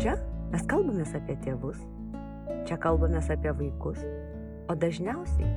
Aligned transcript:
Čia 0.00 0.14
mes 0.48 0.62
kalbamės 0.64 1.10
apie 1.12 1.34
tėvus, 1.44 1.76
čia 2.64 2.78
kalbamės 2.80 3.26
apie 3.34 3.50
vaikus, 3.52 3.98
o 4.72 4.76
dažniausiai 4.80 5.50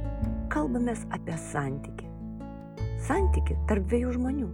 kalbamės 0.51 1.05
apie 1.15 1.37
santyki. 1.45 2.09
Santyki 3.05 3.55
tarp 3.69 3.87
dviejų 3.87 4.11
žmonių. 4.17 4.49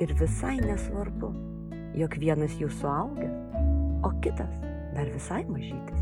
Ir 0.00 0.16
visai 0.16 0.54
nesvarbu, 0.62 1.28
jog 2.00 2.16
vienas 2.24 2.56
jų 2.56 2.70
suaugęs, 2.78 3.36
o 4.00 4.14
kitas 4.24 4.56
dar 4.96 5.12
visai 5.12 5.42
mažytis. 5.44 6.00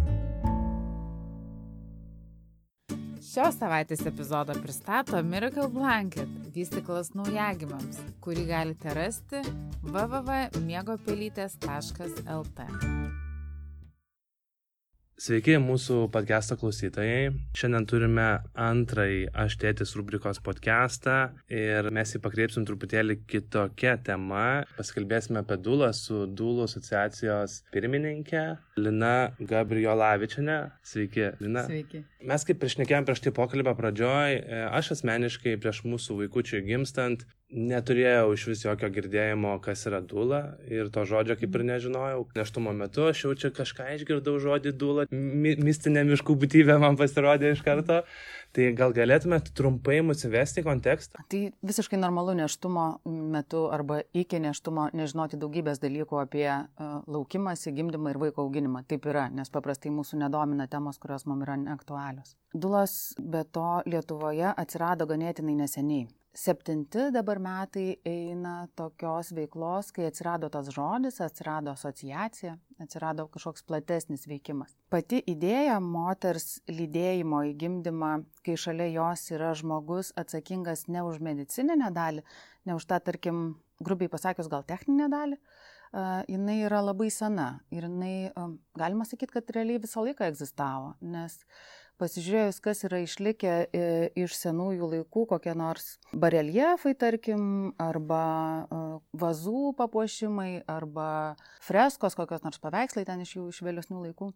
Šios 3.26 3.58
savaitės 3.58 4.06
epizodą 4.06 4.54
pristato 4.62 5.18
Miracle 5.26 5.66
Blanket– 5.66 6.30
vystiklas 6.54 7.08
naujagimiams, 7.18 7.96
kurį 8.24 8.44
galite 8.50 8.90
rasti 8.96 9.38
www.miegopelytės.lt. 9.84 12.58
Sveiki 15.14 15.54
mūsų 15.62 16.08
podcast'o 16.10 16.56
klausytojai. 16.58 17.28
Šiandien 17.54 17.84
turime 17.86 18.24
antrąjį 18.58 19.28
Aš 19.44 19.54
tėtis 19.62 19.92
rubrikos 19.94 20.40
podcast'ą 20.42 21.18
ir 21.54 21.86
mes 21.94 22.16
jį 22.16 22.20
pakreipsim 22.24 22.64
truputėlį 22.66 23.20
kitokią 23.30 23.92
temą. 24.08 24.64
Pasikalbėsime 24.74 25.44
apie 25.44 25.60
Dūlą 25.62 25.92
su 25.94 26.24
Dūlų 26.26 26.66
asociacijos 26.66 27.60
pirmininkė 27.70 28.42
Lina 28.82 29.14
Gabriolavičinė. 29.38 30.58
Sveiki, 30.82 31.30
Lina. 31.38 31.62
Sveiki. 31.70 32.02
Mes 32.26 32.48
kaip 32.48 32.58
priešnekėjom 32.64 33.06
prieš 33.06 33.22
tai 33.22 33.34
pokalbio 33.38 33.76
pradžioj, 33.78 34.40
e, 34.40 34.62
aš 34.66 34.96
asmeniškai 34.96 35.54
prieš 35.62 35.84
mūsų 35.86 36.24
vaikučiui 36.24 36.64
gimstant 36.66 37.22
neturėjau 37.54 38.32
iš 38.34 38.46
vis 38.50 38.62
jokio 38.64 38.90
girdėjimo, 38.92 39.54
kas 39.62 39.86
yra 39.88 40.00
dūla 40.02 40.40
ir 40.66 40.90
to 40.94 41.04
žodžio 41.08 41.36
kaip 41.38 41.54
ir 41.54 41.64
nežinojau. 41.70 42.24
Neštumo 42.34 42.74
metu 42.76 43.06
aš 43.08 43.24
jau 43.24 43.34
čia 43.38 43.50
kažką 43.54 43.86
išgirdau 43.94 44.36
žodį 44.42 44.74
dūla, 44.80 45.06
mi 45.14 45.54
mistinė 45.62 46.02
miškų 46.10 46.36
būtybė 46.42 46.78
man 46.82 46.98
pasirodė 47.00 47.54
iš 47.54 47.62
karto. 47.66 48.02
Tai 48.54 48.68
gal 48.78 48.92
galėtumėt 48.94 49.48
trumpai 49.58 49.98
mus 50.06 50.22
įvesti 50.26 50.62
į 50.62 50.66
kontekstą? 50.68 51.24
Tai 51.30 51.40
visiškai 51.66 51.98
normalu 51.98 52.36
neštumo 52.38 52.84
metu 53.34 53.64
arba 53.74 54.02
iki 54.14 54.38
neštumo 54.42 54.88
nežinoti 54.94 55.40
daugybės 55.42 55.82
dalykų 55.82 56.20
apie 56.22 56.46
uh, 56.52 56.96
laukimąsi, 57.10 57.74
gimdymą 57.74 58.14
ir 58.14 58.22
vaiko 58.22 58.46
auginimą. 58.46 58.84
Taip 58.86 59.10
yra, 59.10 59.26
nes 59.34 59.50
paprastai 59.50 59.90
mūsų 59.94 60.22
nedomina 60.22 60.68
temos, 60.70 61.02
kurios 61.02 61.26
mums 61.26 61.48
yra 61.48 61.58
neaktualios. 61.66 62.36
Dulas 62.54 63.16
be 63.18 63.42
to 63.50 63.80
Lietuvoje 63.90 64.54
atsirado 64.54 65.10
ganėtinai 65.10 65.58
neseniai 65.64 66.06
septinti 66.34 67.08
dabar 67.14 67.38
metai 67.38 67.98
eina 68.06 68.66
tokios 68.76 69.30
veiklos, 69.36 69.90
kai 69.94 70.08
atsirado 70.08 70.50
tas 70.52 70.68
žodis, 70.74 71.20
atsirado 71.22 71.72
asociacija, 71.74 72.56
atsirado 72.82 73.26
kažkoks 73.32 73.62
platesnis 73.68 74.26
veikimas. 74.30 74.74
Pati 74.90 75.20
idėja 75.30 75.78
moters 75.82 76.58
lydėjimo 76.70 77.44
į 77.50 77.54
gimdymą, 77.60 78.14
kai 78.46 78.56
šalia 78.60 78.90
jos 78.96 79.28
yra 79.34 79.52
žmogus 79.58 80.10
atsakingas 80.20 80.88
ne 80.88 81.04
už 81.06 81.22
medicininę 81.22 81.92
dalį, 81.94 82.26
ne 82.66 82.78
už 82.78 82.88
tą, 82.90 82.98
tarkim, 83.04 83.44
grubiai 83.84 84.10
pasakius, 84.10 84.50
gal 84.50 84.66
techninę 84.66 85.06
dalį, 85.12 85.38
uh, 85.38 86.26
jinai 86.30 86.58
yra 86.66 86.82
labai 86.82 87.12
sena 87.14 87.60
ir 87.74 87.86
jinai, 87.86 88.34
um, 88.34 88.58
galima 88.78 89.06
sakyti, 89.06 89.38
kad 89.38 89.54
realiai 89.54 89.82
visą 89.82 90.02
laiką 90.06 90.26
egzistavo, 90.32 90.96
nes 91.14 91.38
uh, 91.42 91.83
pasižiūrėjus, 92.00 92.60
kas 92.64 92.84
yra 92.86 93.00
išlikę 93.04 93.52
e, 93.64 93.82
iš 94.18 94.36
senųjų 94.38 94.88
laikų, 94.92 95.24
kokie 95.30 95.54
nors 95.58 95.94
bareljefai, 96.12 96.94
tarkim, 96.98 97.44
arba 97.80 98.22
e, 98.22 98.80
vazų 99.20 99.74
papuošimai, 99.78 100.64
arba 100.70 101.08
freskos, 101.64 102.16
kokios 102.18 102.44
nors 102.46 102.62
paveikslai 102.62 103.06
ten 103.08 103.22
iš 103.24 103.36
jų 103.38 103.48
iš 103.52 103.60
vėlesnių 103.66 104.06
laikų, 104.08 104.32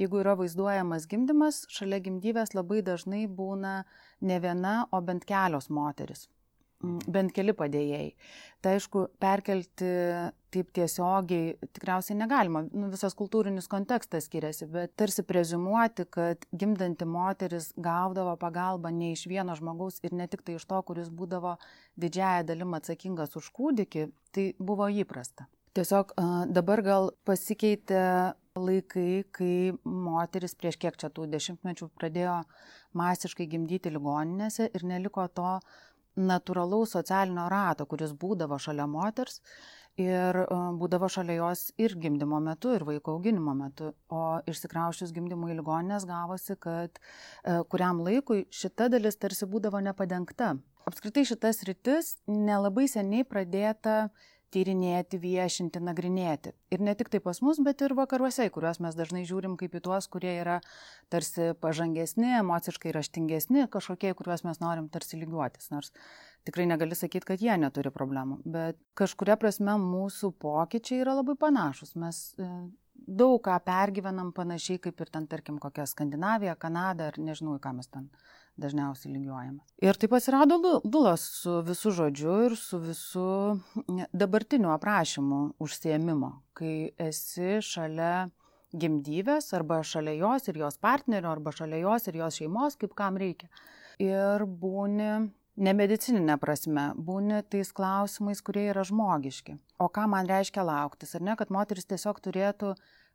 jeigu 0.00 0.22
yra 0.22 0.36
vaizduojamas 0.40 1.08
gimdymas, 1.10 1.64
šalia 1.72 2.00
gimdyvės 2.04 2.56
labai 2.56 2.80
dažnai 2.86 3.26
būna 3.28 3.82
ne 4.24 4.40
viena, 4.40 4.78
o 4.92 5.02
bent 5.04 5.28
kelios 5.28 5.70
moteris 5.72 6.28
bent 6.82 7.32
keli 7.34 7.54
padėjėjai. 7.56 8.08
Tai 8.64 8.74
aišku, 8.78 9.04
perkelti 9.20 9.88
taip 10.54 10.70
tiesiogiai 10.76 11.54
tikriausiai 11.74 12.16
negalima, 12.16 12.62
nu, 12.72 12.88
visas 12.92 13.16
kultūrinis 13.18 13.68
kontekstas 13.70 14.28
skiriasi, 14.28 14.68
bet 14.70 14.94
tarsi 15.00 15.24
prezumuoti, 15.26 16.06
kad 16.08 16.46
gimdanti 16.54 17.08
moteris 17.08 17.72
gaudavo 17.76 18.36
pagalbą 18.40 18.92
ne 18.94 19.12
iš 19.14 19.26
vieno 19.30 19.56
žmogaus 19.58 20.00
ir 20.04 20.14
ne 20.16 20.28
tik 20.30 20.44
tai 20.46 20.56
iš 20.58 20.68
to, 20.70 20.80
kuris 20.86 21.10
būdavo 21.10 21.56
didžiaja 22.00 22.46
dalim 22.48 22.76
atsakingas 22.78 23.36
už 23.40 23.50
kūdikį, 23.56 24.06
tai 24.34 24.48
buvo 24.58 24.88
įprasta. 24.88 25.48
Tiesiog 25.74 26.14
dabar 26.54 26.84
gal 26.86 27.08
pasikeitė 27.26 28.02
laikai, 28.54 29.24
kai 29.34 29.54
moteris 29.82 30.54
prieš 30.54 30.78
kiek 30.78 30.94
čia 31.00 31.10
tų 31.10 31.26
dešimtmečių 31.32 31.88
pradėjo 31.98 32.36
masiškai 32.94 33.48
gimdyti 33.50 33.90
ligoninėse 33.90 34.68
ir 34.70 34.84
neliko 34.86 35.26
to 35.34 35.56
natūralaus 36.16 36.94
socialinio 36.94 37.48
rato, 37.50 37.86
kuris 37.86 38.12
būdavo 38.14 38.58
šalia 38.60 38.86
moters 38.90 39.40
ir 40.00 40.38
e, 40.42 40.46
būdavo 40.80 41.08
šalia 41.10 41.38
jos 41.38 41.68
ir 41.78 41.94
gimdymo 42.00 42.40
metu, 42.42 42.74
ir 42.74 42.84
vaiko 42.86 43.16
auginimo 43.16 43.54
metu. 43.58 43.92
O 44.10 44.40
išsikraušius 44.50 45.14
gimdymų 45.14 45.52
į 45.52 45.58
ligoninės 45.60 46.06
gavosi, 46.08 46.56
kad 46.58 46.98
e, 46.98 47.60
kuriam 47.70 48.02
laikui 48.04 48.44
šita 48.50 48.90
dalis 48.92 49.18
tarsi 49.20 49.48
būdavo 49.50 49.82
nepadengta. 49.84 50.54
Apskritai 50.84 51.24
šitas 51.24 51.62
rytis 51.64 52.16
nelabai 52.28 52.84
seniai 52.90 53.24
pradėta 53.24 54.10
tyrinėti, 54.54 55.18
viešinti, 55.20 55.80
nagrinėti. 55.82 56.52
Ir 56.74 56.84
ne 56.84 56.94
tik 56.98 57.10
tai 57.12 57.20
pas 57.24 57.40
mus, 57.44 57.58
bet 57.64 57.82
ir 57.84 57.94
vakaruose, 57.98 58.46
kuriuos 58.54 58.80
mes 58.84 58.96
dažnai 58.98 59.24
žiūrim 59.28 59.56
kaip 59.60 59.74
į 59.74 59.82
tuos, 59.84 60.08
kurie 60.10 60.36
yra 60.40 60.60
tarsi 61.12 61.52
pažangesni, 61.62 62.36
emociškai 62.40 62.94
raštingesni, 62.94 63.66
kažkokie, 63.72 64.14
kuriuos 64.18 64.46
mes 64.46 64.62
norim 64.62 64.88
tarsi 64.92 65.18
lygiuotis. 65.20 65.70
Nors 65.74 65.92
tikrai 66.46 66.68
negali 66.70 66.96
sakyti, 66.98 67.28
kad 67.32 67.42
jie 67.42 67.56
neturi 67.60 67.92
problemų. 67.94 68.40
Bet 68.44 68.78
kažkuria 68.98 69.38
prasme 69.40 69.76
mūsų 69.82 70.34
pokyčiai 70.44 71.02
yra 71.02 71.18
labai 71.18 71.36
panašus. 71.40 71.94
Mes 72.00 72.22
e, 72.38 72.50
daug 72.94 73.40
ką 73.44 73.58
pergyvenam 73.66 74.32
panašiai 74.36 74.82
kaip 74.86 75.02
ir 75.02 75.12
ten, 75.12 75.28
tarkim, 75.30 75.58
kokia 75.62 75.88
Skandinavija, 75.90 76.56
Kanada 76.60 77.10
ar 77.10 77.20
nežinau, 77.20 77.58
ką 77.62 77.74
mes 77.80 77.90
ten 77.90 78.10
dažniausiai 78.60 79.12
lygiuojamas. 79.14 79.74
Ir 79.82 79.98
taip 79.98 80.14
atsirado 80.16 80.58
dulas 80.84 81.24
su 81.40 81.58
visu 81.66 81.92
žodžiu 81.94 82.38
ir 82.46 82.56
su 82.58 82.78
visu 82.82 83.26
dabartiniu 84.12 84.70
aprašymu 84.74 85.40
užsiemimo, 85.64 86.30
kai 86.58 86.92
esi 87.08 87.58
šalia 87.64 88.28
gimdyvės 88.74 89.52
arba 89.54 89.80
šalia 89.86 90.16
jos 90.18 90.50
ir 90.50 90.58
jos 90.64 90.78
partnerio 90.82 91.30
arba 91.30 91.54
šalia 91.54 91.82
jos 91.84 92.10
ir 92.10 92.20
jos 92.22 92.40
šeimos, 92.40 92.78
kaip 92.78 92.94
kam 92.98 93.18
reikia. 93.20 93.50
Ir 94.02 94.46
būni 94.46 95.28
nemedicininė 95.54 96.36
prasme, 96.42 96.88
būni 96.98 97.42
tais 97.50 97.70
klausimais, 97.74 98.42
kurie 98.42 98.66
yra 98.72 98.82
žmogiški. 98.86 99.54
O 99.78 99.86
ką 99.86 100.08
man 100.10 100.30
reiškia 100.30 100.64
lauktis, 100.66 101.14
ar 101.14 101.22
ne, 101.22 101.36
kad 101.38 101.52
moteris 101.54 101.86
tiesiog 101.90 102.18
turėtų 102.24 102.74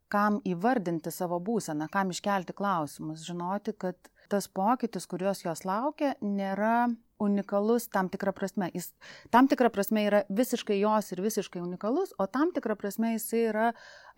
kam 0.10 0.40
įvardinti 0.48 1.12
savo 1.14 1.38
būseną, 1.44 1.90
kam 1.92 2.14
iškelti 2.14 2.56
klausimus, 2.58 3.26
žinoti, 3.28 3.76
kad 3.78 4.10
tas 4.30 4.48
pokytis, 4.48 5.08
kuriuos 5.10 5.44
jos 5.46 5.66
laukia, 5.68 6.14
nėra 6.22 6.90
unikalus 7.20 7.90
tam 7.92 8.10
tikrą 8.10 8.32
prasme. 8.36 8.70
Jis 8.74 8.94
tam 9.34 9.50
tikrą 9.52 9.70
prasme 9.74 10.06
yra 10.08 10.22
visiškai 10.32 10.80
jos 10.80 11.12
ir 11.12 11.22
visiškai 11.26 11.62
unikalus, 11.62 12.14
o 12.18 12.28
tam 12.32 12.54
tikrą 12.56 12.78
prasme 12.80 13.14
jis 13.16 13.28
yra 13.42 13.70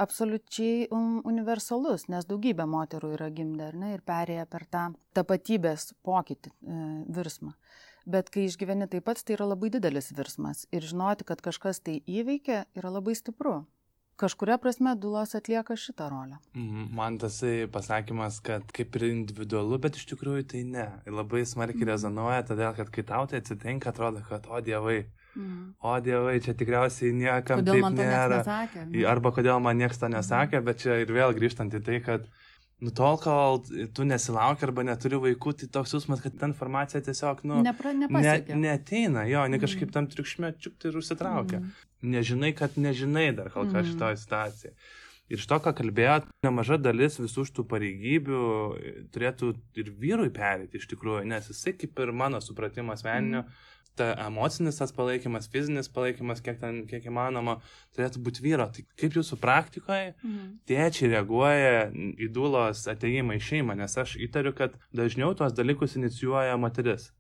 absoliučiai 0.01 0.87
um, 0.93 1.19
universalus, 1.27 2.07
nes 2.13 2.27
daugybė 2.29 2.67
moterų 2.69 3.15
yra 3.17 3.31
gimdę 3.33 3.71
ne, 3.73 3.95
ir 3.97 4.05
perėję 4.05 4.45
per 4.51 4.67
tą 4.69 4.85
tapatybės 5.17 5.91
pokytį, 6.05 6.53
e, 6.53 6.81
virsmą. 7.11 7.55
Bet 8.11 8.31
kai 8.33 8.47
išgyveni 8.47 8.87
taip 8.89 9.05
pat, 9.09 9.21
tai 9.21 9.35
yra 9.35 9.51
labai 9.51 9.69
didelis 9.73 10.09
virsmas. 10.17 10.65
Ir 10.73 10.85
žinoti, 10.85 11.25
kad 11.27 11.41
kažkas 11.43 11.83
tai 11.85 11.99
įveikia, 12.09 12.65
yra 12.77 12.93
labai 12.93 13.13
stipru 13.17 13.61
kažkuria 14.21 14.57
prasme 14.61 14.93
dulos 14.99 15.33
atlieka 15.37 15.75
šitą 15.79 16.09
rolę. 16.11 16.37
Mhm, 16.53 16.91
man 16.97 17.17
tasai 17.21 17.67
pasakymas, 17.71 18.41
kad 18.45 18.67
kaip 18.75 18.95
ir 18.99 19.07
individualu, 19.09 19.79
bet 19.81 19.97
iš 19.99 20.05
tikrųjų 20.13 20.45
tai 20.53 20.61
ne. 20.67 20.87
Labai 21.07 21.43
smarkiai 21.47 21.83
mhm. 21.83 21.89
rezonuoja, 21.93 22.45
todėl 22.51 22.77
kad 22.77 22.93
kai 22.93 23.05
tau 23.07 23.25
tai 23.31 23.41
atsitinka, 23.41 23.93
atrodo, 23.93 24.23
kad 24.29 24.45
o 24.49 24.61
dievai. 24.61 25.01
Mhm. 25.35 25.73
O 25.87 25.95
dievai, 26.03 26.37
čia 26.43 26.53
tikriausiai 26.57 27.13
niekam 27.15 27.61
kodėl 27.63 27.79
taip 27.79 27.97
nėra. 27.97 28.41
Nesakė, 28.41 28.85
ne? 28.89 29.03
Arba 29.07 29.31
kodėl 29.35 29.61
man 29.63 29.79
niekas 29.79 30.01
to 30.01 30.11
nesakė, 30.11 30.59
mhm. 30.59 30.69
bet 30.69 30.85
čia 30.85 31.01
ir 31.03 31.13
vėl 31.15 31.35
grįžtant 31.37 31.77
į 31.77 31.83
tai, 31.87 32.01
kad 32.05 32.27
Nu, 32.81 32.89
tol, 32.97 33.19
kol 33.21 33.59
tu 33.93 34.05
nesilauki 34.09 34.65
arba 34.65 34.81
neturi 34.87 35.19
vaikų, 35.21 35.53
tai 35.59 35.67
toks 35.69 35.93
jausmas, 35.93 36.23
kad 36.23 36.33
ta 36.41 36.49
informacija 36.49 37.03
tiesiog, 37.05 37.43
nu, 37.45 37.59
Nepra, 37.61 37.93
ne, 37.93 38.09
neteina, 38.57 39.27
jo, 39.29 39.43
ne 39.53 39.59
kažkaip 39.61 39.93
tam 39.93 40.09
triukšme 40.09 40.55
čiukti 40.57 40.89
ir 40.89 40.97
užsitraukia. 40.97 41.61
Mm 41.61 41.91
nežinai, 42.01 42.53
kad 42.57 42.77
nežinai 42.77 43.31
dar 43.35 43.49
kol 43.53 43.69
kas 43.69 43.85
mm. 43.85 43.91
šitoje 43.91 44.17
situacijoje. 44.17 44.75
Ir 45.31 45.39
iš 45.39 45.47
to, 45.47 45.57
ką 45.63 45.71
kalbėjot, 45.77 46.25
nemaža 46.43 46.75
dalis 46.81 47.15
visų 47.21 47.45
šitų 47.47 47.63
pareigybių 47.71 48.39
turėtų 49.15 49.53
ir 49.79 49.91
vyrui 50.01 50.31
perėti 50.35 50.81
iš 50.81 50.89
tikrųjų, 50.91 51.23
nes 51.31 51.47
jisai 51.53 51.71
kaip 51.79 52.01
ir 52.03 52.11
mano 52.11 52.41
supratimas 52.43 52.99
asmeninio, 52.99 53.45
mm. 53.45 53.70
Ta 53.99 54.11
emocinis 54.25 54.79
tas 54.79 54.93
palaikymas, 54.95 55.49
fizinis 55.51 55.89
palaikymas, 55.91 56.41
kiek, 56.43 56.59
ten, 56.61 56.83
kiek 56.89 57.05
įmanoma, 57.11 57.57
turėtų 57.95 58.21
būti 58.25 58.43
vyro. 58.45 58.67
Tai 58.71 58.85
kaip 58.99 59.17
jūsų 59.19 59.37
praktikoje 59.41 60.13
mhm. 60.13 60.51
tėčiai 60.69 61.11
reaguoja 61.15 61.89
į 61.91 62.31
dulos 62.33 62.85
ateimą 62.91 63.37
į 63.39 63.45
šeimą, 63.49 63.77
nes 63.79 63.97
aš 63.99 64.17
įtariu, 64.23 64.55
kad 64.57 64.77
dažniau 64.95 65.33
tuos 65.37 65.55
dalykus 65.57 65.97
inicijuoja 65.99 66.59
moteris. 66.61 67.11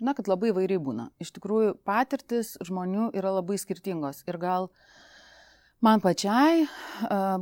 Žinau, 0.00 0.16
kad 0.18 0.30
labai 0.30 0.50
vairiai 0.56 0.80
būna. 0.82 1.10
Iš 1.22 1.34
tikrųjų, 1.36 1.74
patirtis 1.86 2.56
žmonių 2.66 3.10
yra 3.16 3.32
labai 3.36 3.58
skirtingos. 3.60 4.24
Ir 4.26 4.38
gal 4.42 4.66
man 5.84 6.02
pačiai 6.02 6.66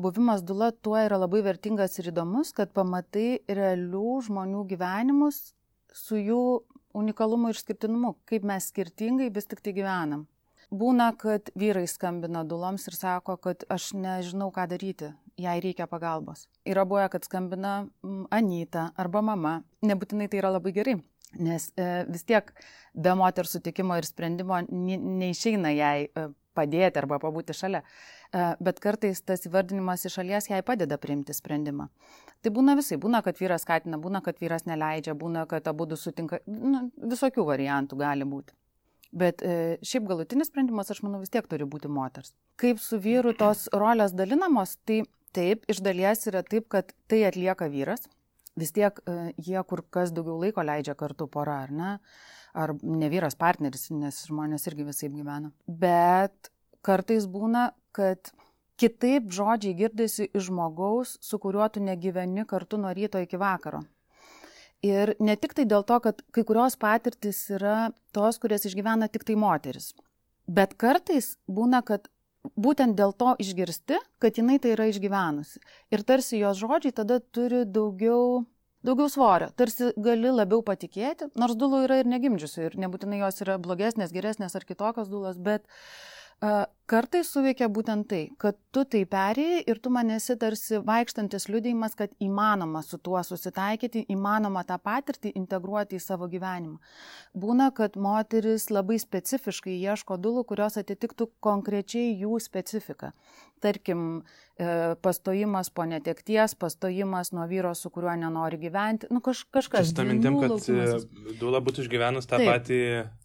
buvimas 0.03 0.45
dula 0.47 0.71
tuo 0.73 0.99
yra 1.01 1.19
labai 1.21 1.41
vertingas 1.47 1.97
ir 1.99 2.11
įdomus, 2.13 2.53
kad 2.57 2.75
pamatai 2.77 3.41
realių 3.49 4.19
žmonių 4.29 4.67
gyvenimus 4.75 5.41
su 5.97 6.21
jų 6.21 6.43
unikalumu 6.99 7.53
ir 7.53 7.61
skirtinumu, 7.61 8.17
kaip 8.29 8.45
mes 8.49 8.69
skirtingai 8.73 9.31
vis 9.35 9.49
tik 9.49 9.63
tai 9.65 9.75
gyvenam. 9.77 10.27
Būna, 10.69 11.15
kad 11.17 11.49
vyrai 11.57 11.87
skambina 11.89 12.43
duloms 12.45 12.85
ir 12.91 12.97
sako, 12.97 13.39
kad 13.41 13.65
aš 13.73 13.95
nežinau, 13.97 14.51
ką 14.53 14.67
daryti, 14.69 15.15
jai 15.41 15.57
reikia 15.65 15.87
pagalbos. 15.89 16.45
Yra 16.69 16.85
buvę, 16.85 17.07
kad 17.15 17.25
skambina 17.25 17.87
Anyta 18.35 18.91
arba 19.01 19.23
mama. 19.25 19.55
Nebūtinai 19.87 20.29
tai 20.29 20.43
yra 20.43 20.51
labai 20.53 20.75
gerai, 20.77 20.99
nes 21.41 21.71
e, 21.73 21.87
vis 22.11 22.27
tiek 22.29 22.53
be 22.93 23.15
moterų 23.17 23.49
sutikimo 23.49 23.97
ir 23.97 24.09
sprendimo 24.09 24.61
neišeina 24.69 25.73
jai 25.73 25.97
e, 26.05 26.29
padėti 26.59 27.01
arba 27.01 27.21
pabūti 27.23 27.57
šalia. 27.57 27.85
E, 28.29 28.45
bet 28.61 28.81
kartais 28.85 29.23
tas 29.25 29.47
įvardinimas 29.49 30.05
iš 30.05 30.19
šalies 30.19 30.51
jai 30.51 30.61
padeda 30.67 30.99
priimti 31.01 31.33
sprendimą. 31.33 31.89
Tai 32.45 32.53
būna 32.55 32.75
visai, 32.77 32.99
būna, 33.01 33.23
kad 33.25 33.39
vyras 33.41 33.65
skatina, 33.65 33.99
būna, 33.99 34.21
kad 34.25 34.37
vyras 34.43 34.67
neleidžia, 34.69 35.15
būna, 35.19 35.47
kad 35.49 35.69
abu 35.71 35.89
sutinka, 35.97 36.43
nu, 36.47 36.91
visokių 37.01 37.47
variantų 37.49 37.99
gali 37.99 38.29
būti. 38.29 38.53
Bet 39.17 39.41
e, 39.41 39.79
šiaip 39.81 40.05
galutinis 40.11 40.51
sprendimas, 40.53 40.91
aš 40.93 41.01
manau, 41.07 41.23
vis 41.23 41.33
tiek 41.33 41.47
turi 41.49 41.65
būti 41.65 41.89
moters. 41.89 42.35
Kaip 42.61 42.83
su 42.85 42.99
vyru 43.01 43.33
tos 43.33 43.65
rolės 43.73 44.13
dalinamos, 44.13 44.77
tai 44.85 45.01
taip, 45.33 45.65
iš 45.71 45.81
dalies 45.85 46.29
yra 46.29 46.45
taip, 46.45 46.69
kad 46.69 46.93
tai 47.09 47.23
atlieka 47.31 47.71
vyras. 47.73 48.05
Vis 48.59 48.75
tiek 48.77 49.01
e, 49.07 49.17
jie 49.41 49.63
kur 49.71 49.87
kas 49.95 50.13
daugiau 50.13 50.37
laiko 50.43 50.61
leidžia 50.67 50.93
kartu 50.99 51.31
pora, 51.33 51.63
ar 51.65 51.73
ne? 51.73 51.97
Ar 52.59 52.75
ne 52.83 53.09
vyras 53.09 53.39
partneris, 53.39 53.89
nes 53.95 54.21
žmonės 54.29 54.69
irgi 54.69 54.85
visai 54.85 55.09
gyvena. 55.15 55.53
Bet 55.65 56.53
kartais 56.85 57.25
būna, 57.31 57.71
kad 57.99 58.33
kitaip 58.79 59.31
žodžiai 59.35 59.77
girdisi 59.79 60.29
iš 60.31 60.49
žmogaus, 60.49 61.17
su 61.21 61.39
kuriuo 61.43 61.67
tu 61.75 61.83
negyveni 61.83 62.47
kartu 62.47 62.79
nuo 62.79 62.95
ryto 62.95 63.21
iki 63.23 63.41
vakaro. 63.41 63.83
Ir 64.87 65.17
ne 65.19 65.35
tik 65.35 65.57
tai 65.59 65.65
dėl 65.67 65.83
to, 65.83 65.99
kad 65.99 66.21
kai 66.31 66.45
kurios 66.47 66.79
patirtis 66.79 67.41
yra 67.51 67.91
tos, 68.15 68.39
kurias 68.39 68.69
išgyvena 68.69 69.09
tik 69.11 69.27
tai 69.27 69.35
moteris. 69.35 69.91
Bet 70.47 70.77
kartais 70.79 71.33
būna, 71.51 71.83
kad 71.83 72.07
būtent 72.55 72.95
dėl 72.97 73.13
to 73.19 73.35
išgirsti, 73.43 73.99
kad 74.23 74.39
jinai 74.39 74.61
tai 74.63 74.77
yra 74.77 74.87
išgyvenusi. 74.93 75.59
Ir 75.91 76.07
tarsi 76.07 76.39
jos 76.39 76.63
žodžiai 76.63 76.95
tada 76.95 77.19
turi 77.19 77.65
daugiau, 77.67 78.45
daugiau 78.87 79.11
svorio, 79.11 79.51
tarsi 79.59 79.91
gali 79.99 80.31
labiau 80.31 80.63
patikėti, 80.63 81.33
nors 81.35 81.59
dulų 81.59 81.83
yra 81.89 81.99
ir 82.05 82.11
negimdžiusių, 82.15 82.69
ir 82.69 82.79
nebūtinai 82.87 83.19
jos 83.25 83.43
yra 83.43 83.59
blogesnės, 83.59 84.15
geresnės 84.15 84.55
ar 84.55 84.65
kitokios 84.69 85.11
dulos, 85.11 85.43
bet 85.43 85.67
uh, 85.67 86.69
Kartais 86.89 87.29
suveikia 87.29 87.67
būtent 87.69 88.07
tai, 88.09 88.21
kad 88.41 88.57
tu 88.73 88.81
tai 88.89 89.03
perėjai 89.05 89.59
ir 89.69 89.81
tu 89.85 89.91
man 89.93 90.09
esi 90.15 90.39
tarsi 90.41 90.79
vaikštantis 90.87 91.45
liudėjimas, 91.53 91.93
kad 91.99 92.15
įmanoma 92.25 92.81
su 92.81 92.97
tuo 92.97 93.21
susitaikyti, 93.21 94.07
įmanoma 94.15 94.63
tą 94.65 94.79
patirtį 94.81 95.35
integruoti 95.37 95.99
į 95.99 96.01
savo 96.01 96.31
gyvenimą. 96.33 96.79
Būna, 97.37 97.69
kad 97.77 97.99
moteris 98.01 98.71
labai 98.73 98.97
specifiškai 99.03 99.77
ieško 99.83 100.17
dulų, 100.17 100.47
kurios 100.49 100.81
atitiktų 100.81 101.29
konkrečiai 101.45 102.15
jų 102.23 102.41
specifiką. 102.41 103.13
Tarkim, 103.61 104.23
e, 104.57 104.95
pastojimas 105.03 105.69
po 105.75 105.85
netekties, 105.85 106.55
pastojimas 106.55 107.35
nuo 107.35 107.45
vyro, 107.51 107.75
su 107.75 107.91
kuriuo 107.91 108.15
nenori 108.17 108.57
gyventi, 108.63 109.11
nu 109.11 109.21
kaž, 109.21 109.45
kažkas. 109.53 109.91
Su 109.91 109.99
tą 109.99 110.07
mintim, 110.09 110.39
kad 110.41 110.55
laukimas. 110.55 111.09
dula 111.41 111.61
būtų 111.61 111.85
išgyvenus 111.85 112.31
tą 112.31 112.39
Taip. 112.39 112.49
patį. 112.49 112.83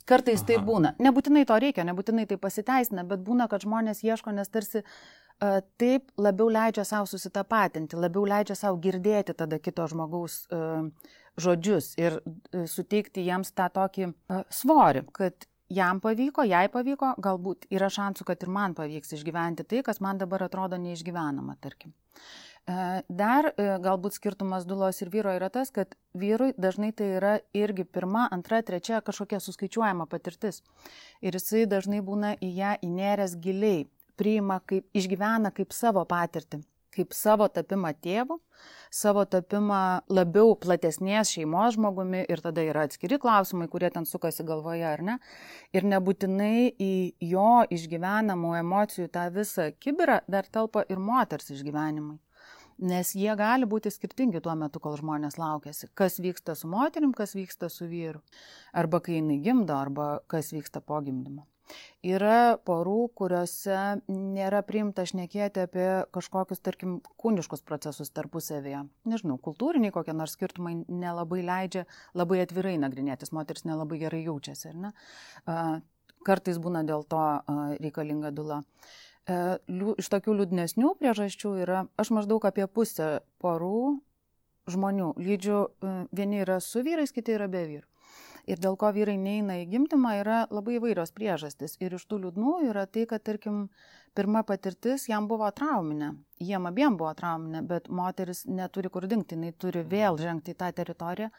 Kartais 0.09 0.41
Aha. 0.41 0.47
tai 0.47 0.57
būna. 0.59 0.95
Nebūtinai 0.99 1.45
to 1.47 1.55
reikia, 1.63 1.85
nebūtinai 1.87 2.25
tai 2.27 2.35
pasiteisina, 2.41 3.05
bet 3.07 3.21
būna, 3.23 3.47
kad 3.53 3.65
žmonės 3.65 4.03
ieško, 4.05 4.33
nes 4.33 4.49
tarsi 4.49 4.83
taip 5.81 6.11
labiau 6.17 6.49
leidžia 6.53 6.85
savo 6.87 7.07
susitapatinti, 7.09 7.97
labiau 7.99 8.25
leidžia 8.29 8.55
savo 8.55 8.77
girdėti 8.81 9.35
tada 9.37 9.59
kito 9.59 9.85
žmogaus 9.91 10.43
žodžius 11.41 11.93
ir 11.99 12.19
suteikti 12.69 13.25
jiems 13.25 13.51
tą 13.57 13.67
tokį 13.73 14.11
svorį, 14.53 15.07
kad 15.15 15.47
jam 15.73 15.99
pavyko, 16.03 16.45
jai 16.47 16.67
pavyko, 16.71 17.15
galbūt 17.23 17.67
yra 17.73 17.89
šansų, 17.91 18.27
kad 18.29 18.45
ir 18.45 18.51
man 18.53 18.75
pavyks 18.77 19.15
išgyventi 19.17 19.65
tai, 19.65 19.81
kas 19.85 20.01
man 20.03 20.21
dabar 20.21 20.45
atrodo 20.45 20.77
neišgyvenama, 20.81 21.57
tarkim. 21.63 21.93
Dar 22.65 23.49
galbūt 23.57 24.15
skirtumas 24.15 24.63
dulos 24.63 25.01
ir 25.03 25.09
vyro 25.11 25.33
yra 25.35 25.49
tas, 25.51 25.67
kad 25.75 25.97
vyrui 26.15 26.53
dažnai 26.55 26.93
tai 26.95 27.09
yra 27.17 27.33
irgi 27.51 27.83
pirma, 27.83 28.29
antra, 28.31 28.61
trečia 28.63 29.01
kažkokia 29.03 29.41
suskaičiuojama 29.43 30.07
patirtis. 30.07 30.61
Ir 31.19 31.35
jisai 31.35 31.65
dažnai 31.67 31.99
būna 31.99 32.37
į 32.39 32.53
ją 32.55 32.77
įneręs 32.87 33.35
giliai, 33.43 33.83
priima 34.15 34.61
kaip, 34.63 34.87
išgyvena 34.95 35.51
kaip 35.51 35.75
savo 35.75 36.05
patirtį, 36.07 36.63
kaip 36.95 37.11
savo 37.11 37.49
tapimą 37.51 37.91
tėvu, 37.99 38.39
savo 38.87 39.27
tapimą 39.27 40.07
labiau 40.07 40.55
platesnės 40.55 41.35
šeimos 41.35 41.75
žmogumi 41.75 42.23
ir 42.31 42.39
tada 42.39 42.63
yra 42.63 42.87
atskiri 42.87 43.19
klausimai, 43.19 43.67
kurie 43.67 43.91
ten 43.91 44.07
sukasi 44.07 44.47
galvoje 44.47 44.87
ar 44.87 45.03
ne. 45.03 45.19
Ir 45.75 45.83
nebūtinai 45.83 46.77
į 46.79 46.93
jo 47.27 47.63
išgyvenamų 47.75 48.59
emocijų 48.63 49.11
tą 49.11 49.27
visą 49.35 49.73
kibirą 49.83 50.21
dar 50.31 50.47
telpa 50.47 50.87
ir 50.87 51.03
moters 51.11 51.51
išgyvenimai 51.51 52.22
nes 52.83 53.13
jie 53.15 53.33
gali 53.39 53.67
būti 53.69 53.91
skirtingi 53.93 54.41
tuo 54.43 54.53
metu, 54.59 54.81
kol 54.83 54.97
žmonės 54.99 55.39
laukėsi. 55.39 55.89
Kas 55.97 56.19
vyksta 56.23 56.57
su 56.59 56.69
moterim, 56.71 57.15
kas 57.15 57.35
vyksta 57.37 57.71
su 57.71 57.87
vyru. 57.89 58.21
Arba 58.75 59.01
kai 59.03 59.17
jinai 59.21 59.39
gimdo, 59.43 59.77
arba 59.79 60.17
kas 60.31 60.51
vyksta 60.55 60.83
po 60.83 60.99
gimdymo. 61.05 61.47
Yra 62.03 62.57
porų, 62.67 63.07
kuriuose 63.15 63.77
nėra 64.11 64.59
priimta 64.67 65.05
šnekėti 65.07 65.63
apie 65.63 65.85
kažkokius, 66.13 66.59
tarkim, 66.63 66.97
kūniškus 67.21 67.63
procesus 67.65 68.11
tarpusavėje. 68.13 68.83
Nežinau, 69.07 69.37
kultūriniai 69.41 69.93
kokie 69.95 70.15
nors 70.15 70.35
skirtumai 70.35 70.75
nelabai 70.91 71.39
leidžia 71.47 71.85
labai 72.19 72.41
atvirai 72.43 72.75
nagrinėtis, 72.83 73.31
moteris 73.35 73.63
nelabai 73.69 74.01
gerai 74.03 74.25
jaučiasi, 74.27 74.73
ar 74.73 74.81
ne? 74.83 74.93
Kartais 76.27 76.59
būna 76.63 76.83
dėl 76.87 77.07
to 77.07 77.23
reikalinga 77.79 78.35
dula. 78.35 78.61
E, 79.23 79.35
iš 80.01 80.09
tokių 80.11 80.35
liūdnesnių 80.41 80.97
priežasčių 80.99 81.53
yra, 81.63 81.85
aš 81.95 82.11
maždaug 82.11 82.43
apie 82.49 82.65
pusę 82.67 83.21
porų 83.39 84.01
žmonių 84.67 85.13
lydžiu, 85.15 85.63
e, 85.63 85.95
vieni 86.11 86.41
yra 86.43 86.59
su 86.59 86.83
vyrais, 86.83 87.15
kiti 87.15 87.37
yra 87.37 87.47
be 87.47 87.63
vyrų. 87.69 87.87
Ir 88.43 88.59
dėl 88.59 88.75
ko 88.75 88.89
vyrai 88.91 89.15
neina 89.15 89.55
į 89.61 89.69
gimdymą 89.71 90.17
yra 90.19 90.37
labai 90.51 90.75
įvairios 90.75 91.13
priežastys. 91.15 91.77
Ir 91.79 91.93
iš 91.95 92.03
tų 92.03 92.17
liūdnų 92.25 92.55
yra 92.67 92.83
tai, 92.91 93.05
kad, 93.07 93.23
tarkim, 93.23 93.69
pirma 94.11 94.41
patirtis 94.43 95.07
jam 95.07 95.29
buvo 95.31 95.47
trauminė. 95.55 96.09
Jiem 96.43 96.67
abiem 96.67 96.97
buvo 96.99 97.13
trauminė, 97.15 97.61
bet 97.69 97.87
moteris 97.87 98.43
neturi 98.43 98.91
kur 98.91 99.07
dingti, 99.07 99.37
jinai 99.37 99.53
turi 99.55 99.85
vėl 99.87 100.19
žengti 100.19 100.51
į 100.51 100.59
tą 100.59 100.73
teritoriją, 100.75 101.29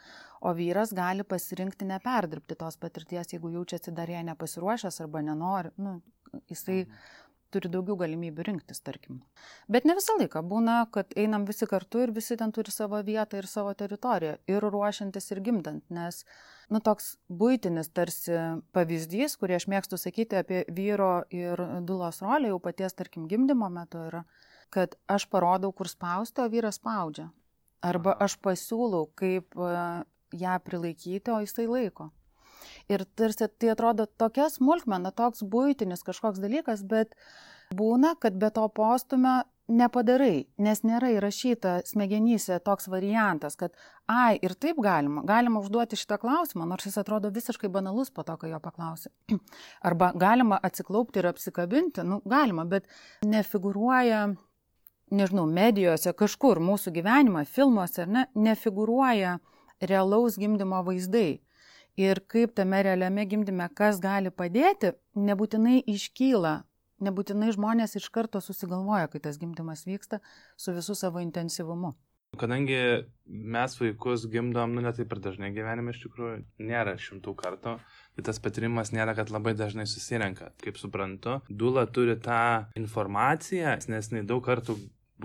o 0.41 0.55
vyras 0.57 0.97
gali 0.97 1.29
pasirinkti 1.29 1.85
neperdirbti 1.93 2.57
tos 2.57 2.81
patirties, 2.81 3.37
jeigu 3.37 3.53
jaučiasi 3.59 3.93
dar 3.93 4.09
ją 4.09 4.25
nepasiruošęs 4.31 5.03
arba 5.05 5.21
nenori. 5.29 5.77
Nu, 5.77 5.99
jisai 6.49 6.87
mhm 6.87 7.24
turi 7.55 7.71
daugiau 7.73 7.97
galimybių 8.01 8.47
rinktis, 8.49 8.81
tarkim. 8.85 9.21
Bet 9.71 9.87
ne 9.89 9.95
visą 9.97 10.17
laiką 10.19 10.43
būna, 10.51 10.77
kad 10.95 11.15
einam 11.19 11.47
visi 11.49 11.69
kartu 11.71 12.03
ir 12.05 12.13
visi 12.17 12.37
ten 12.41 12.53
turi 12.55 12.75
savo 12.75 13.01
vietą 13.07 13.41
ir 13.41 13.49
savo 13.51 13.75
teritoriją, 13.79 14.39
ir 14.51 14.67
ruošiantis, 14.75 15.31
ir 15.33 15.43
gimdant, 15.47 15.85
nes, 15.95 16.23
nu, 16.75 16.83
toks 16.85 17.15
būtinis 17.29 17.93
tarsi 17.95 18.41
pavyzdys, 18.77 19.39
kurį 19.41 19.59
aš 19.59 19.69
mėgstu 19.73 20.01
sakyti 20.01 20.41
apie 20.41 20.65
vyro 20.75 21.13
ir 21.35 21.63
dulos 21.87 22.23
rolę 22.25 22.51
jau 22.53 22.59
paties, 22.63 22.97
tarkim, 22.99 23.29
gimdymo 23.31 23.71
metu 23.73 24.03
yra, 24.09 24.25
kad 24.75 24.99
aš 25.11 25.29
parodau, 25.31 25.71
kur 25.73 25.91
spausti, 25.91 26.43
o 26.43 26.51
vyras 26.51 26.81
spaudžia. 26.81 27.31
Arba 27.85 28.17
aš 28.25 28.39
pasiūlau, 28.43 29.07
kaip 29.19 29.55
e, 29.61 29.73
ją 30.41 30.59
prilaikyti, 30.65 31.31
o 31.31 31.41
jisai 31.45 31.67
laiko. 31.69 32.09
Ir 32.93 33.07
tarsi 33.19 33.49
tai 33.49 33.73
atrodo 33.75 34.07
tokia 34.07 34.51
smulkmena, 34.53 35.15
toks 35.17 35.45
būtinis 35.47 36.05
kažkoks 36.07 36.43
dalykas, 36.43 36.85
bet 36.87 37.17
būna, 37.75 38.15
kad 38.21 38.37
be 38.39 38.51
to 38.55 38.67
postumio 38.75 39.43
nepadarai, 39.71 40.45
nes 40.61 40.83
nėra 40.85 41.09
įrašyta 41.15 41.79
smegenyse 41.89 42.59
toks 42.65 42.89
variantas, 42.93 43.57
kad, 43.57 43.73
ai, 44.11 44.37
ir 44.45 44.53
taip 44.61 44.81
galima, 44.85 45.23
galima 45.25 45.63
užduoti 45.63 45.97
šitą 45.97 46.19
klausimą, 46.21 46.67
nors 46.69 46.85
jis 46.85 46.99
atrodo 47.01 47.31
visiškai 47.33 47.71
banalus 47.73 48.13
po 48.13 48.27
to, 48.29 48.37
kai 48.41 48.53
jo 48.53 48.61
paklausė. 48.61 49.13
Arba 49.89 50.13
galima 50.21 50.59
atsiklaupti 50.63 51.23
ir 51.23 51.31
apsikabinti, 51.33 52.05
nu, 52.05 52.21
galima, 52.29 52.67
bet 52.69 52.91
nefiguruoja, 53.25 54.27
nežinau, 55.15 55.47
medijose, 55.49 56.13
kažkur 56.13 56.61
mūsų 56.61 56.93
gyvenime, 56.99 57.47
filmuose, 57.49 58.05
ne, 58.05 58.29
nefiguruoja 58.37 59.39
realaus 59.81 60.37
gimdymo 60.41 60.85
vaizdai. 60.85 61.41
Ir 62.01 62.21
kaip 62.31 62.55
tame 62.59 62.83
realiame 62.87 63.27
gimdyme, 63.29 63.69
kas 63.77 64.01
gali 64.03 64.33
padėti, 64.35 64.95
nebūtinai 65.15 65.81
iškyla, 65.95 66.55
nebūtinai 67.05 67.53
žmonės 67.55 67.97
iš 68.01 68.09
karto 68.15 68.43
susigalvoja, 68.43 69.11
kai 69.13 69.23
tas 69.23 69.39
gimdymas 69.41 69.87
vyksta 69.89 70.21
su 70.57 70.75
visų 70.75 70.97
savo 70.99 71.23
intensyvumu. 71.25 71.95
Kadangi 72.35 72.79
mes 73.27 73.77
vaikus 73.79 74.25
gimdom, 74.27 74.73
nu 74.75 74.83
net 74.83 74.97
taip 74.99 75.13
ir 75.15 75.21
dažnai 75.23 75.53
gyvenime 75.55 75.93
iš 75.95 76.01
tikrųjų 76.03 76.41
nėra 76.67 76.97
šimtų 76.99 77.35
kartų, 77.39 77.77
tai 78.17 78.25
tas 78.27 78.41
patyrimas 78.43 78.91
nėra, 78.95 79.15
kad 79.15 79.31
labai 79.31 79.55
dažnai 79.55 79.87
susirenka. 79.87 80.51
Kaip 80.65 80.81
suprantu, 80.81 81.39
Dula 81.49 81.87
turi 81.87 82.17
tą 82.19 82.67
informaciją, 82.79 83.77
nes 83.87 84.11
jinai 84.11 84.25
daug 84.27 84.43
kartų 84.47 84.77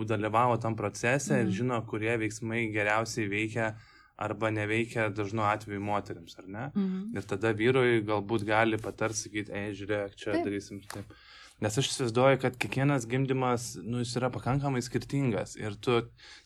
dalyvavo 0.05 0.59
tam 0.61 0.75
procese 0.77 1.33
mm. 1.33 1.39
ir 1.39 1.47
mhm. 1.47 1.55
žino, 1.55 1.79
kurie 1.89 2.13
veiksmai 2.21 2.67
geriausiai 2.73 3.29
veikia 3.31 3.73
arba 4.19 4.51
neveikia 4.51 5.07
dažnu 5.15 5.45
atveju 5.47 5.81
moteriams, 5.81 6.37
ar 6.39 6.47
ne? 6.47 6.65
-hmm. 6.75 7.17
Ir 7.17 7.27
tada 7.33 7.53
vyrui 7.55 8.01
galbūt 8.05 8.45
gali 8.45 8.77
patart 8.77 9.15
sakyti, 9.15 9.51
ei, 9.51 9.73
žiūrėk, 9.79 10.15
čia 10.15 10.31
taip. 10.33 10.45
darysim 10.45 10.81
taip. 10.93 11.13
Nes 11.59 11.75
aš 11.75 11.89
įsivaizduoju, 11.91 12.39
kad 12.39 12.53
kiekvienas 12.55 13.05
gimdymas, 13.11 13.63
nu, 13.83 13.99
jis 13.99 14.13
yra 14.15 14.29
pakankamai 14.31 14.79
skirtingas 14.81 15.57
ir 15.59 15.73
tu 15.75 15.97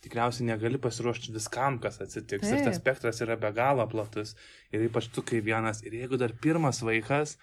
tikriausiai 0.01 0.47
negali 0.47 0.79
pasiruošti 0.81 1.33
viskam, 1.35 1.77
kas 1.81 1.99
atsitiks. 2.01 2.47
Taip. 2.47 2.59
Ir 2.59 2.65
tas 2.65 2.79
spektras 2.81 3.21
yra 3.21 3.37
be 3.37 3.51
galo 3.53 3.85
platus. 3.91 4.33
Ir 4.73 4.87
ypač 4.87 5.11
tu 5.13 5.21
kaip 5.21 5.45
vienas. 5.45 5.83
Ir 5.85 5.93
jeigu 5.99 6.17
dar 6.17 6.33
pirmas 6.45 6.81
vaikas, 6.81 7.37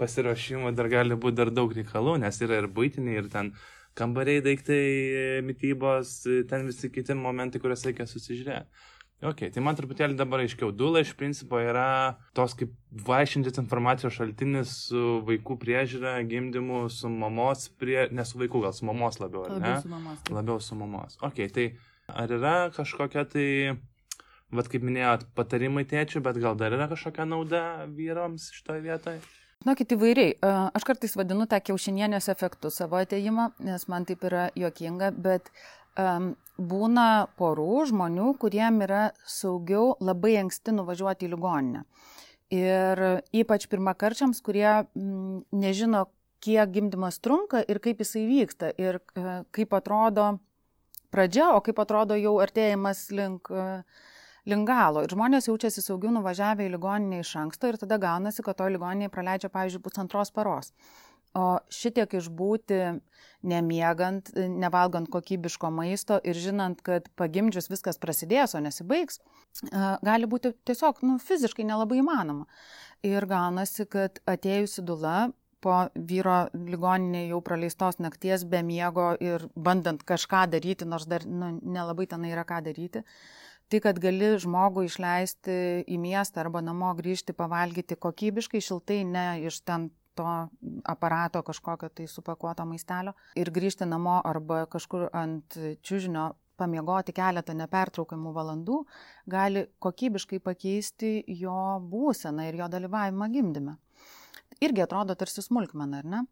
pasiruošimo 0.00 0.72
dar 0.72 0.88
gali 0.88 1.18
būti 1.20 1.36
dar 1.42 1.50
daug 1.52 1.72
reikalų, 1.76 2.16
nes 2.24 2.40
yra 2.40 2.62
ir 2.62 2.70
būtiniai, 2.72 3.18
ir 3.20 3.28
ten 3.28 3.52
kambariai, 4.00 4.40
daiktai, 4.40 4.80
mytybos, 5.44 6.22
ten 6.48 6.68
visi 6.70 6.88
kiti 6.94 7.16
momentai, 7.18 7.60
kuriuos 7.60 7.84
reikia 7.84 8.08
susižiūrėti. 8.08 8.86
Ok, 9.20 9.42
tai 9.52 9.60
man 9.60 9.76
truputėlį 9.76 10.16
dabar 10.16 10.40
aiškiau. 10.40 10.70
Dula 10.72 11.02
iš 11.04 11.10
principo 11.18 11.58
yra 11.60 12.16
tos 12.36 12.54
kaip 12.56 12.72
vaišintis 13.04 13.60
informacijos 13.60 14.14
šaltinis 14.16 14.72
su 14.86 15.18
vaikų 15.28 15.58
priežiūra, 15.60 16.14
gimdymu, 16.28 16.86
su 16.88 17.10
mamos, 17.12 17.66
prie... 17.76 18.06
ne 18.16 18.24
su 18.24 18.40
vaikų, 18.40 18.62
gal 18.64 18.72
su 18.72 18.88
mamos 18.88 19.20
labiau, 19.20 19.44
ar 19.44 19.58
labiau 19.58 19.74
ne? 19.76 19.82
Su 19.84 19.92
mamos, 19.92 20.22
taip. 20.24 20.32
labiau 20.38 20.64
su 20.64 20.78
mamos. 20.80 21.18
Ok, 21.20 21.42
tai 21.52 21.66
ar 22.08 22.32
yra 22.32 22.54
kažkokia 22.72 23.26
tai, 23.28 23.48
vad 24.56 24.72
kaip 24.72 24.88
minėjot, 24.88 25.28
patarimai 25.36 25.84
tėčiui, 25.90 26.24
bet 26.24 26.40
gal 26.40 26.56
dar 26.56 26.78
yra 26.78 26.88
kažkokia 26.88 27.28
nauda 27.28 27.62
vyrams 27.92 28.48
šitoje 28.56 28.86
vietoje? 28.88 29.20
Žinokit, 29.60 29.90
įvairiai. 29.92 30.32
Aš 30.72 30.86
kartais 30.88 31.12
vadinu 31.20 31.44
tą 31.44 31.58
kiaušinienės 31.60 32.30
efektu 32.32 32.70
savo 32.72 32.96
ateimą, 32.96 33.50
nes 33.60 33.82
man 33.92 34.06
taip 34.08 34.24
yra 34.24 34.46
juokinga, 34.56 35.10
bet 35.12 35.52
um, 35.52 35.79
būna 35.96 37.06
porų 37.40 37.86
žmonių, 37.90 38.34
kuriem 38.40 38.82
yra 38.84 39.10
saugiau 39.26 39.96
labai 40.00 40.36
anksti 40.44 40.74
nuvažiuoti 40.76 41.26
į 41.26 41.34
ligoninę. 41.34 41.84
Ir 42.50 43.02
ypač 43.32 43.68
pirmakarčiams, 43.70 44.40
kurie 44.42 44.68
mm, 44.82 45.44
nežino, 45.54 46.08
kiek 46.40 46.70
gimdymas 46.72 47.20
trunka 47.20 47.60
ir 47.68 47.78
kaip 47.84 48.00
jisai 48.00 48.24
vyksta 48.26 48.72
ir 48.80 48.98
e, 48.98 49.42
kaip 49.54 49.74
atrodo 49.76 50.38
pradžia, 51.12 51.50
o 51.54 51.60
kaip 51.60 51.78
atrodo 51.82 52.16
jau 52.16 52.38
artėjimas 52.42 53.04
link, 53.14 53.50
e, 53.52 53.82
link 54.50 54.66
galo. 54.66 55.04
Ir 55.04 55.12
žmonės 55.14 55.50
jaučiasi 55.50 55.84
saugiau 55.84 56.12
nuvažiavę 56.16 56.66
į 56.66 56.72
ligoninę 56.74 57.20
iš 57.20 57.34
anksto 57.42 57.70
ir 57.70 57.78
tada 57.82 58.00
gaunasi, 58.02 58.42
kad 58.46 58.58
to 58.58 58.70
ligoninėje 58.72 59.12
praleidžia, 59.14 59.52
pavyzdžiui, 59.52 59.84
pusantros 59.84 60.32
paros. 60.34 60.72
O 61.38 61.60
šitiek 61.70 62.10
išbūti 62.18 62.78
nemiegant, 63.46 64.32
nevalgant 64.34 65.06
kokybiško 65.12 65.70
maisto 65.70 66.18
ir 66.26 66.34
žinant, 66.34 66.80
kad 66.82 67.06
pagimdžius 67.14 67.70
viskas 67.70 68.00
prasidės, 68.02 68.56
o 68.58 68.62
nesibaigs, 68.62 69.20
gali 70.02 70.26
būti 70.26 70.52
tiesiog 70.66 71.04
nu, 71.06 71.20
fiziškai 71.22 71.68
nelabai 71.68 72.00
įmanoma. 72.02 72.48
Ir 73.06 73.28
gaunasi, 73.30 73.86
kad 73.86 74.18
atėjusi 74.28 74.82
dula 74.82 75.30
po 75.62 75.76
vyro 75.94 76.48
ligoninė 76.56 77.26
jau 77.28 77.40
praleistos 77.44 78.00
nakties 78.00 78.44
be 78.48 78.64
miego 78.66 79.12
ir 79.20 79.46
bandant 79.54 80.02
kažką 80.08 80.46
daryti, 80.50 80.88
nors 80.88 81.06
dar 81.06 81.26
nu, 81.28 81.52
nelabai 81.62 82.08
ten 82.10 82.24
yra 82.26 82.46
ką 82.48 82.62
daryti, 82.64 83.04
tai 83.70 83.80
kad 83.84 84.00
gali 84.02 84.34
žmogų 84.40 84.88
išleisti 84.88 85.56
į 85.86 86.00
miestą 86.00 86.42
arba 86.44 86.64
namo 86.64 86.90
grįžti 86.98 87.36
pavalgyti 87.36 87.98
kokybiškai, 88.00 88.62
šiltai, 88.64 89.04
ne 89.06 89.26
iš 89.46 89.60
ten 89.62 89.90
to 90.18 90.26
aparato 90.84 91.42
kažkokio 91.46 91.88
tai 91.94 92.06
supakuoto 92.10 92.64
maistelio 92.66 93.14
ir 93.36 93.50
grįžti 93.50 93.88
namo 93.88 94.20
arba 94.24 94.64
kažkur 94.70 95.08
ant 95.12 95.56
čiūžinio 95.56 96.30
pamiegoti 96.60 97.14
keletą 97.16 97.54
nepertraukiamų 97.56 98.32
valandų 98.36 98.80
gali 99.30 99.66
kokybiškai 99.82 100.40
pakeisti 100.44 101.12
jo 101.40 101.60
būseną 101.92 102.48
ir 102.48 102.58
jo 102.60 102.68
dalyvavimą 102.72 103.30
gimdyme. 103.32 103.76
Irgi 104.60 104.84
atrodo 104.84 105.16
tarsi 105.16 105.44
smulkmena, 105.44 106.02
ar 106.02 106.10
ne? 106.14 106.24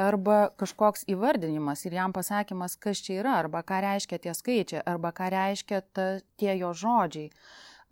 Arba 0.00 0.50
kažkoks 0.60 1.06
įvardinimas 1.12 1.82
ir 1.88 1.96
jam 1.96 2.12
pasakymas, 2.12 2.76
kas 2.80 3.00
čia 3.04 3.20
yra, 3.22 3.38
arba 3.40 3.62
ką 3.64 3.80
reiškia 3.84 4.18
tie 4.20 4.34
skaičiai, 4.36 4.82
arba 4.84 5.12
ką 5.16 5.30
reiškia 5.32 5.80
ta, 5.96 6.06
tie 6.40 6.52
jo 6.60 6.72
žodžiai, 6.76 7.30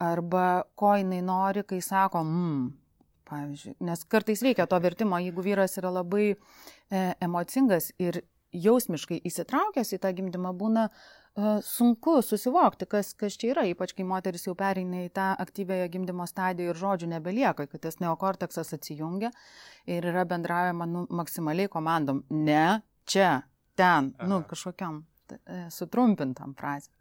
arba 0.04 0.64
ko 0.76 0.92
jinai 1.00 1.22
nori, 1.24 1.64
kai 1.68 1.80
sako, 1.84 2.20
mmm, 2.28 2.66
pavyzdžiui. 3.28 3.76
Nes 3.88 4.04
kartais 4.10 4.42
reikia 4.44 4.66
to 4.70 4.78
vertimo, 4.82 5.18
jeigu 5.22 5.44
vyras 5.44 5.78
yra 5.80 5.92
labai 5.94 6.34
e, 6.34 6.36
emocingas 7.24 7.90
ir 8.02 8.22
jausmiškai 8.54 9.20
įsitraukęs 9.26 9.94
į 9.96 10.00
tą 10.02 10.12
gimdymą, 10.14 10.52
būna 10.58 10.86
e, 10.86 11.56
sunku 11.66 12.16
susivokti, 12.22 12.86
kas, 12.90 13.12
kas 13.18 13.38
čia 13.40 13.52
yra, 13.54 13.64
ypač 13.70 13.94
kai 13.96 14.06
moteris 14.06 14.46
jau 14.46 14.54
pereina 14.58 15.04
į 15.04 15.10
tą 15.14 15.32
aktyvėją 15.42 15.88
gimdymo 15.96 16.26
stadiją 16.30 16.72
ir 16.72 16.80
žodžių 16.80 17.10
nebelieka, 17.16 17.66
kad 17.70 17.82
tas 17.86 17.98
neokorteksas 18.02 18.74
atsijungia 18.76 19.32
ir 19.90 20.06
yra 20.12 20.26
bendraujama 20.30 20.88
nu, 20.90 21.06
maksimaliai 21.10 21.70
komandom. 21.72 22.22
Ne, 22.30 22.82
čia, 23.10 23.42
ten, 23.78 24.12
nu, 24.14 24.20
Aha. 24.22 24.30
nu, 24.30 24.42
kažkokiam 24.50 25.02
e, 25.30 25.64
sutrumpintam 25.74 26.54
frazėm. 26.58 26.94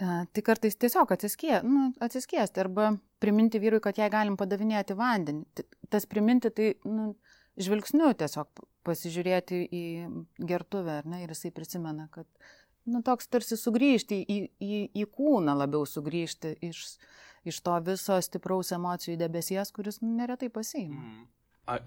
Tai 0.00 0.42
kartais 0.44 0.78
tiesiog 0.80 1.10
atsiskie, 1.12 1.58
nu, 1.66 1.90
atsiskiesti 2.00 2.62
arba 2.62 2.94
priminti 3.20 3.60
vyrui, 3.60 3.82
kad 3.84 3.98
jai 4.00 4.08
galim 4.12 4.38
padavinėti 4.40 4.96
vandenį. 4.96 5.64
Tas 5.92 6.08
priminti 6.08 6.48
tai 6.56 6.70
nu, 6.88 7.10
žvilgsniu 7.60 8.14
tiesiog 8.16 8.62
pasižiūrėti 8.88 9.60
į 9.76 9.84
gertuvę, 10.48 11.00
ar 11.02 11.10
ne, 11.10 11.20
ir 11.24 11.34
jisai 11.34 11.52
prisimena, 11.52 12.08
kad 12.14 12.24
nu, 12.88 13.02
toks 13.04 13.28
tarsi 13.28 13.58
sugrįžti 13.60 14.22
į, 14.24 14.38
į, 14.56 14.78
į 15.02 15.04
kūną 15.18 15.58
labiau 15.60 15.84
sugrįžti 15.84 16.54
iš, 16.70 16.86
iš 17.44 17.60
to 17.66 17.76
viso 17.84 18.16
stipraus 18.24 18.72
emocijų 18.72 19.18
debesies, 19.20 19.74
kuris 19.76 20.00
nu, 20.00 20.14
neretai 20.16 20.48
pasiima. 20.54 20.96
Mm. 20.96 21.28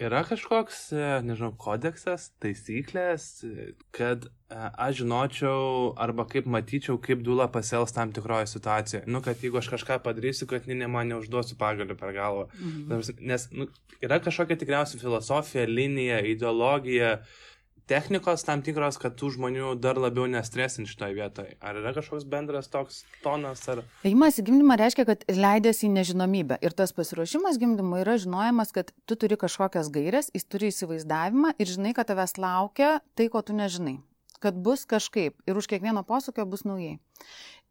Yra 0.00 0.22
kažkoks, 0.24 0.78
e, 0.96 1.06
nežinau, 1.26 1.50
kodeksas, 1.60 2.30
taisyklės, 2.40 3.44
kad 3.92 4.24
e, 4.24 4.30
aš 4.56 5.02
žinočiau 5.02 5.90
arba 6.00 6.24
kaip 6.30 6.48
matyčiau, 6.48 6.96
kaip 7.02 7.20
dula 7.26 7.50
pasiels 7.52 7.92
tam 7.92 8.14
tikroje 8.14 8.48
situacijoje. 8.54 9.04
Nu, 9.10 9.20
kad 9.24 9.42
jeigu 9.44 9.60
aš 9.60 9.68
kažką 9.74 9.98
padarysiu, 10.06 10.48
kad 10.48 10.68
ne 10.70 10.88
man 10.88 11.12
neužduosiu 11.12 11.58
pagalių 11.60 11.98
per 12.00 12.14
galvą. 12.16 12.46
Mhm. 12.54 13.18
Nes 13.28 13.48
nu, 13.52 13.68
yra 14.00 14.22
kažkokia 14.24 14.56
tikriausiai 14.62 15.02
filosofija, 15.02 15.66
linija, 15.68 16.22
ideologija, 16.32 17.18
uh, 17.18 17.53
technikos 17.90 18.44
tam 18.46 18.62
tikros, 18.64 18.98
kad 19.00 19.16
tų 19.18 19.32
žmonių 19.36 19.74
dar 19.82 19.98
labiau 20.00 20.26
nestresint 20.30 20.88
šitoje 20.90 21.16
vietoje? 21.18 21.56
Ar 21.64 21.78
yra 21.80 21.92
kažkoks 21.96 22.26
bendras 22.28 22.70
toks 22.72 23.02
tonas? 23.24 23.62
Ar... 23.70 23.82
Ėjimas 24.06 24.40
į 24.40 24.46
gimdymą 24.48 24.78
reiškia, 24.80 25.06
kad 25.08 25.26
leidėsi 25.28 25.88
į 25.88 25.92
nežinomybę. 25.98 26.58
Ir 26.64 26.76
tas 26.76 26.94
pasiruošimas 26.96 27.60
gimdymui 27.62 28.02
yra 28.04 28.16
žinojimas, 28.20 28.72
kad 28.76 28.94
tu 29.08 29.18
turi 29.20 29.38
kažkokias 29.40 29.92
gairias, 29.94 30.32
jis 30.34 30.48
turi 30.48 30.72
įsivaizdavimą 30.72 31.54
ir 31.58 31.70
žinai, 31.70 31.94
kad 31.96 32.10
tavęs 32.10 32.38
laukia 32.40 32.98
tai, 33.14 33.28
ko 33.32 33.44
tu 33.44 33.56
nežinai. 33.56 33.98
Kad 34.44 34.56
bus 34.60 34.84
kažkaip 34.88 35.38
ir 35.48 35.56
už 35.56 35.68
kiekvieno 35.70 36.02
posūkio 36.04 36.44
bus 36.48 36.66
naujai. 36.68 36.98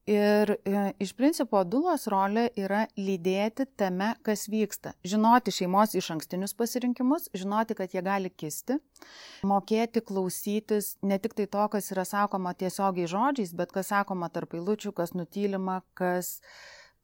Ir 0.09 0.49
e, 0.67 0.79
iš 0.99 1.13
principo 1.15 1.61
dulos 1.63 2.09
rolė 2.11 2.49
yra 2.59 2.81
lydėti 2.99 3.63
tame, 3.79 4.09
kas 4.27 4.49
vyksta. 4.51 4.91
Žinoti 5.07 5.53
šeimos 5.55 5.95
iš 5.95 6.09
ankstinius 6.17 6.51
pasirinkimus, 6.59 7.29
žinoti, 7.31 7.77
kad 7.77 7.95
jie 7.95 8.03
gali 8.03 8.27
kisti, 8.27 8.81
mokėti 9.47 10.03
klausytis 10.03 10.97
ne 11.07 11.15
tik 11.23 11.37
tai 11.39 11.47
to, 11.47 11.63
kas 11.71 11.87
yra 11.95 12.03
sakoma 12.03 12.51
tiesiogiai 12.51 13.07
žodžiais, 13.07 13.55
bet 13.55 13.71
kas 13.71 13.93
sakoma 13.95 14.27
tarp 14.27 14.57
eilučių, 14.59 14.91
kas 14.97 15.15
nutylima, 15.15 15.79
kas 15.95 16.41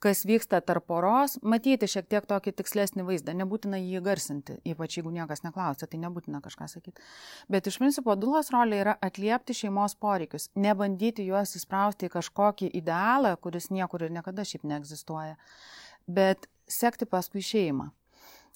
kas 0.03 0.23
vyksta 0.27 0.61
tarp 0.63 0.85
poros, 0.87 1.35
matyti 1.43 1.87
šiek 1.91 2.07
tiek 2.11 2.27
tokį 2.27 2.53
tikslesnį 2.59 3.03
vaizdą, 3.07 3.35
nebūtina 3.35 3.79
jį 3.81 4.01
garsinti, 4.03 4.55
ypač 4.67 4.97
jeigu 4.97 5.11
niekas 5.15 5.43
neklausia, 5.43 5.89
tai 5.91 5.99
nebūtina 5.99 6.39
kažką 6.43 6.69
sakyti. 6.71 7.03
Bet 7.51 7.67
iš 7.67 7.79
principo 7.81 8.15
dulos 8.15 8.51
rolė 8.55 8.79
yra 8.85 8.95
atliepti 9.03 9.55
šeimos 9.57 9.97
poreikius, 9.99 10.49
nebandyti 10.55 11.27
juos 11.27 11.55
įsprausti 11.59 12.07
į 12.07 12.13
kažkokį 12.15 12.71
idealą, 12.79 13.35
kuris 13.43 13.69
niekur 13.75 14.07
ir 14.07 14.15
niekada 14.15 14.47
šiaip 14.47 14.63
neegzistuoja, 14.71 15.35
bet 16.07 16.47
sekti 16.69 17.07
paskui 17.09 17.43
šeimą. 17.43 17.91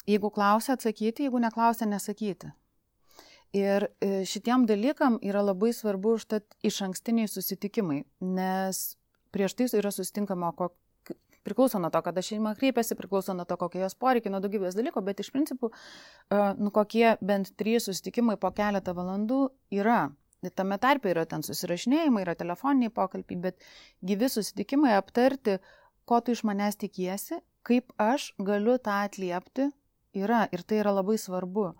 Jeigu 0.08 0.32
klausia, 0.36 0.76
atsakyti, 0.76 1.28
jeigu 1.28 1.40
neklausia, 1.40 1.88
nesakyti. 1.88 2.52
Ir 3.54 3.86
e, 4.02 4.24
šitiem 4.26 4.66
dalykam 4.66 5.20
yra 5.22 5.44
labai 5.46 5.70
svarbu 5.76 6.16
užtat 6.18 6.56
iš 6.66 6.82
ankstiniai 6.88 7.30
susitikimai, 7.30 8.02
nes 8.26 8.80
prieš 9.34 9.54
tai 9.58 9.68
yra 9.78 9.92
susitinkama 9.94 10.50
Priklauso 11.44 11.80
nuo 11.80 11.92
to, 11.92 12.00
kada 12.06 12.24
šeima 12.24 12.54
kreipiasi, 12.56 12.96
priklauso 12.96 13.36
nuo 13.36 13.46
to, 13.46 13.58
kokie 13.60 13.82
jos 13.84 13.98
poreikiai, 14.00 14.32
nuo 14.32 14.40
daugybės 14.44 14.78
dalykų, 14.80 15.04
bet 15.04 15.20
iš 15.20 15.30
principų, 15.36 15.70
nu 16.60 16.72
kokie 16.72 17.18
bent 17.22 17.52
trys 17.60 17.90
susitikimai 17.90 18.38
po 18.40 18.54
keletą 18.56 18.96
valandų 18.96 19.46
yra. 19.76 20.06
Tame 20.56 20.76
tarpe 20.80 21.12
yra 21.12 21.24
ten 21.28 21.44
susirašinėjimai, 21.44 22.24
yra 22.26 22.36
telefoniniai 22.36 22.92
pokalbiai, 22.92 23.40
bet 23.46 23.64
gyvi 24.04 24.28
susitikimai 24.32 24.96
aptarti, 24.98 25.58
ko 26.08 26.20
tu 26.20 26.36
iš 26.36 26.44
manęs 26.48 26.80
tikiesi, 26.80 27.40
kaip 27.64 27.94
aš 28.02 28.34
galiu 28.44 28.76
tą 28.80 29.04
atliepti, 29.06 29.70
yra 30.20 30.46
ir 30.52 30.64
tai 30.68 30.82
yra 30.82 30.92
labai 30.96 31.16
svarbu. 31.20 31.72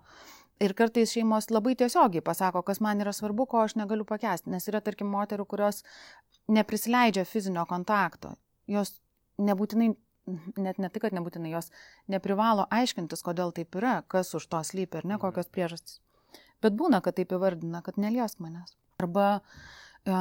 Ir 0.64 0.72
kartais 0.78 1.12
šeimos 1.12 1.50
labai 1.50 1.74
tiesiogiai 1.76 2.22
pasako, 2.24 2.62
kas 2.62 2.80
man 2.80 3.00
yra 3.02 3.12
svarbu, 3.12 3.46
ko 3.50 3.64
aš 3.64 3.74
negaliu 3.76 4.06
pakęsti. 4.08 4.52
Nes 4.54 4.68
yra, 4.70 4.80
tarkim, 4.84 5.10
moterų, 5.12 5.44
kurios 5.50 5.82
neprisileidžia 6.48 7.26
fizinio 7.28 7.66
kontakto. 7.68 8.36
Jos 8.70 8.94
nebūtinai, 9.38 9.90
net 10.60 10.80
ne 10.80 10.90
tai, 10.90 11.02
kad 11.02 11.16
nebūtinai, 11.16 11.52
jos 11.52 11.70
neprivalo 12.10 12.66
aiškintis, 12.74 13.24
kodėl 13.26 13.54
taip 13.56 13.76
yra, 13.80 14.00
kas 14.08 14.34
už 14.36 14.46
to 14.50 14.62
slypi 14.64 15.00
ir 15.00 15.08
ne 15.08 15.16
mhm. 15.16 15.22
kokios 15.24 15.50
priežastys. 15.52 16.00
Bet 16.64 16.76
būna, 16.78 17.02
kad 17.04 17.18
taip 17.18 17.34
įvardina, 17.36 17.82
kad 17.84 17.98
neliesk 18.00 18.40
manęs. 18.40 18.72
Arba 19.02 19.26
e, 19.36 20.14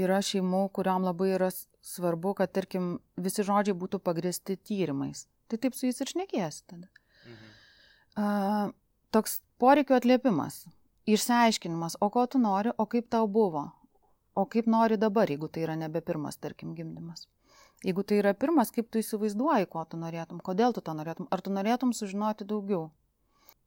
yra 0.00 0.20
šeimų, 0.24 0.62
kuriuom 0.76 1.04
labai 1.04 1.34
yra 1.36 1.50
svarbu, 1.84 2.32
kad, 2.38 2.52
tarkim, 2.56 2.94
visi 3.20 3.44
žodžiai 3.44 3.76
būtų 3.76 4.00
pagristi 4.04 4.56
tyrimais. 4.56 5.26
Tai 5.50 5.58
taip 5.60 5.76
su 5.76 5.88
jais 5.88 6.00
ir 6.00 6.12
šnekėsi 6.14 6.64
tada. 6.70 6.88
Mhm. 7.26 7.50
Uh, 8.20 8.72
toks 9.14 9.40
poreikio 9.60 9.96
atliepimas, 9.98 10.64
išsiaiškinimas, 11.10 11.98
o 12.00 12.08
ko 12.10 12.24
tu 12.26 12.40
nori, 12.42 12.72
o 12.78 12.86
kaip 12.86 13.10
tau 13.10 13.28
buvo, 13.28 13.66
o 14.34 14.46
kaip 14.46 14.70
nori 14.70 14.98
dabar, 15.00 15.30
jeigu 15.30 15.50
tai 15.52 15.66
yra 15.66 15.76
nebe 15.76 16.00
pirmas, 16.00 16.38
tarkim, 16.40 16.74
gimdymas. 16.78 17.26
Jeigu 17.84 18.04
tai 18.04 18.18
yra 18.20 18.34
pirmas, 18.36 18.72
kaip 18.74 18.90
tu 18.92 19.00
įsivaizduoji, 19.00 19.68
ko 19.72 19.84
tu 19.88 20.00
norėtum, 20.00 20.40
kodėl 20.44 20.74
tu 20.76 20.82
to 20.84 20.92
norėtum, 20.96 21.28
ar 21.32 21.40
tu 21.40 21.52
norėtum 21.54 21.94
sužinoti 21.96 22.44
daugiau. 22.48 22.90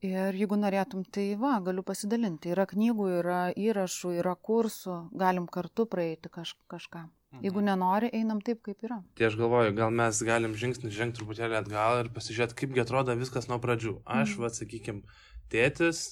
Ir 0.03 0.35
jeigu 0.35 0.57
norėtum, 0.59 1.05
tai 1.15 1.29
va, 1.39 1.55
galiu 1.63 1.81
pasidalinti. 1.87 2.51
Yra 2.51 2.65
knygų, 2.67 3.07
yra 3.21 3.41
įrašų, 3.55 4.17
yra 4.19 4.35
kursų, 4.35 4.97
galim 5.15 5.47
kartu 5.47 5.87
praeiti 5.89 6.29
kaž, 6.29 6.57
kažką. 6.69 7.05
Jeigu 7.41 7.63
mhm. 7.63 7.69
nenori, 7.71 8.09
einam 8.13 8.41
taip, 8.45 8.59
kaip 8.67 8.83
yra. 8.85 8.99
Tai 9.17 9.29
aš 9.29 9.37
galvoju, 9.39 9.73
gal 9.79 9.95
mes 9.95 10.19
galim 10.27 10.53
žingsnį 10.59 10.91
žengti 10.93 11.21
truputėlį 11.21 11.57
atgal 11.63 12.03
ir 12.03 12.11
pasižiūrėti, 12.13 12.57
kaipgi 12.59 12.83
atrodo 12.83 13.15
viskas 13.17 13.49
nuo 13.49 13.57
pradžių. 13.63 13.95
Aš, 14.05 14.35
mm. 14.35 14.43
va, 14.43 14.51
sakykim, 14.53 14.99
tėtis, 15.49 16.03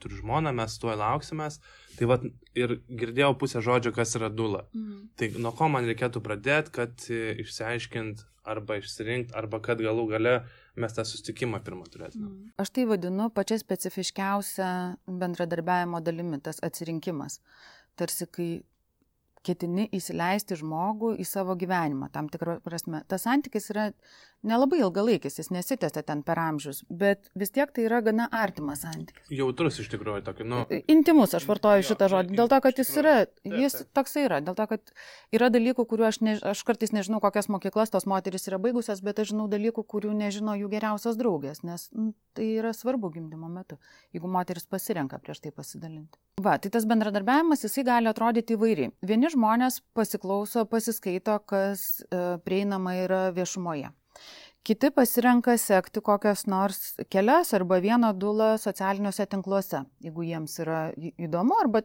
turiu 0.00 0.20
žmoną, 0.20 0.52
mes 0.56 0.76
tuoj 0.82 0.96
lauksimės. 1.00 1.60
Tai 1.98 2.08
va 2.10 2.18
ir 2.58 2.78
girdėjau 2.88 3.32
pusę 3.38 3.62
žodžio, 3.64 3.94
kas 3.96 4.16
yra 4.18 4.30
dula. 4.32 4.64
Mm. 4.74 5.08
Tai 5.18 5.30
nuo 5.44 5.54
ko 5.56 5.70
man 5.72 5.88
reikėtų 5.88 6.22
pradėti, 6.24 6.74
kad 6.80 7.06
išsiaiškint 7.44 8.24
arba 8.44 8.76
išsirinkti, 8.80 9.32
arba 9.38 9.60
kad 9.64 9.80
galų 9.80 10.08
gale 10.10 10.34
mes 10.80 10.94
tą 10.96 11.04
sustikimą 11.06 11.62
pirmą 11.64 11.86
turėtume. 11.88 12.28
Mm. 12.28 12.52
Aš 12.60 12.74
tai 12.74 12.84
vadinu 12.90 13.30
pačia 13.34 13.58
specifiškiausia 13.62 14.68
bendradarbiavimo 15.06 16.02
dalimi, 16.04 16.42
tas 16.44 16.60
atsirinkimas. 16.66 17.40
Tarsi, 17.98 18.26
kai 18.26 18.48
ketini 19.44 19.86
įsileisti 19.94 20.56
žmogų 20.58 21.14
į 21.20 21.26
savo 21.28 21.56
gyvenimą, 21.60 22.08
tam 22.14 22.30
tikrą 22.32 22.58
prasme. 22.64 23.02
Tas 23.08 23.26
santykis 23.26 23.68
yra 23.74 23.90
nelabai 24.46 24.80
ilgalaikis, 24.82 25.38
jis 25.40 25.50
nesitęsia 25.54 26.02
ten 26.06 26.22
per 26.26 26.38
amžius, 26.40 26.82
bet 26.88 27.30
vis 27.38 27.52
tiek 27.54 27.72
tai 27.74 27.86
yra 27.88 28.00
gana 28.04 28.26
artimas 28.32 28.84
santykis. 28.84 29.30
Jautrus 29.32 29.80
iš 29.82 29.90
tikrųjų 29.92 30.24
tokį, 30.26 30.46
nu. 30.50 30.62
Intimus, 30.92 31.34
aš 31.36 31.46
vartoju 31.48 31.82
jo, 31.82 31.88
šitą 31.90 32.10
žodį, 32.12 32.36
dėl 32.38 32.50
to, 32.52 32.60
kad 32.66 32.82
jis 32.82 32.92
yra, 33.00 33.14
jis 33.48 33.78
toksai 33.96 34.26
yra, 34.28 34.40
dėl 34.44 34.58
to, 34.58 34.68
kad 34.74 34.94
yra 35.34 35.50
dalykų, 35.54 35.86
kuriuo 35.90 36.08
aš, 36.10 36.20
ne, 36.26 36.36
aš 36.52 36.64
kartais 36.68 36.94
nežinau, 36.94 37.22
kokias 37.24 37.50
mokyklas 37.52 37.94
tos 37.94 38.08
moteris 38.10 38.48
yra 38.50 38.60
baigusios, 38.62 39.02
bet 39.04 39.22
aš 39.24 39.32
žinau 39.32 39.48
dalykų, 39.52 39.86
kurių 39.94 40.14
nežino 40.18 40.56
jų 40.58 40.70
geriausios 40.76 41.18
draugės, 41.20 41.64
nes 41.66 41.88
nu, 41.96 42.12
tai 42.36 42.50
yra 42.58 42.74
svarbu 42.76 43.10
gimdymo 43.14 43.48
metu, 43.52 43.78
jeigu 44.14 44.30
moteris 44.30 44.68
pasirenka 44.68 45.20
prieš 45.22 45.44
tai 45.44 45.54
pasidalinti. 45.54 46.18
Va, 46.42 46.56
tai 46.58 46.70
tas 46.74 46.86
bendradarbiavimas, 46.90 47.62
jisai 47.62 47.84
gali 47.86 48.10
atrodyti 48.10 48.56
įvairiai. 48.56 48.90
Vieni 49.06 49.30
žmonės 49.30 49.78
pasiklauso, 49.94 50.64
pasiskaito, 50.66 51.36
kas 51.46 52.02
e, 52.08 52.24
prieinama 52.42 52.96
yra 53.04 53.20
viešumoje. 53.36 53.92
Kiti 54.64 54.88
pasirenka 54.96 55.58
sekti 55.60 56.00
kokias 56.00 56.46
nors 56.48 56.94
kelias 57.12 57.52
arba 57.56 57.82
vieną 57.84 58.14
dulą 58.16 58.54
socialiniuose 58.60 59.26
tinkluose, 59.28 59.82
jeigu 60.00 60.24
jiems 60.24 60.56
yra 60.64 60.78
įdomu, 60.96 61.58
arba 61.60 61.82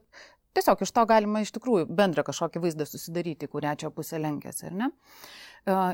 tiesiog 0.56 0.86
iš 0.86 0.94
to 0.96 1.06
galima 1.10 1.44
iš 1.44 1.52
tikrųjų 1.58 1.89
bendrą 1.92 2.24
kažkokį 2.28 2.63
vaizdą 2.63 2.88
susidaryti, 2.88 3.50
kurią 3.52 3.76
čia 3.84 3.92
pusę 3.92 4.20
lenkėsi, 4.22 4.70
ar 4.70 4.78
ne? 4.80 4.92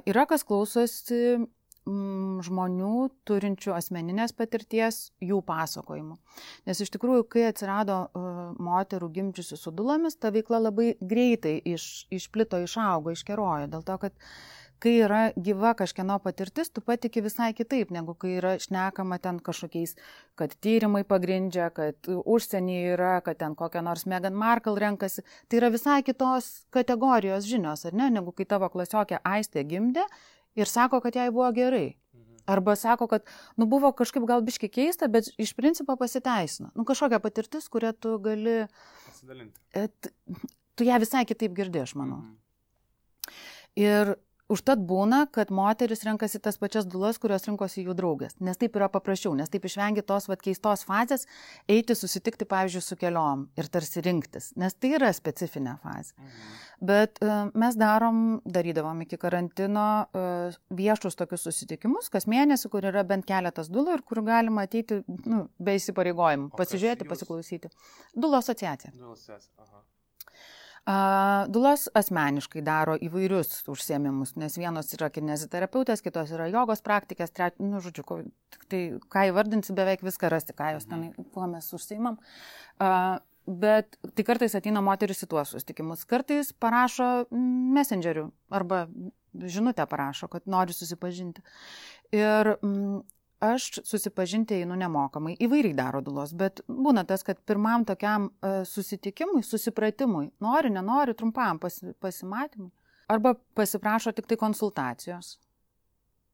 Yra 0.06 0.26
kas 0.30 0.46
klausosi 0.48 1.20
mm, 1.36 2.44
žmonių 2.46 2.94
turinčių 3.28 3.74
asmeninės 3.76 4.36
patirties, 4.38 5.10
jų 5.26 5.42
pasakojimų. 5.48 6.18
Nes 6.70 6.82
iš 6.86 6.94
tikrųjų, 6.96 7.26
kai 7.34 7.48
atsirado 7.50 7.98
moterų 8.62 9.10
gimdžiusių 9.18 9.60
su 9.60 9.74
dulomis, 9.76 10.20
ta 10.22 10.32
veikla 10.36 10.62
labai 10.68 10.94
greitai 11.02 11.58
iš, 11.74 12.06
išplito, 12.14 12.62
išaugo, 12.66 13.16
iškerojo. 13.16 13.72
Dėl 13.74 13.86
to, 13.90 13.98
kad 14.06 14.30
kai 14.86 14.94
yra 15.02 15.22
gyva 15.34 15.74
kažkieno 15.78 16.20
patirtis, 16.22 16.70
tu 16.70 16.82
patiki 16.86 17.24
visai 17.26 17.50
kitaip, 17.58 17.90
negu 17.94 18.14
kai 18.22 18.36
yra 18.38 18.54
šnekama 18.62 19.18
ten 19.22 19.40
kažkokiais, 19.42 19.96
kad 20.38 20.54
tyrimai 20.62 21.02
pagrindžia, 21.10 21.72
kad 21.74 22.10
užsienį 22.14 22.76
yra, 22.94 23.16
kad 23.26 23.40
ten 23.42 23.56
kokią 23.58 23.82
nors 23.86 24.06
Megan 24.06 24.38
Markle 24.38 24.78
renkasi. 24.82 25.24
Tai 25.50 25.62
yra 25.62 25.72
visai 25.74 26.02
kitos 26.06 26.68
kategorijos 26.76 27.48
žinios, 27.50 27.86
ar 27.90 27.98
ne, 27.98 28.12
negu 28.14 28.34
kai 28.36 28.46
tavo 28.50 28.70
klasiokė 28.70 29.24
Aistė 29.26 29.64
gimdė 29.66 30.04
ir 30.60 30.70
sako, 30.70 31.02
kad 31.02 31.18
jai 31.18 31.32
buvo 31.34 31.50
gerai. 31.56 31.96
Mhm. 32.14 32.44
Arba 32.54 32.76
sako, 32.78 33.10
kad, 33.16 33.26
nu, 33.58 33.66
buvo 33.72 33.90
kažkaip 33.98 34.28
gal 34.30 34.46
biški 34.46 34.70
keista, 34.70 35.10
bet 35.10 35.32
iš 35.42 35.56
principo 35.58 35.98
pasiteisino. 35.98 36.70
Nu, 36.78 36.86
kažkokia 36.86 37.22
patirtis, 37.24 37.72
kurią 37.74 37.96
tu 37.98 38.20
gali... 38.22 38.60
Pasidalinti. 39.08 39.66
Et, 39.82 40.14
tu 40.78 40.86
ją 40.86 41.02
visai 41.02 41.26
kitaip 41.26 41.58
girdė, 41.58 41.88
aš 41.88 41.98
manau. 41.98 42.22
Mhm. 42.22 42.42
Ir 43.76 44.14
Užtat 44.46 44.82
būna, 44.86 45.24
kad 45.34 45.50
moteris 45.50 46.04
renkasi 46.06 46.38
tas 46.44 46.60
pačias 46.62 46.86
dulas, 46.86 47.18
kurios 47.18 47.48
rinkosi 47.48 47.82
jų 47.88 47.96
draugės, 47.98 48.36
nes 48.46 48.60
taip 48.62 48.76
yra 48.78 48.92
paprasčiau, 48.94 49.32
nes 49.34 49.50
taip 49.50 49.64
išvengi 49.66 50.04
tos 50.06 50.28
vat, 50.30 50.44
keistos 50.46 50.84
fazės 50.86 51.26
eiti 51.72 51.96
susitikti, 51.98 52.46
pavyzdžiui, 52.52 52.84
su 52.86 52.98
keliom 53.02 53.48
ir 53.58 53.70
tarsi 53.74 54.04
rinktis, 54.06 54.52
nes 54.62 54.78
tai 54.78 54.92
yra 55.00 55.10
specifinė 55.18 55.80
fazė. 55.82 56.14
Mhm. 56.20 56.54
Bet 56.86 57.18
uh, 57.24 57.48
mes 57.58 57.80
darom, 57.80 58.22
darydavom 58.46 59.02
iki 59.08 59.18
karantino 59.18 59.88
uh, 60.06 60.60
viešus 60.78 61.18
tokius 61.18 61.48
susitikimus, 61.48 62.12
kas 62.14 62.30
mėnesį, 62.30 62.70
kur 62.70 62.86
yra 62.86 63.02
bent 63.08 63.26
keletas 63.26 63.72
dulų 63.74 63.98
ir 63.98 64.06
kur 64.06 64.22
galima 64.28 64.68
ateiti 64.70 65.02
nu, 65.08 65.48
be 65.58 65.80
įsipareigojimų, 65.80 66.52
pasižiūrėti, 66.54 67.10
pasiklausyti. 67.10 67.74
Dulo 68.14 68.44
asociacija. 68.44 68.94
Dulo 68.94 69.18
asociacija, 69.18 69.56
aha. 69.66 69.85
Dulos 71.50 71.88
asmeniškai 71.98 72.62
daro 72.62 72.94
įvairius 73.02 73.64
užsiemimus, 73.74 74.36
nes 74.38 74.58
vienos 74.60 74.92
yra 74.94 75.10
kineziterapeutės, 75.10 76.04
kitos 76.06 76.30
yra 76.36 76.46
jogos 76.54 76.84
praktikės, 76.86 77.34
tre, 77.34 77.50
nu, 77.58 77.82
žodžiu, 77.82 78.06
tai 78.70 78.82
ką 79.10 79.24
įvardinsi, 79.32 79.74
beveik 79.74 80.06
viską 80.06 80.30
rasti, 80.30 80.54
ką 80.54 80.76
jos 80.76 80.86
ten, 80.92 81.08
kuo 81.34 81.48
mes 81.50 81.72
užsiimam. 81.74 82.20
Bet 83.46 83.98
tai 84.14 84.26
kartais 84.26 84.54
ateina 84.58 84.82
moteris 84.86 85.26
į 85.26 85.30
tuos 85.34 85.56
susitikimus, 85.56 86.06
kartais 86.10 86.54
parašo 86.54 87.10
messengerių 87.34 88.30
arba 88.54 88.86
žinutę 89.34 89.86
parašo, 89.90 90.30
kad 90.30 90.46
nori 90.50 90.74
susipažinti. 90.74 91.42
Ir 92.14 92.56
mm, 92.56 93.02
aš 93.44 93.80
susipažinti 93.84 94.60
einu 94.62 94.78
nemokamai, 94.80 95.36
įvairiai 95.44 95.76
daro 95.78 96.02
dulos, 96.06 96.34
bet 96.38 96.62
būna 96.68 97.06
tas, 97.08 97.24
kad 97.26 97.42
pirmam 97.48 97.86
tokiam 97.88 98.30
uh, 98.30 98.62
susitikimui, 98.68 99.44
susipratimui, 99.44 100.30
nori, 100.44 100.72
nenori, 100.74 101.16
trumpam 101.18 101.60
pasi, 101.60 101.94
pasimatymui, 102.00 102.72
arba 103.12 103.36
pasiprašo 103.58 104.16
tik 104.16 104.30
tai 104.30 104.40
konsultacijos. 104.42 105.36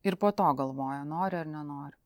Ir 0.06 0.18
po 0.18 0.32
to 0.34 0.48
galvoja, 0.58 1.04
nori 1.06 1.38
ar 1.38 1.50
nenori. 1.50 1.98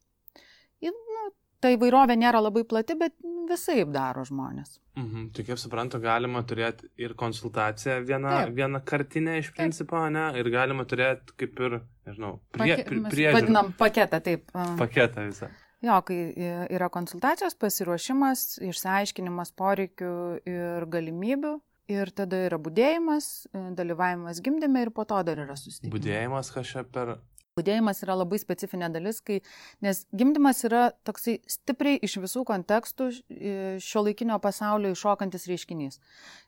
Ir, 0.83 0.91
nu, 0.91 1.29
ta 1.65 1.73
įvairovė 1.73 2.17
nėra 2.21 2.43
labai 2.45 2.63
plati, 2.69 2.97
bet 2.99 3.15
visai 3.49 3.81
daro 3.89 4.23
žmonės. 4.25 4.77
Mhm. 4.95 5.27
Tai 5.35 5.43
kaip 5.47 5.59
suprantu, 5.59 5.99
galima 6.03 6.41
turėti 6.47 6.87
ir 7.01 7.15
konsultaciją 7.19 7.99
vieną, 8.07 8.31
Taip. 8.37 8.55
vieną 8.55 8.81
kartinę 8.87 9.39
iš 9.41 9.51
principo, 9.57 9.99
taip. 9.99 10.15
ne? 10.15 10.25
Ir 10.39 10.49
galima 10.53 10.85
turėti 10.87 11.35
kaip 11.41 11.61
ir, 11.67 11.77
nežinau, 12.07 12.31
prie, 12.55 12.77
prie, 12.87 13.03
priežiūrą. 13.11 13.35
Vadinam 13.41 13.75
paketą, 13.77 14.21
taip. 14.23 14.49
Paketą 14.79 15.27
visą. 15.29 15.51
Jo, 15.85 15.99
kai 16.07 16.17
yra 16.73 16.87
konsultacijos, 16.89 17.57
pasiruošimas, 17.61 18.57
išsiaiškinimas 18.71 19.51
poreikių 19.59 20.15
ir 20.49 20.87
galimybių. 20.89 21.57
Ir 21.93 22.09
tada 22.17 22.39
yra 22.47 22.57
būdėjimas, 22.57 23.25
dalyvavimas 23.77 24.39
gimdyme 24.41 24.87
ir 24.87 24.89
po 24.89 25.03
to 25.05 25.19
dar 25.27 25.43
yra 25.43 25.53
susitikimas. 25.53 25.93
Būdėjimas 25.93 26.49
kažkaip 26.55 26.89
per 26.95 27.11
Budėjimas 27.55 28.01
yra 28.03 28.17
labai 28.19 28.35
specifinė 28.41 28.89
dalis, 28.91 29.21
kai, 29.23 29.37
nes 29.83 30.01
gimdymas 30.11 30.57
yra 30.67 30.89
toksai 31.07 31.37
stipriai 31.47 32.01
iš 32.03 32.17
visų 32.19 32.41
kontekstų 32.49 33.05
šio 33.79 34.01
laikinio 34.03 34.35
pasaulio 34.43 34.91
iššokantis 34.91 35.47
reiškinys. 35.47 36.01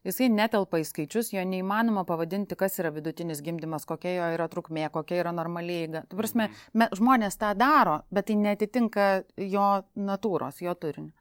Jisai 0.03 0.27
netelpa 0.33 0.81
į 0.83 0.87
skaičius, 0.89 1.31
jo 1.31 1.45
neįmanoma 1.47 2.03
pavadinti, 2.09 2.57
kas 2.59 2.75
yra 2.83 2.91
vidutinis 2.91 3.39
gimdymas, 3.45 3.87
kokia 3.87 4.17
jo 4.17 4.27
yra 4.35 4.49
trukmė, 4.51 4.89
kokia 4.91 5.21
yra 5.21 5.31
normaliai 5.31 5.85
eiga. 5.85 6.03
Prasme, 6.11 6.49
Mhm. 6.49 6.59
me, 6.73 6.89
žmonės 6.91 7.39
tą 7.39 7.53
daro, 7.55 8.01
bet 8.11 8.27
tai 8.27 8.35
netitinka 8.35 9.23
jo 9.37 9.69
natūros, 9.95 10.59
jo 10.59 10.75
turinio. 10.75 11.13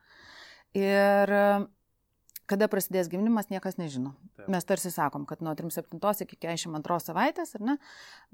Ir 0.74 1.30
kada 2.50 2.68
prasidės 2.70 3.10
gimdymas, 3.10 3.48
niekas 3.50 3.78
nežino. 3.80 4.14
Taip. 4.36 4.48
Mes 4.52 4.66
tarsi 4.66 4.90
sakom, 4.94 5.26
kad 5.28 5.42
nuo 5.44 5.54
37 5.58 6.24
iki 6.26 6.38
42 6.42 6.98
savaitės, 7.02 7.54
ar 7.58 7.64
ne? 7.66 7.76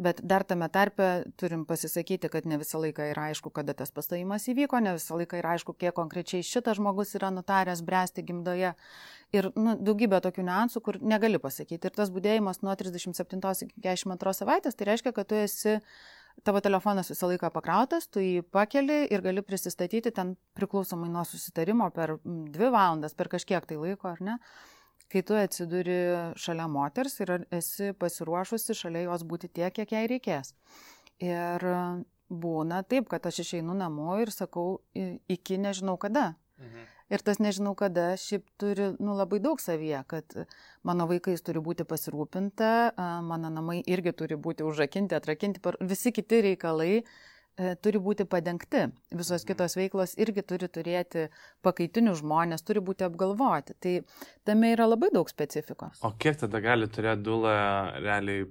Bet 0.02 0.20
dar 0.22 0.44
tame 0.48 0.68
tarpe 0.72 1.08
turim 1.40 1.64
pasisakyti, 1.68 2.30
kad 2.32 2.48
ne 2.48 2.58
visą 2.60 2.80
laiką 2.82 3.08
yra 3.12 3.28
aišku, 3.32 3.52
kada 3.54 3.74
tas 3.78 3.92
pastojimas 3.94 4.48
įvyko, 4.52 4.80
ne 4.84 4.94
visą 4.98 5.18
laiką 5.20 5.40
yra 5.40 5.56
aišku, 5.56 5.76
kiek 5.80 5.96
konkrečiai 5.96 6.44
šitas 6.46 6.78
žmogus 6.80 7.14
yra 7.18 7.32
nutaręs 7.34 7.84
bręsti 7.86 8.24
gimdoje. 8.28 8.74
Ir 9.32 9.48
nu, 9.56 9.76
daugybė 9.80 10.20
tokių 10.24 10.44
niuansų, 10.48 10.82
kur 10.84 10.98
negali 11.00 11.40
pasakyti. 11.40 11.88
Ir 11.88 11.96
tas 11.96 12.12
būdėjimas 12.12 12.60
nuo 12.66 12.74
37 12.76 13.68
iki 13.68 13.80
42 13.80 14.36
savaitės, 14.42 14.76
tai 14.76 14.92
reiškia, 14.92 15.14
kad 15.16 15.30
tu 15.30 15.40
esi 15.40 15.78
tavo 16.44 16.60
telefonas 16.64 17.10
visą 17.12 17.28
laiką 17.30 17.50
pakrautas, 17.54 18.08
tu 18.08 18.22
jį 18.22 18.42
pakeli 18.54 19.02
ir 19.12 19.24
gali 19.24 19.44
prisistatyti 19.44 20.12
ten 20.14 20.34
priklausomai 20.58 21.10
nuo 21.12 21.24
susitarimo 21.28 21.90
per 21.94 22.16
dvi 22.24 22.70
valandas, 22.72 23.14
per 23.14 23.30
kažkiek 23.32 23.66
tai 23.68 23.78
laiko, 23.80 24.10
ar 24.12 24.22
ne, 24.24 24.38
kai 25.12 25.22
tu 25.26 25.36
atsiduri 25.36 25.98
šalia 26.40 26.68
moters 26.72 27.18
ir 27.20 27.34
esi 27.52 27.92
pasiruošusi 27.98 28.76
šalia 28.78 29.06
jos 29.06 29.26
būti 29.28 29.52
tiek, 29.52 29.74
kiek 29.76 29.92
jai 29.92 30.06
reikės. 30.10 30.54
Ir 31.22 31.68
būna 32.32 32.80
taip, 32.88 33.10
kad 33.12 33.26
aš 33.28 33.42
išeinu 33.44 33.76
namo 33.76 34.16
ir 34.22 34.32
sakau 34.32 34.80
iki 35.28 35.60
nežinau 35.60 35.98
kada. 36.00 36.32
Mhm. 36.58 36.88
Ir 37.12 37.20
tas 37.20 37.40
nežinau 37.42 37.74
kada 37.76 38.12
šiaip 38.16 38.46
turi 38.60 38.92
nu, 38.96 39.12
labai 39.18 39.42
daug 39.44 39.60
savyje, 39.60 39.98
kad 40.08 40.36
mano 40.88 41.04
vaikais 41.10 41.44
turi 41.44 41.60
būti 41.64 41.84
pasirūpinta, 41.88 42.70
a, 42.96 43.08
mano 43.26 43.50
namai 43.52 43.82
irgi 43.84 44.14
turi 44.16 44.38
būti 44.40 44.64
užrakinti, 44.64 45.18
atrakinti, 45.18 45.60
visi 45.84 46.12
kiti 46.16 46.40
reikalai 46.46 46.94
e, 47.02 47.74
turi 47.84 48.00
būti 48.00 48.24
padengti. 48.24 48.86
Visos 49.12 49.44
kitos 49.44 49.76
veiklos 49.76 50.16
irgi 50.24 50.46
turi 50.54 50.70
turėti 50.72 51.26
pakaitinius 51.66 52.22
žmonės, 52.22 52.64
turi 52.64 52.80
būti 52.80 53.04
apgalvoti. 53.04 53.76
Tai 53.76 53.94
tame 54.48 54.72
yra 54.72 54.88
labai 54.88 55.12
daug 55.12 55.28
specifikos. 55.28 56.00
O 56.08 56.14
kiek 56.16 56.40
tada 56.40 56.64
gali 56.64 56.88
turėti 56.88 57.28
dulą 57.28 57.54
realiai 58.00 58.48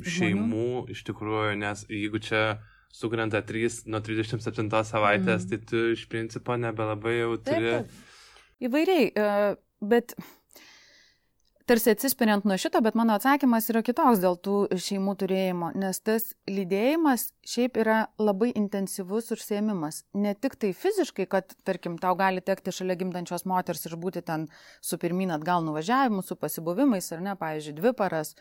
šeimų 0.00 0.88
iš 0.96 1.04
tikrųjų, 1.10 1.60
nes 1.60 1.84
jeigu 1.92 2.24
čia 2.24 2.44
sukrenta 2.92 3.42
3 3.42 3.86
nuo 3.86 4.00
37 4.00 4.84
savaitės, 4.84 5.44
Mhm. 5.44 5.48
tai 5.50 5.58
tu 5.58 5.76
iš 5.92 6.08
principo 6.08 6.56
nebelabai 6.56 7.18
jau 7.18 7.36
turi... 7.36 7.84
Įvairiai, 8.58 9.12
e, 9.14 9.56
bet 9.80 10.14
tarsi 11.68 11.92
atsispiriant 11.92 12.46
nuo 12.48 12.56
šito, 12.58 12.80
bet 12.80 12.96
mano 12.96 13.14
atsakymas 13.18 13.68
yra 13.70 13.82
kitoks 13.84 14.22
dėl 14.22 14.38
tų 14.40 14.54
šeimų 14.72 15.14
turėjimo, 15.20 15.68
nes 15.76 16.00
tas 16.00 16.30
lydėjimas 16.48 17.28
šiaip 17.46 17.76
yra 17.82 17.98
labai 18.18 18.48
intensyvus 18.56 19.28
užsiemimas. 19.36 20.00
Ne 20.16 20.32
tik 20.34 20.56
tai 20.56 20.72
fiziškai, 20.72 21.28
kad, 21.28 21.52
tarkim, 21.68 21.98
tau 22.00 22.16
gali 22.18 22.40
tekti 22.40 22.72
šalia 22.72 22.96
gimdančios 22.98 23.44
moters 23.44 23.84
ir 23.86 23.98
būti 24.00 24.24
ten 24.24 24.48
su 24.80 24.98
pirmin 24.98 25.30
atgal 25.36 25.62
nuvažiavimu, 25.66 26.24
su 26.24 26.34
pasibuvimais, 26.40 27.12
ar 27.12 27.20
ne, 27.20 27.36
pavyzdžiui, 27.36 27.76
dvi 27.78 27.92
paras. 28.00 28.34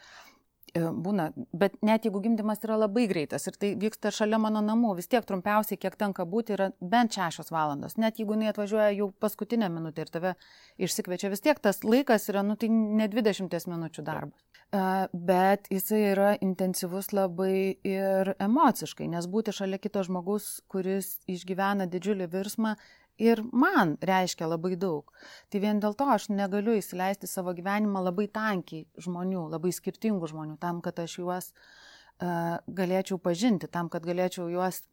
E, 0.74 0.82
Būna, 1.08 1.30
bet 1.54 1.78
net 1.86 2.08
jeigu 2.08 2.22
gimdymas 2.24 2.64
yra 2.66 2.78
labai 2.82 3.06
greitas 3.10 3.48
ir 3.50 3.58
tai 3.60 3.74
vyksta 3.80 4.12
šalia 4.14 4.40
mano 4.42 4.62
namų, 4.66 4.96
vis 5.00 5.10
tiek 5.12 5.26
trumpiausiai, 5.28 5.80
kiek 5.80 5.96
tenka 6.00 6.26
būti, 6.28 6.56
yra 6.58 6.70
bent 6.82 7.18
šešios 7.18 7.52
valandos. 7.54 7.98
Net 8.02 8.20
jeigu 8.20 8.36
jinai 8.36 8.52
atvažiuoja 8.52 8.90
jau 8.98 9.10
paskutinę 9.24 9.70
minutę 9.74 10.06
ir 10.06 10.12
tave 10.14 10.36
išsikviečia, 10.82 11.32
vis 11.34 11.44
tiek 11.46 11.60
tas 11.64 11.84
laikas 11.86 12.30
yra, 12.32 12.44
nu 12.48 12.58
tai 12.60 12.70
ne 12.72 13.08
20 13.12 13.72
minučių 13.72 14.06
darbas. 14.08 14.46
E, 14.72 14.86
Bet 15.14 15.68
jisai 15.72 16.04
yra 16.12 16.32
intensyvus 16.44 17.14
labai 17.16 17.78
ir 17.88 18.34
emociškai, 18.40 19.08
nes 19.12 19.28
būti 19.32 19.56
šalia 19.56 19.80
kito 19.82 20.04
žmogus, 20.04 20.58
kuris 20.72 21.18
išgyvena 21.30 21.88
didžiulį 21.92 22.32
virsmą, 22.34 22.76
ir 23.18 23.42
man 23.52 23.96
reiškia 24.02 24.48
labai 24.50 24.76
daug. 24.80 25.12
Tai 25.52 25.62
vien 25.64 25.82
dėl 25.84 25.98
to 25.98 26.08
aš 26.14 26.30
negaliu 26.30 26.78
įsileisti 26.78 27.30
savo 27.30 27.54
gyvenimą 27.58 28.04
labai 28.10 28.28
tankiai 28.32 28.86
žmonių, 29.02 29.48
labai 29.54 29.74
skirtingų 29.76 30.32
žmonių, 30.34 30.58
tam, 30.62 30.82
kad 30.86 31.00
aš 31.04 31.18
juos 31.22 31.52
uh, 31.52 32.58
galėčiau 32.68 33.20
pažinti, 33.22 33.70
tam, 33.72 33.90
kad 33.90 34.06
galėčiau 34.06 34.50
juos 34.54 34.84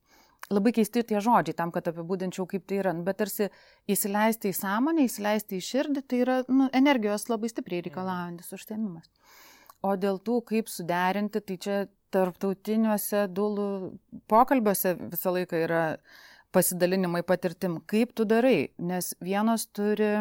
labai 0.53 0.75
keisti 0.77 1.05
tie 1.09 1.21
žodžiai, 1.25 1.57
tam, 1.57 1.73
kad 1.73 1.89
apibūdinčiau, 1.89 2.47
kaip 2.49 2.67
tai 2.69 2.81
yra. 2.83 2.93
Nu, 2.97 3.05
Bet 3.07 3.21
tarsi 3.23 3.49
įsileisti 3.91 4.53
į 4.53 4.59
sąmonę, 4.59 5.07
įsileisti 5.09 5.59
į 5.59 5.65
širdį, 5.65 6.05
tai 6.09 6.21
yra 6.25 6.39
nu, 6.49 6.69
energijos 6.73 7.29
labai 7.33 7.49
stipriai 7.53 7.85
reikalaujantis 7.87 8.53
užsiemimas. 8.57 9.09
O 9.85 9.97
dėl 10.01 10.21
tų, 10.25 10.41
kaip 10.49 10.69
suderinti, 10.73 11.41
tai 11.45 11.57
čia 11.61 11.79
tarptautiniuose 12.15 13.27
dulų 13.35 13.69
pokalbiuose 14.31 14.95
visą 15.01 15.33
laiką 15.35 15.65
yra 15.65 15.83
pasidalinimai 16.55 17.25
patirtim, 17.27 17.81
kaip 17.91 18.15
tu 18.15 18.27
darai, 18.29 18.71
nes 18.79 19.13
vienos 19.23 19.67
turi, 19.75 20.13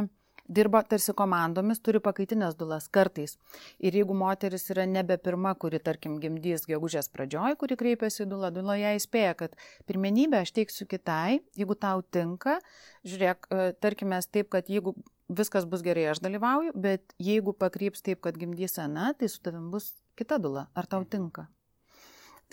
dirba 0.49 0.81
tarsi 0.87 1.13
komandomis, 1.15 1.79
turi 1.83 2.01
pakaitinės 2.03 2.57
dulas 2.59 2.89
kartais. 2.93 3.37
Ir 3.79 3.95
jeigu 3.95 4.15
moteris 4.17 4.65
yra 4.73 4.85
nebe 4.89 5.17
pirma, 5.21 5.53
kuri, 5.59 5.79
tarkim, 5.83 6.17
gimdys 6.23 6.67
gegužės 6.69 7.09
pradžioj, 7.13 7.57
kuri 7.61 7.77
kreipiasi 7.79 8.25
į 8.25 8.29
dulą, 8.33 8.51
dula 8.55 8.77
ją 8.81 8.93
įspėja, 8.97 9.37
kad 9.39 9.57
pirmenybę 9.89 10.41
aš 10.43 10.53
teiksiu 10.57 10.89
kitai, 10.89 11.39
jeigu 11.59 11.77
tau 11.79 12.03
tinka, 12.03 12.59
žiūrėk, 13.07 13.49
e, 13.49 13.71
tarkime, 13.83 14.19
taip, 14.33 14.51
kad 14.53 14.69
jeigu 14.71 14.95
viskas 15.31 15.67
bus 15.69 15.85
gerai, 15.85 16.09
aš 16.11 16.21
dalyvauju, 16.23 16.75
bet 16.75 17.15
jeigu 17.21 17.55
pakryps 17.55 18.03
taip, 18.05 18.21
kad 18.25 18.37
gimdys 18.39 18.79
ana, 18.81 19.13
tai 19.17 19.31
su 19.31 19.41
tavim 19.43 19.71
bus 19.73 19.93
kita 20.19 20.41
dula. 20.41 20.67
Ar 20.75 20.89
tau 20.89 21.05
tinka? 21.05 21.47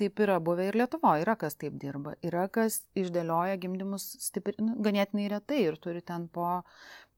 Taip 0.00 0.22
yra 0.24 0.38
buvę 0.40 0.70
ir 0.70 0.78
Lietuvoje, 0.80 1.26
yra 1.26 1.34
kas 1.36 1.58
taip 1.60 1.74
dirba, 1.80 2.14
yra 2.24 2.46
kas 2.52 2.80
išdėlioja 2.96 3.58
gimdymus 3.60 4.06
stipri, 4.22 4.54
nu, 4.62 4.78
ganėtinai 4.80 5.26
retai 5.28 5.58
ir 5.66 5.76
turi 5.82 6.00
ten 6.00 6.24
po, 6.32 6.62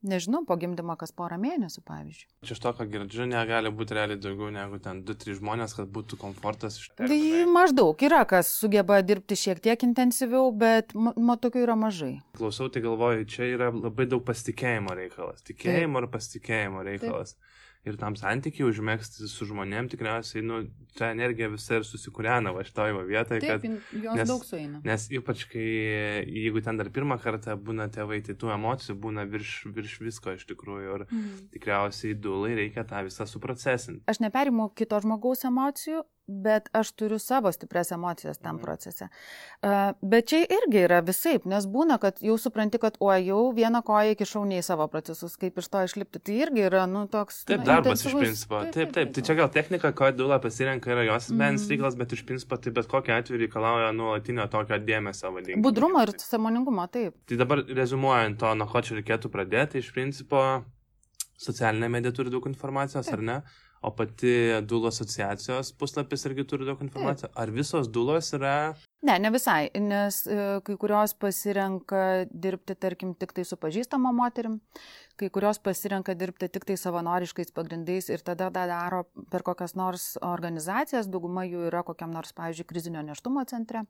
nežinau, 0.02 0.40
po 0.48 0.56
gimdymo 0.58 0.96
kas 0.98 1.14
porą 1.14 1.38
mėnesių, 1.38 1.84
pavyzdžiui. 1.86 2.26
Čia 2.48 2.56
iš 2.56 2.62
to, 2.64 2.72
ką 2.78 2.88
girdžiu, 2.90 3.28
negali 3.30 3.70
būti 3.70 3.94
realiai 3.98 4.18
daugiau 4.18 4.50
negu 4.54 4.80
ten 4.82 5.04
2-3 5.06 5.38
žmonės, 5.38 5.76
kad 5.78 5.94
būtų 5.94 6.18
komfortas 6.24 6.80
iš 6.80 6.90
Tai 6.98 7.20
maždaug 7.54 8.02
yra 8.08 8.24
kas 8.28 8.50
sugeba 8.58 8.98
dirbti 9.06 9.38
šiek 9.38 9.62
tiek 9.62 9.86
intensyviau, 9.86 10.50
bet 10.50 10.96
ma, 10.98 11.14
ma 11.14 11.38
tokių 11.38 11.62
yra 11.68 11.78
mažai. 11.78 12.16
Klausau, 12.38 12.66
tai 12.66 12.82
galvoju, 12.82 13.30
čia 13.30 13.46
yra 13.54 13.70
labai 13.70 14.10
daug 14.10 14.26
pasitikėjimo 14.26 14.98
reikalas. 14.98 15.46
Tikėjimo 15.46 16.02
ir 16.02 16.10
pasitikėjimo 16.18 16.86
reikalas. 16.90 17.36
Taip. 17.38 17.58
Ir 17.82 17.96
tam 17.98 18.14
santykiai 18.14 18.68
užmėgsti 18.68 19.26
su 19.26 19.46
žmonėm 19.48 19.88
tikriausiai, 19.90 20.38
nu, 20.46 20.60
ta 20.94 21.08
energija 21.10 21.48
visa 21.50 21.80
ir 21.80 21.86
susikūrena 21.88 22.52
va 22.54 22.62
šitoje 22.62 22.94
vietoje, 23.08 23.40
kad... 23.42 23.64
jos 23.90 24.14
nes- 24.20 24.28
daug 24.30 24.44
sueina. 24.46 24.78
Nes 24.86 25.08
ypač 25.10 25.42
kai, 25.50 25.64
jeigu 26.30 26.62
ten 26.62 26.78
dar 26.78 26.92
pirmą 26.94 27.18
kartą 27.18 27.56
būna 27.58 27.88
tėvai, 27.90 28.20
tai 28.22 28.36
tų 28.38 28.52
emocijų 28.54 28.94
būna 29.02 29.24
virš, 29.26 29.56
virš 29.74 29.96
visko 30.04 30.36
iš 30.38 30.46
tikrųjų. 30.52 30.94
Ir 31.00 31.06
Mhm. 31.10 31.50
tikriausiai 31.56 32.14
dulai 32.14 32.54
reikia 32.60 32.84
tą 32.86 33.02
visą 33.08 33.26
suprocesinti. 33.26 34.04
Aš 34.06 34.22
neperimu 34.22 34.70
kito 34.78 35.00
žmogaus 35.02 35.42
emocijų, 35.50 36.04
bet 36.42 36.68
aš 36.72 36.92
turiu 36.96 37.18
savo 37.20 37.52
stipres 37.52 37.90
emocijas 37.92 38.38
tam 38.38 38.56
Mhm. 38.56 38.62
procese. 38.64 39.08
Bet 40.02 40.26
čia 40.28 40.40
irgi 40.48 40.80
yra 40.86 41.00
visaip, 41.04 41.44
nes 41.46 41.66
būna, 41.66 41.98
kad 42.00 42.18
jau 42.20 42.38
supranti, 42.38 42.78
kad 42.80 42.96
o 43.00 43.10
jau 43.12 43.52
vieną 43.54 43.82
koją 43.84 44.14
įkišau 44.16 44.46
ne 44.46 44.58
į 44.58 44.64
savo 44.64 44.88
procesus, 44.88 45.36
kaip 45.36 45.58
iš 45.58 45.68
to 45.68 45.78
išlipti. 45.84 46.18
Tai 46.22 46.34
irgi 46.34 46.64
yra, 46.70 46.86
nu, 46.86 47.06
toks... 47.08 47.44
Taip, 47.44 47.60
nu, 47.60 47.64
darbas 47.66 48.04
iš 48.06 48.12
principo. 48.16 48.62
Taip, 48.72 48.92
taip. 48.92 49.12
Tai 49.14 49.22
čia 49.22 49.34
gal 49.34 49.48
technika, 49.48 49.92
ko 49.92 50.10
dula 50.12 50.38
pasirenka, 50.40 50.90
yra 50.90 51.04
jos 51.06 51.28
asmeninis 51.30 51.62
Mhm. 51.66 51.70
reikalas, 51.70 51.96
bet 51.96 52.12
iš 52.12 52.26
principo 52.26 52.56
tai 52.56 52.72
bet 52.72 52.86
kokiu 52.88 53.14
atveju 53.14 53.38
reikalauja 53.46 53.92
nuolatinio 53.92 54.48
tokio 54.50 54.78
dėmesio 54.78 55.32
vadinti. 55.32 55.62
Budrumo 55.62 56.02
ir 56.02 56.14
samoningumo, 56.18 56.86
taip. 56.90 57.14
Tai 57.26 57.36
dabar 57.36 57.58
rezumuojant 57.68 58.38
to, 58.38 58.54
nuo 58.54 58.66
ko 58.66 58.80
čia 58.80 58.94
reikėtų 59.02 59.28
pradėti, 59.30 59.78
iš 59.78 59.92
principo 59.92 60.64
socialinė 61.42 61.88
medija 61.90 62.12
turi 62.14 62.30
daug 62.30 62.44
informacijos, 62.46 63.06
Taip. 63.06 63.14
ar 63.14 63.22
ne? 63.22 63.42
O 63.82 63.90
pati 63.98 64.32
dulų 64.70 64.92
asociacijos 64.92 65.72
puslapis 65.78 66.22
irgi 66.28 66.44
turi 66.46 66.66
daug 66.68 66.80
informacijos. 66.84 67.32
Ar 67.34 67.50
visos 67.50 67.88
dulos 67.90 68.30
yra... 68.36 68.54
Ne, 69.02 69.16
ne 69.18 69.32
visai, 69.34 69.66
nes 69.82 70.20
e, 70.30 70.36
kai 70.62 70.76
kurios 70.78 71.16
pasirenka 71.18 72.02
dirbti, 72.30 72.76
tarkim, 72.78 73.16
tik 73.18 73.34
tai 73.34 73.42
su 73.48 73.58
pažįstama 73.58 74.12
moterim, 74.14 74.60
kai 75.18 75.32
kurios 75.34 75.58
pasirenka 75.58 76.14
dirbti 76.14 76.46
tik 76.54 76.68
tai 76.68 76.76
savanoriškais 76.78 77.50
pagrindais 77.56 78.06
ir 78.12 78.22
tada 78.22 78.52
tą 78.54 78.68
daro 78.70 79.02
per 79.34 79.42
kokias 79.42 79.74
nors 79.74 80.12
organizacijas, 80.22 81.10
dauguma 81.10 81.42
jų 81.48 81.66
yra 81.72 81.82
kokiam 81.82 82.14
nors, 82.14 82.30
pavyzdžiui, 82.38 82.68
krizinio 82.70 83.02
neštumo 83.10 83.42
centre. 83.50 83.82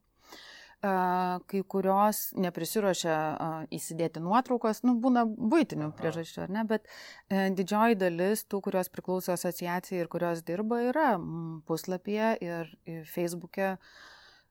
Kai 0.82 1.60
kurios 1.70 2.32
neprisiuošia 2.34 3.14
a, 3.14 3.50
įsidėti 3.70 4.18
nuotraukos, 4.18 4.80
nu, 4.82 4.96
būna 4.98 5.22
būtinių 5.30 5.92
priežasčių, 5.94 6.40
ar 6.42 6.50
ne, 6.56 6.64
bet 6.66 6.88
e, 7.30 7.44
didžioji 7.54 8.00
dalis 8.00 8.42
tų, 8.50 8.58
kurios 8.66 8.90
priklauso 8.90 9.30
asociacijai 9.36 10.00
ir 10.02 10.10
kurios 10.10 10.42
dirba, 10.42 10.80
yra 10.88 11.12
mm, 11.20 11.60
puslapyje 11.70 12.32
ir 12.42 12.74
Facebook'e. 13.12 13.76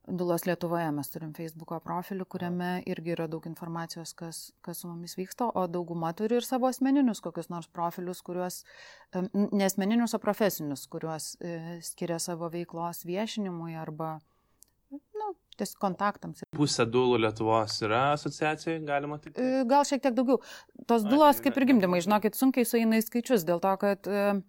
Dulos 0.07 0.47
Lietuvoje 0.47 0.87
mes 0.95 1.11
turim 1.13 1.35
Facebook'o 1.35 1.77
profilį, 1.83 2.25
kuriame 2.31 2.71
irgi 2.89 3.13
yra 3.13 3.27
daug 3.29 3.43
informacijos, 3.45 4.15
kas, 4.17 4.39
kas 4.65 4.81
su 4.81 4.89
mumis 4.89 5.13
vyksta, 5.19 5.51
o 5.53 5.67
dauguma 5.69 6.09
turi 6.17 6.39
ir 6.39 6.47
savo 6.47 6.71
asmeninius 6.71 7.21
kokius 7.21 7.51
nors 7.51 7.67
profilius, 7.69 8.23
kuriuos, 8.25 8.63
ne 9.35 9.67
asmeninius, 9.67 10.15
o 10.17 10.23
profesinius, 10.23 10.87
kuriuos 10.89 11.35
e, 11.37 11.77
skiria 11.85 12.17
savo 12.23 12.49
veiklos 12.49 13.03
viešinimui 13.05 13.77
arba, 13.77 14.15
nu, 14.89 15.35
tiesiog 15.61 15.81
kontaktams. 15.85 16.43
Pusė 16.57 16.87
dulų 16.89 17.21
Lietuvos 17.25 17.77
yra 17.85 18.03
asociacijai, 18.17 18.81
galima 18.87 19.21
tik. 19.21 19.37
E, 19.37 19.63
gal 19.69 19.87
šiek 19.87 20.03
tiek 20.03 20.17
daugiau. 20.17 20.41
Tos 20.89 21.07
dulos 21.07 21.41
kaip 21.43 21.57
ir 21.61 21.69
gimdymai, 21.71 22.03
žinokit, 22.03 22.37
sunkiai 22.37 22.67
sueina 22.67 22.99
į 22.99 23.05
skaičius, 23.07 23.45
dėl 23.47 23.61
to, 23.63 23.73
kad 23.81 24.09
uh, 24.11 24.41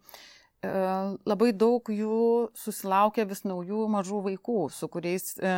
labai 0.62 1.50
daug 1.58 1.88
jų 1.90 2.50
susilaukia 2.54 3.24
vis 3.26 3.42
naujų 3.42 3.82
mažų 3.90 4.20
vaikų, 4.28 4.58
su 4.70 4.86
kuriais 4.92 5.32
e, 5.42 5.54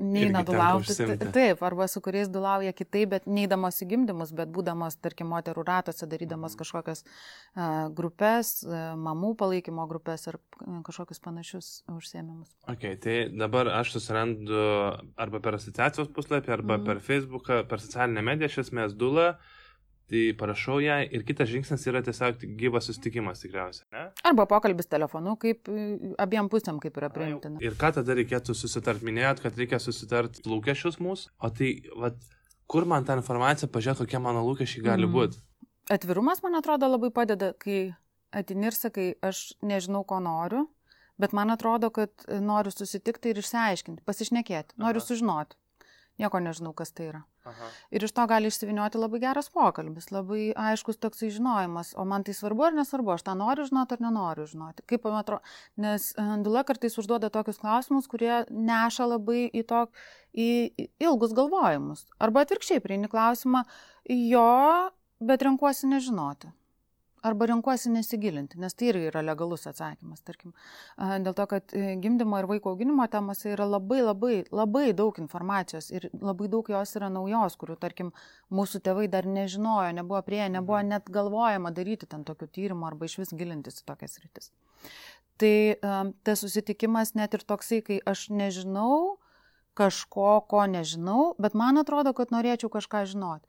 neina 0.00 0.40
dulauti. 0.48 0.96
Taip, 1.34 1.60
arba 1.66 1.84
su 1.92 2.00
kuriais 2.00 2.30
dulauja 2.32 2.72
kitaip, 2.76 3.10
bet 3.12 3.26
neįdamos 3.28 3.82
į 3.84 3.88
gimdymus, 3.90 4.32
bet 4.36 4.48
būdamos, 4.54 4.96
tarkim, 5.04 5.28
moterų 5.34 5.66
ratose, 5.66 6.08
darydamos 6.08 6.54
mhm. 6.54 6.62
kažkokias 6.62 7.04
e, 7.04 7.68
grupės, 7.98 8.54
e, 8.64 8.80
mamų 8.96 9.34
palaikymo 9.42 9.84
grupės 9.90 10.24
ar 10.32 10.40
e, 10.40 10.80
kažkokius 10.88 11.20
panašius 11.26 11.70
užsiemimus. 11.92 12.56
Ok, 12.72 12.88
tai 13.04 13.18
dabar 13.36 13.68
aš 13.76 13.92
susirandu 13.98 14.64
arba 15.20 15.42
per 15.44 15.60
asociacijos 15.60 16.08
puslapį, 16.16 16.56
arba 16.56 16.78
mm. 16.80 16.88
per 16.88 17.04
Facebooką, 17.04 17.60
per 17.68 17.84
socialinę 17.84 18.24
mediją, 18.24 18.48
iš 18.48 18.62
esmės 18.66 18.96
dulą. 18.96 19.34
Tai 20.06 20.20
parašau 20.38 20.76
ją 20.78 21.00
ir 21.18 21.24
kitas 21.26 21.48
žingsnis 21.50 21.82
yra 21.90 21.98
tiesiog 22.06 22.44
gyvas 22.60 22.86
susitikimas 22.86 23.40
tikriausiai, 23.42 23.88
ne? 23.90 24.04
Arba 24.28 24.44
pokalbis 24.46 24.86
telefonu, 24.86 25.34
kaip 25.42 25.66
abiem 26.22 26.46
pusėm 26.52 26.78
kaip 26.82 27.00
yra 27.00 27.08
priimtina. 27.10 27.58
Ir 27.64 27.74
ką 27.80 27.90
tada 27.96 28.14
reikėtų 28.14 28.54
susitart? 28.54 29.02
Minėjot, 29.06 29.42
kad 29.42 29.58
reikia 29.58 29.80
susitart 29.82 30.38
lūkesčius 30.46 31.00
mūsų, 31.02 31.34
o 31.42 31.50
tai, 31.50 31.72
vat, 31.98 32.22
kur 32.70 32.86
man 32.86 33.08
tą 33.08 33.18
informaciją 33.18 33.70
pažiūrėti, 33.74 34.04
kokie 34.04 34.22
mano 34.22 34.46
lūkesčiai 34.46 34.86
gali 34.86 35.08
mm. 35.08 35.16
būti? 35.18 35.42
Atvirumas, 35.96 36.38
man 36.46 36.54
atrodo, 36.60 36.86
labai 36.94 37.10
padeda, 37.14 37.50
kai 37.58 37.80
atini 38.34 38.70
ir 38.70 38.78
sakai, 38.78 39.10
aš 39.26 39.56
nežinau, 39.66 40.04
ko 40.06 40.22
noriu, 40.22 40.68
bet 41.18 41.34
man 41.34 41.50
atrodo, 41.50 41.90
kad 41.90 42.28
noriu 42.30 42.70
susitikti 42.70 43.34
ir 43.34 43.42
išsiaiškinti, 43.42 44.06
pasišnekėti, 44.06 44.78
noriu 44.82 45.02
Aha. 45.02 45.08
sužinoti. 45.10 45.58
Nieko 46.22 46.40
nežinau, 46.40 46.72
kas 46.78 46.94
tai 46.96 47.10
yra. 47.10 47.26
Aha. 47.46 47.68
Ir 47.94 48.04
iš 48.06 48.14
to 48.16 48.26
gali 48.26 48.50
išsivinioti 48.50 48.98
labai 48.98 49.20
geras 49.22 49.48
pokalbis, 49.54 50.10
labai 50.14 50.50
aiškus 50.68 50.98
toksai 51.02 51.30
žinojimas, 51.34 51.92
o 51.96 52.04
man 52.08 52.26
tai 52.26 52.34
svarbu 52.34 52.66
ar 52.68 52.76
nesvarbu, 52.80 53.14
aš 53.14 53.26
tą 53.28 53.36
noriu 53.38 53.68
žinoti 53.68 53.96
ar 53.96 54.04
nenoriu 54.06 54.48
žinoti. 54.50 54.84
Kaip 54.90 55.06
man 55.06 55.20
atrodo, 55.20 55.54
nes 55.82 56.10
e, 56.12 56.26
Dula 56.46 56.64
kartais 56.66 56.98
užduoda 56.98 57.30
tokius 57.32 57.62
klausimus, 57.62 58.10
kurie 58.10 58.42
neša 58.50 59.08
labai 59.14 59.46
į, 59.46 59.64
tok, 59.70 59.94
į 60.34 60.50
ilgus 61.06 61.34
galvojimus. 61.38 62.06
Arba 62.22 62.44
atvirkščiai 62.46 62.82
prieini 62.84 63.10
klausimą, 63.12 63.64
jo, 64.10 64.52
bet 65.22 65.46
renkuosi 65.46 65.90
nežinoti 65.90 66.52
arba 67.26 67.48
renkuosi 67.50 67.90
nesigilinti, 67.92 68.60
nes 68.62 68.76
tai 68.76 68.90
irgi 68.92 69.10
yra 69.10 69.22
legalus 69.24 69.66
atsakymas, 69.70 70.22
tarkim. 70.26 70.54
Dėl 70.96 71.34
to, 71.36 71.46
kad 71.50 71.74
e, 71.76 71.96
gimdymo 72.02 72.40
ir 72.40 72.48
vaiko 72.50 72.72
auginimo 72.74 73.06
temose 73.12 73.50
yra 73.52 73.66
labai 73.68 74.00
labai, 74.04 74.36
labai 74.54 74.86
daug 74.96 75.18
informacijos 75.22 75.90
ir 75.94 76.08
labai 76.14 76.48
daug 76.52 76.70
jos 76.72 76.96
yra 77.00 77.10
naujos, 77.12 77.58
kurių, 77.60 77.78
tarkim, 77.82 78.12
mūsų 78.54 78.82
tėvai 78.86 79.08
dar 79.12 79.28
nežinojo, 79.28 79.92
nebuvo 80.00 80.22
prie, 80.26 80.44
nebuvo 80.48 80.80
mhm. 80.80 80.94
net 80.94 81.12
galvojama 81.12 81.74
daryti 81.76 82.08
ten 82.10 82.24
tokių 82.28 82.50
tyrimų 82.58 82.90
arba 82.90 83.10
iš 83.10 83.20
vis 83.22 83.36
gilintis 83.36 83.82
į 83.82 83.86
tokias 83.90 84.18
rytis. 84.22 84.50
Tai 85.36 85.56
tas 86.24 86.40
susitikimas 86.40 87.12
net 87.18 87.34
ir 87.36 87.42
toksai, 87.44 87.82
kai 87.84 87.98
aš 88.08 88.30
nežinau, 88.32 89.18
kažko, 89.76 90.40
ko 90.50 90.64
nežinau, 90.70 91.34
bet 91.42 91.56
man 91.58 91.80
atrodo, 91.80 92.14
kad 92.16 92.32
norėčiau 92.34 92.70
kažką 92.72 93.04
žinoti. 93.12 93.44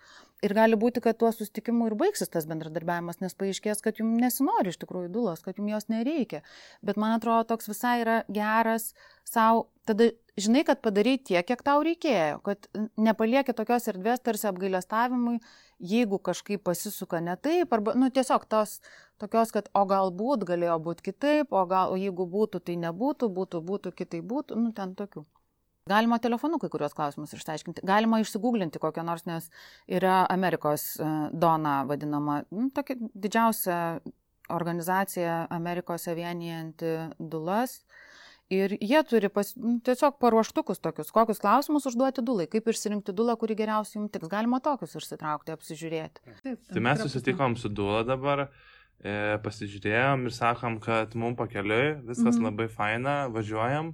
Ir 0.45 0.53
gali 0.53 0.77
būti, 0.77 1.01
kad 1.01 1.17
tuo 1.17 1.31
susitikimu 1.33 1.87
ir 1.89 1.95
baigsis 1.97 2.29
tas 2.29 2.45
bendradarbiavimas, 2.45 3.17
nes 3.23 3.33
paaiškės, 3.39 3.81
kad 3.81 3.97
jums 3.97 4.19
nesinori 4.21 4.69
iš 4.69 4.77
tikrųjų 4.83 5.09
dulos, 5.15 5.41
kad 5.41 5.57
jums 5.57 5.73
jos 5.73 5.87
nereikia. 5.89 6.43
Bet 6.85 6.99
man 7.01 7.15
atrodo, 7.15 7.47
toks 7.49 7.71
visai 7.71 7.95
yra 8.03 8.19
geras 8.29 8.91
savo, 9.25 9.65
tada 9.89 10.11
žinai, 10.37 10.61
kad 10.67 10.83
padarai 10.85 11.15
tiek, 11.17 11.41
kiek 11.47 11.63
tau 11.65 11.81
reikėjo, 11.85 12.37
kad 12.45 12.69
nepalieki 13.01 13.55
tokios 13.57 13.89
erdvės 13.89 14.21
tarsi 14.21 14.45
apgailestavimui, 14.51 15.39
jeigu 15.93 16.19
kažkaip 16.21 16.61
pasisuka 16.67 17.23
ne 17.23 17.33
taip, 17.41 17.73
arba, 17.73 17.95
nu, 17.97 18.11
tiesiog 18.13 18.45
tos 18.51 18.77
tokios, 19.21 19.55
kad 19.55 19.71
o 19.73 19.87
galbūt 19.89 20.45
galėjo 20.51 20.77
būti 20.85 21.09
kitaip, 21.09 21.49
o 21.49 21.65
gal, 21.65 21.95
o 21.95 21.97
jeigu 21.97 22.29
būtų, 22.29 22.61
tai 22.69 22.77
nebūtų, 22.85 23.31
būtų, 23.33 23.63
būtų, 23.71 23.95
kitaip 24.03 24.29
būtų, 24.29 24.61
nu, 24.61 24.75
ten 24.77 24.93
tokių. 24.99 25.25
Galima 25.89 26.19
telefonu 26.23 26.59
kai 26.61 26.69
kurios 26.73 26.95
klausimus 26.97 27.33
išsiaiškinti, 27.37 27.85
galima 27.87 28.21
išsigūglinti 28.23 28.81
kokią 28.83 29.05
nors, 29.07 29.25
nes 29.29 29.49
yra 29.87 30.25
Amerikos 30.29 30.95
e, 30.99 31.09
Dona 31.33 31.81
vadinama, 31.89 32.41
nu, 32.51 32.69
tokia 32.75 32.99
didžiausia 33.13 33.79
organizacija 34.49 35.47
Amerikose 35.49 36.15
vienijanti 36.15 36.93
dulas. 37.19 37.81
Ir 38.47 38.77
jie 38.79 38.99
turi 39.03 39.27
pas, 39.27 39.49
nu, 39.59 39.73
tiesiog 39.83 40.21
paruoštukus 40.23 40.79
tokius, 40.79 41.09
kokius 41.11 41.41
klausimus 41.43 41.83
užduoti 41.89 42.23
dulai, 42.23 42.45
kaip 42.47 42.69
išsirinkti 42.71 43.11
dulą, 43.15 43.35
kuri 43.39 43.57
geriausiai 43.59 43.99
jums 43.99 44.13
tiks. 44.13 44.29
Galima 44.31 44.61
tokius 44.63 44.95
išsitraukti, 44.95 45.51
apsižiūrėti. 45.51 46.23
Taip, 46.45 46.61
tai 46.71 46.83
mes 46.85 47.01
susitikom 47.03 47.57
su 47.59 47.67
dula 47.67 48.05
dabar, 48.07 48.45
e, 49.03 49.35
pasižiūrėjom 49.43 50.29
ir 50.29 50.35
sakom, 50.37 50.79
kad 50.83 51.17
mums 51.19 51.35
pakeliui, 51.41 51.97
viskas 52.07 52.23
mm 52.23 52.37
-hmm. 52.37 52.47
labai 52.47 52.69
faina, 52.71 53.17
važiuojam. 53.35 53.91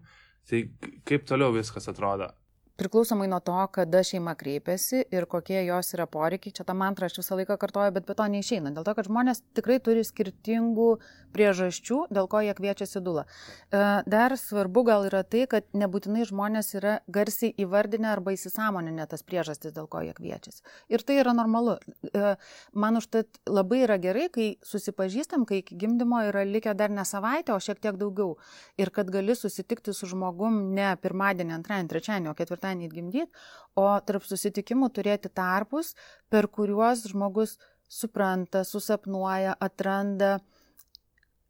Tai 0.50 0.60
kaip 1.08 1.28
toliau 1.28 1.54
viskas 1.56 1.88
atrodo? 1.92 2.30
Priklausomai 2.78 3.28
nuo 3.30 3.40
to, 3.40 3.56
kada 3.72 4.02
šeima 4.04 4.34
kreipiasi 4.36 5.04
ir 5.14 5.28
kokie 5.30 5.60
jos 5.66 5.94
yra 5.94 6.08
poreikiai, 6.10 6.54
čia 6.58 6.66
tą 6.66 6.74
mantrą 6.78 7.06
aš 7.06 7.20
visą 7.20 7.38
laiką 7.38 7.58
kartoju, 7.62 7.94
bet 7.94 8.08
be 8.08 8.16
to 8.18 8.26
neišeina. 8.34 8.72
Dėl 8.74 8.86
to, 8.88 8.96
kad 8.98 9.10
žmonės 9.10 9.44
tikrai 9.54 9.78
turi 9.84 10.02
skirtingų 10.08 10.88
priežasčių, 11.36 12.00
dėl 12.14 12.30
ko 12.32 12.42
jie 12.42 12.56
kviečiasi 12.58 13.02
dulą. 13.06 13.26
E, 13.26 13.84
dar 14.10 14.34
svarbu 14.40 14.86
gal 14.90 15.06
yra 15.10 15.22
tai, 15.22 15.44
kad 15.50 15.68
nebūtinai 15.78 16.26
žmonės 16.30 16.74
yra 16.80 16.96
garsiai 17.14 17.54
įvardinę 17.62 18.10
arba 18.10 18.34
įsisamoninę 18.34 19.06
tas 19.12 19.22
priežastis, 19.26 19.76
dėl 19.78 19.86
ko 19.90 20.02
jie 20.06 20.18
kviečiasi. 20.18 20.66
Ir 20.90 21.06
tai 21.06 21.20
yra 21.22 21.36
normalu. 21.38 21.78
E, 22.10 22.34
man 22.74 22.98
užtat 22.98 23.42
labai 23.50 23.84
yra 23.86 24.00
gerai, 24.02 24.28
kai 24.34 24.50
susipažįstam, 24.66 25.46
kai 25.46 25.62
iki 25.62 25.78
gimdymo 25.78 26.24
yra 26.32 26.42
likę 26.50 26.74
dar 26.78 26.90
ne 26.90 27.06
savaitę, 27.06 27.54
o 27.54 27.62
šiek 27.62 27.82
tiek 27.86 28.02
daugiau. 28.02 28.40
Ir 28.82 28.90
kad 28.94 29.14
gali 29.14 29.38
susitikti 29.38 29.94
su 29.94 30.10
žmogum 30.10 30.74
ne 30.74 30.96
pirmadienį, 31.02 31.58
antradienį, 31.60 31.94
trečiadienį, 31.94 32.34
o 32.34 32.38
ketvirtadienį 32.38 32.63
ketvirtadienį 32.64 32.90
gimdyti, 32.92 33.32
o 33.76 34.00
tarp 34.06 34.24
susitikimų 34.24 34.92
turėti 34.94 35.30
tarpus, 35.30 35.96
per 36.30 36.48
kuriuos 36.48 37.08
žmogus 37.12 37.58
supranta, 37.90 38.64
susapnuoja, 38.64 39.56
atranda, 39.60 40.40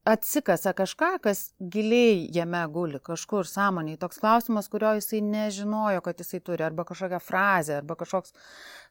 atsikasa 0.06 0.74
kažką, 0.76 1.22
kas 1.24 1.54
giliai 1.60 2.28
jame 2.34 2.66
guli, 2.68 3.00
kažkur 3.00 3.48
sąmoniai. 3.48 3.98
Toks 3.98 4.20
klausimas, 4.20 4.68
kurio 4.68 4.94
jisai 4.98 5.22
nežinojo, 5.24 6.02
kad 6.04 6.20
jisai 6.20 6.42
turi, 6.44 6.64
arba 6.64 6.84
kažkokią 6.84 7.22
frazę, 7.24 7.78
arba 7.78 7.96
kažkoks 7.96 8.34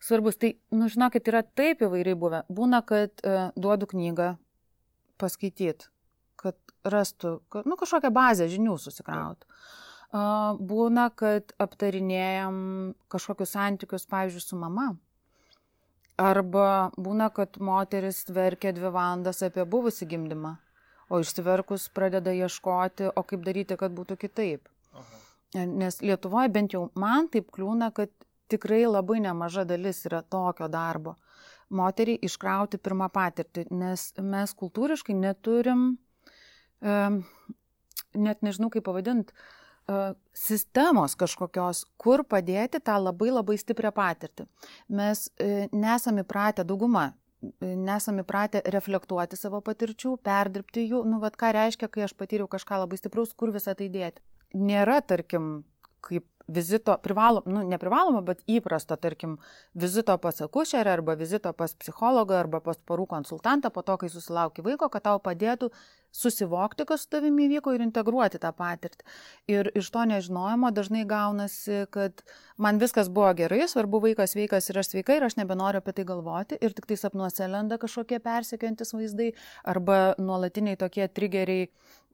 svarbus. 0.01 0.39
Tai, 0.41 0.55
nu, 0.73 0.89
žinokit, 0.89 1.29
yra 1.29 1.43
taip 1.45 1.85
įvairiai 1.85 2.17
buvę. 2.17 2.45
Būna, 2.49 2.81
kad 2.87 3.21
uh, 3.27 3.51
duodu 3.57 3.91
knygą 3.91 4.37
paskaityti, 5.21 5.91
kad 6.41 6.57
rastų, 6.89 7.43
kad, 7.53 7.69
nu, 7.69 7.77
kažkokią 7.77 8.09
bazę 8.11 8.49
žinių 8.49 8.81
susikrautų. 8.81 9.53
Būna, 10.13 11.07
kad 11.17 11.55
aptarinėjom 11.57 12.57
kažkokius 13.09 13.55
santykius, 13.57 14.05
pavyzdžiui, 14.11 14.45
su 14.45 14.59
mama. 14.61 14.91
Arba 16.21 16.93
būna, 17.01 17.31
kad 17.33 17.57
moteris 17.57 18.27
verkia 18.29 18.75
dvi 18.77 18.91
valandas 18.93 19.41
apie 19.43 19.65
buvusi 19.65 20.05
gimdymą, 20.07 20.59
o 21.09 21.21
išsiverkus 21.23 21.89
pradeda 21.97 22.35
ieškoti, 22.37 23.09
o 23.17 23.23
kaip 23.25 23.47
daryti, 23.47 23.79
kad 23.81 23.95
būtų 23.97 24.19
kitaip. 24.21 24.69
Aha. 24.93 25.65
Nes 25.65 26.03
Lietuvoje 26.05 26.53
bent 26.53 26.77
jau 26.77 26.91
man 26.95 27.31
taip 27.33 27.49
kliūna, 27.53 27.89
kad 27.97 28.13
tikrai 28.53 28.85
labai 28.85 29.19
nemaža 29.25 29.65
dalis 29.65 30.05
yra 30.05 30.21
tokio 30.21 30.69
darbo. 30.69 31.17
Moteriai 31.73 32.21
iškrauti 32.21 32.77
pirmą 32.77 33.09
patirtį, 33.09 33.71
nes 33.73 34.13
mes 34.21 34.53
kultūriškai 34.61 35.17
neturim, 35.17 35.97
um, 36.85 37.19
net 38.13 38.45
nežinau 38.45 38.69
kaip 38.73 38.85
pavadinti, 38.85 39.33
uh, 39.33 39.62
sistemos 40.33 41.17
kažkokios, 41.19 41.85
kur 42.01 42.25
padėti 42.25 42.81
tą 42.81 42.99
labai 43.03 43.33
labai 43.33 43.59
stiprią 43.61 43.93
patirtį. 43.95 44.47
Mes 44.89 45.27
e, 45.37 45.69
nesame 45.73 46.25
įpratę, 46.25 46.65
dauguma, 46.65 47.13
e, 47.43 47.75
nesame 47.77 48.23
įpratę 48.23 48.63
reflektuoti 48.75 49.37
savo 49.37 49.61
patirčių, 49.61 50.17
perdirbti 50.23 50.87
jų, 50.87 51.05
nu, 51.09 51.21
vad 51.23 51.37
ką 51.37 51.53
reiškia, 51.59 51.91
kai 51.93 52.07
aš 52.07 52.15
patyriau 52.15 52.49
kažką 52.51 52.83
labai 52.85 53.01
stipraus, 53.01 53.35
kur 53.35 53.53
visą 53.55 53.75
tai 53.79 53.91
dėti. 53.93 54.23
Nėra, 54.55 55.01
tarkim, 55.03 55.65
kaip 56.05 56.27
vizito, 56.49 56.97
privalom, 57.03 57.47
nu, 57.47 57.63
neprivaloma, 57.67 58.23
bet 58.27 58.43
įprasto, 58.51 58.97
tarkim, 59.01 59.39
vizito 59.79 60.17
pas 60.19 60.43
akušerę 60.43 60.93
arba 60.93 61.15
vizito 61.19 61.53
pas 61.53 61.75
psichologą 61.75 62.39
arba 62.41 62.61
pas 62.61 62.79
porų 62.79 63.07
konsultantą 63.11 63.71
po 63.71 63.83
to, 63.87 63.97
kai 64.01 64.11
susilauki 64.13 64.65
vaiko, 64.65 64.89
kad 64.93 65.07
tau 65.07 65.21
padėtų 65.23 65.71
susivokti, 66.13 66.85
kas 66.89 67.05
su 67.05 67.11
tavimi 67.15 67.47
įvyko 67.49 67.73
ir 67.75 67.85
integruoti 67.87 68.41
tą 68.43 68.53
patirtį. 68.57 69.07
Ir 69.51 69.71
iš 69.79 69.89
to 69.95 70.05
nežinojimo 70.09 70.71
dažnai 70.75 71.05
gaunasi, 71.09 71.87
kad 71.95 72.23
man 72.61 72.81
viskas 72.83 73.09
buvo 73.13 73.33
gerai, 73.39 73.65
svarbu 73.69 74.03
vaikas 74.07 74.37
sveikas 74.37 74.69
ir 74.71 74.83
aš 74.83 74.93
sveika 74.93 75.17
ir 75.17 75.27
aš 75.29 75.39
nebenoriu 75.41 75.83
apie 75.83 75.97
tai 75.97 76.07
galvoti 76.09 76.61
ir 76.61 76.77
tik 76.77 76.91
tai 76.91 77.01
sapnuose 77.01 77.49
lenda 77.49 77.81
kažkokie 77.81 78.21
persikėjantis 78.23 78.95
vaizdai 78.97 79.33
arba 79.75 80.01
nuolatiniai 80.21 80.79
tokie 80.81 81.09
trigeriai, 81.09 81.71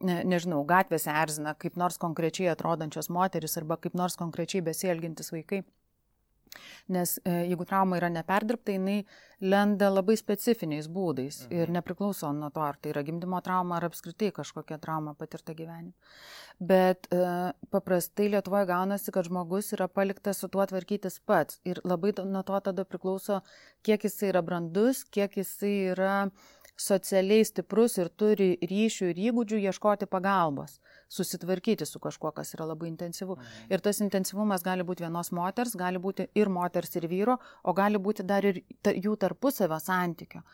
ne, 0.07 0.23
nežinau, 0.25 0.63
gatvėse 0.69 1.13
erzina 1.25 1.57
kaip 1.59 1.77
nors 1.81 1.99
konkrečiai 1.99 2.53
atrodančios 2.55 3.11
moteris 3.11 3.59
arba 3.61 3.81
kaip 3.83 3.99
nors 3.99 4.17
konkrečiai 4.21 4.63
besielgintis 4.71 5.35
vaikai. 5.35 5.65
Nes 6.95 7.17
e, 7.25 7.33
jeigu 7.51 7.67
trauma 7.69 7.99
yra 8.01 8.11
neperdirbta, 8.13 8.75
jinai 8.77 9.03
lenda 9.41 9.91
labai 9.93 10.17
specifiniais 10.19 10.89
būdais 10.91 11.45
mhm. 11.47 11.55
ir 11.55 11.73
nepriklauso 11.79 12.31
nuo 12.35 12.51
to, 12.55 12.63
ar 12.65 12.79
tai 12.81 12.93
yra 12.95 13.05
gimdymo 13.07 13.41
trauma, 13.45 13.77
ar 13.79 13.89
apskritai 13.89 14.33
kažkokia 14.35 14.81
trauma 14.83 15.15
patirta 15.19 15.55
gyvenime. 15.59 15.95
Bet 16.59 17.07
e, 17.15 17.23
paprastai 17.71 18.29
Lietuvoje 18.33 18.67
gaunasi, 18.67 19.15
kad 19.15 19.29
žmogus 19.31 19.71
yra 19.77 19.87
paliktas 19.87 20.43
su 20.43 20.49
tuo 20.51 20.67
tvarkytis 20.67 21.21
pats 21.23 21.61
ir 21.69 21.79
labai 21.87 22.13
nuo 22.25 22.43
to 22.43 22.59
tada 22.67 22.85
priklauso, 22.85 23.41
kiek 23.87 24.09
jisai 24.09 24.33
yra 24.33 24.43
brandus, 24.43 25.05
kiek 25.15 25.39
jisai 25.39 25.75
yra 25.95 26.15
socialiai 26.79 27.45
stiprus 27.47 27.99
ir 27.99 28.09
turi 28.09 28.53
ryšių 28.63 29.11
ir 29.13 29.21
įgūdžių 29.29 29.59
ieškoti 29.69 30.07
pagalbos 30.11 30.79
susitvarkyti 31.09 31.87
su 31.89 31.99
kažkuo, 31.99 32.31
kas 32.37 32.53
yra 32.55 32.69
labai 32.69 32.91
intensyvu. 32.93 33.37
Mhm. 33.37 33.73
Ir 33.73 33.83
tas 33.85 34.01
intensyvumas 34.05 34.63
gali 34.63 34.85
būti 34.87 35.07
vienos 35.07 35.33
moters, 35.33 35.75
gali 35.77 35.99
būti 35.99 36.29
ir 36.39 36.49
moters, 36.53 36.95
ir 36.97 37.09
vyro, 37.09 37.39
o 37.65 37.75
gali 37.75 37.99
būti 37.99 38.27
dar 38.27 38.45
ir 38.45 38.63
jų 38.85 39.17
tarpusavio 39.17 39.81
santykio. 39.83 40.45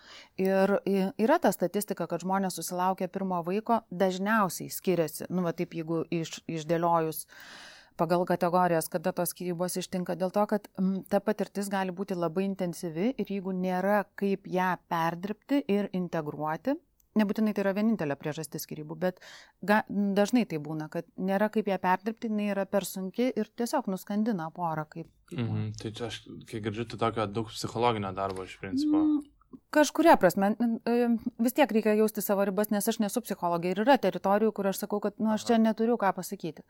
Ir 0.41 0.79
yra 1.19 1.39
ta 1.43 1.53
statistika, 1.53 2.07
kad 2.07 2.25
žmonės 2.25 2.57
susilaukia 2.57 3.09
pirmo 3.09 3.43
vaiko 3.45 3.83
dažniausiai 3.91 4.71
skiriasi, 4.71 5.29
nu, 5.31 5.45
va 5.45 5.53
taip, 5.53 5.75
jeigu 5.75 6.05
iš, 6.11 6.39
išdėliojus 6.49 7.27
pagal 8.01 8.25
kategorijas, 8.29 8.89
kada 8.93 9.13
tos 9.17 9.35
skirybos 9.35 9.79
ištinka, 9.81 10.17
dėl 10.19 10.33
to, 10.35 10.47
kad 10.51 10.67
m, 10.81 11.03
ta 11.09 11.21
patirtis 11.25 11.71
gali 11.73 11.95
būti 11.95 12.17
labai 12.19 12.47
intensyvi 12.49 13.13
ir 13.15 13.37
jeigu 13.37 13.55
nėra 13.57 14.03
kaip 14.19 14.49
ją 14.51 14.75
perdirbti 14.91 15.65
ir 15.71 15.91
integruoti, 15.93 16.77
Nebūtinai 17.15 17.53
tai 17.55 17.63
yra 17.63 17.73
vienintelė 17.77 18.17
priežastis 18.19 18.65
skirybų, 18.67 18.97
bet 18.99 19.21
ga, 19.63 19.85
dažnai 19.89 20.43
tai 20.51 20.59
būna, 20.63 20.89
kad 20.91 21.07
nėra 21.15 21.47
kaip 21.55 21.69
ją 21.71 21.77
perdirbti, 21.79 22.27
jinai 22.31 22.49
yra 22.51 22.65
per 22.67 22.87
sunki 22.89 23.29
ir 23.31 23.51
tiesiog 23.55 23.87
nuskandina 23.93 24.49
porą 24.55 24.83
kaip. 24.91 25.07
kaip 25.31 25.45
mhm, 25.45 25.69
tai 25.79 25.93
čia 25.95 26.09
aš, 26.09 26.25
kai 26.51 26.59
girdžiu, 26.65 26.89
tai 26.91 26.99
tokio 27.05 27.29
daug 27.31 27.53
psichologinio 27.55 28.11
darbo 28.17 28.43
iš 28.49 28.57
principo. 28.59 29.05
Mm, 29.05 29.23
Kažkuria 29.75 30.15
prasme, 30.21 30.53
vis 31.43 31.55
tiek 31.57 31.73
reikia 31.75 31.97
jausti 31.99 32.23
savo 32.23 32.45
ribas, 32.47 32.69
nes 32.71 32.87
aš 32.87 33.01
nesu 33.03 33.19
psichologija 33.25 33.75
ir 33.75 33.81
yra 33.83 33.97
teritorijų, 33.99 34.53
kur 34.55 34.69
aš 34.71 34.85
sakau, 34.85 35.01
kad 35.03 35.17
nu, 35.19 35.33
aš 35.35 35.47
čia 35.49 35.59
neturiu 35.59 35.97
ką 35.99 36.13
pasakyti. 36.15 36.63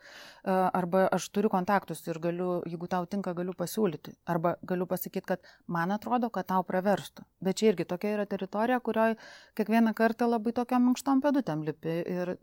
Arba 0.49 1.03
aš 1.13 1.27
turiu 1.35 1.51
kontaktus 1.53 2.01
ir 2.09 2.21
galiu, 2.25 2.63
jeigu 2.71 2.89
tau 2.89 3.05
tinka, 3.11 3.35
galiu 3.37 3.53
pasiūlyti. 3.59 4.15
Arba 4.31 4.55
galiu 4.65 4.89
pasakyti, 4.89 5.27
kad 5.35 5.45
man 5.69 5.93
atrodo, 5.93 6.33
kad 6.33 6.49
tau 6.49 6.65
praverstų. 6.65 7.27
Bet 7.45 7.61
čia 7.61 7.75
irgi 7.75 7.89
tokia 7.93 8.17
yra 8.17 8.29
teritorija, 8.31 8.81
kurioje 8.81 9.19
kiekvieną 9.61 9.93
kartą 10.01 10.31
labai 10.31 10.57
tokiam 10.57 10.89
minkštom 10.89 11.21
pedutėm 11.25 11.69
lipi 11.69 12.01
ir 12.17 12.37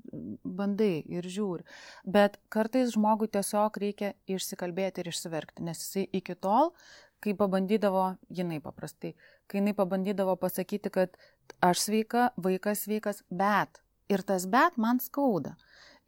bandai 0.46 0.94
ir 1.10 1.26
žiūri. 1.26 1.66
Bet 2.06 2.38
kartais 2.54 2.94
žmogui 2.94 3.34
tiesiog 3.34 3.82
reikia 3.82 4.14
išsikalbėti 4.30 5.02
ir 5.02 5.10
išsiverkti, 5.10 5.66
nes 5.66 5.82
jisai 5.82 6.06
iki 6.22 6.38
tol 6.38 6.76
kai 7.22 7.36
pabandydavo, 7.38 8.06
jinai 8.34 8.58
paprastai, 8.64 9.14
kai 9.52 9.60
jinai 9.60 9.76
pabandydavo 9.76 10.38
pasakyti, 10.40 10.92
kad 10.94 11.18
aš 11.64 11.88
sveika, 11.88 12.30
vaikas 12.40 12.86
sveikas, 12.86 13.24
bet. 13.30 13.82
Ir 14.12 14.24
tas 14.28 14.48
bet 14.52 14.78
man 14.82 15.00
skauda. 15.04 15.54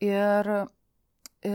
Ir 0.03 0.49
e, 1.43 1.53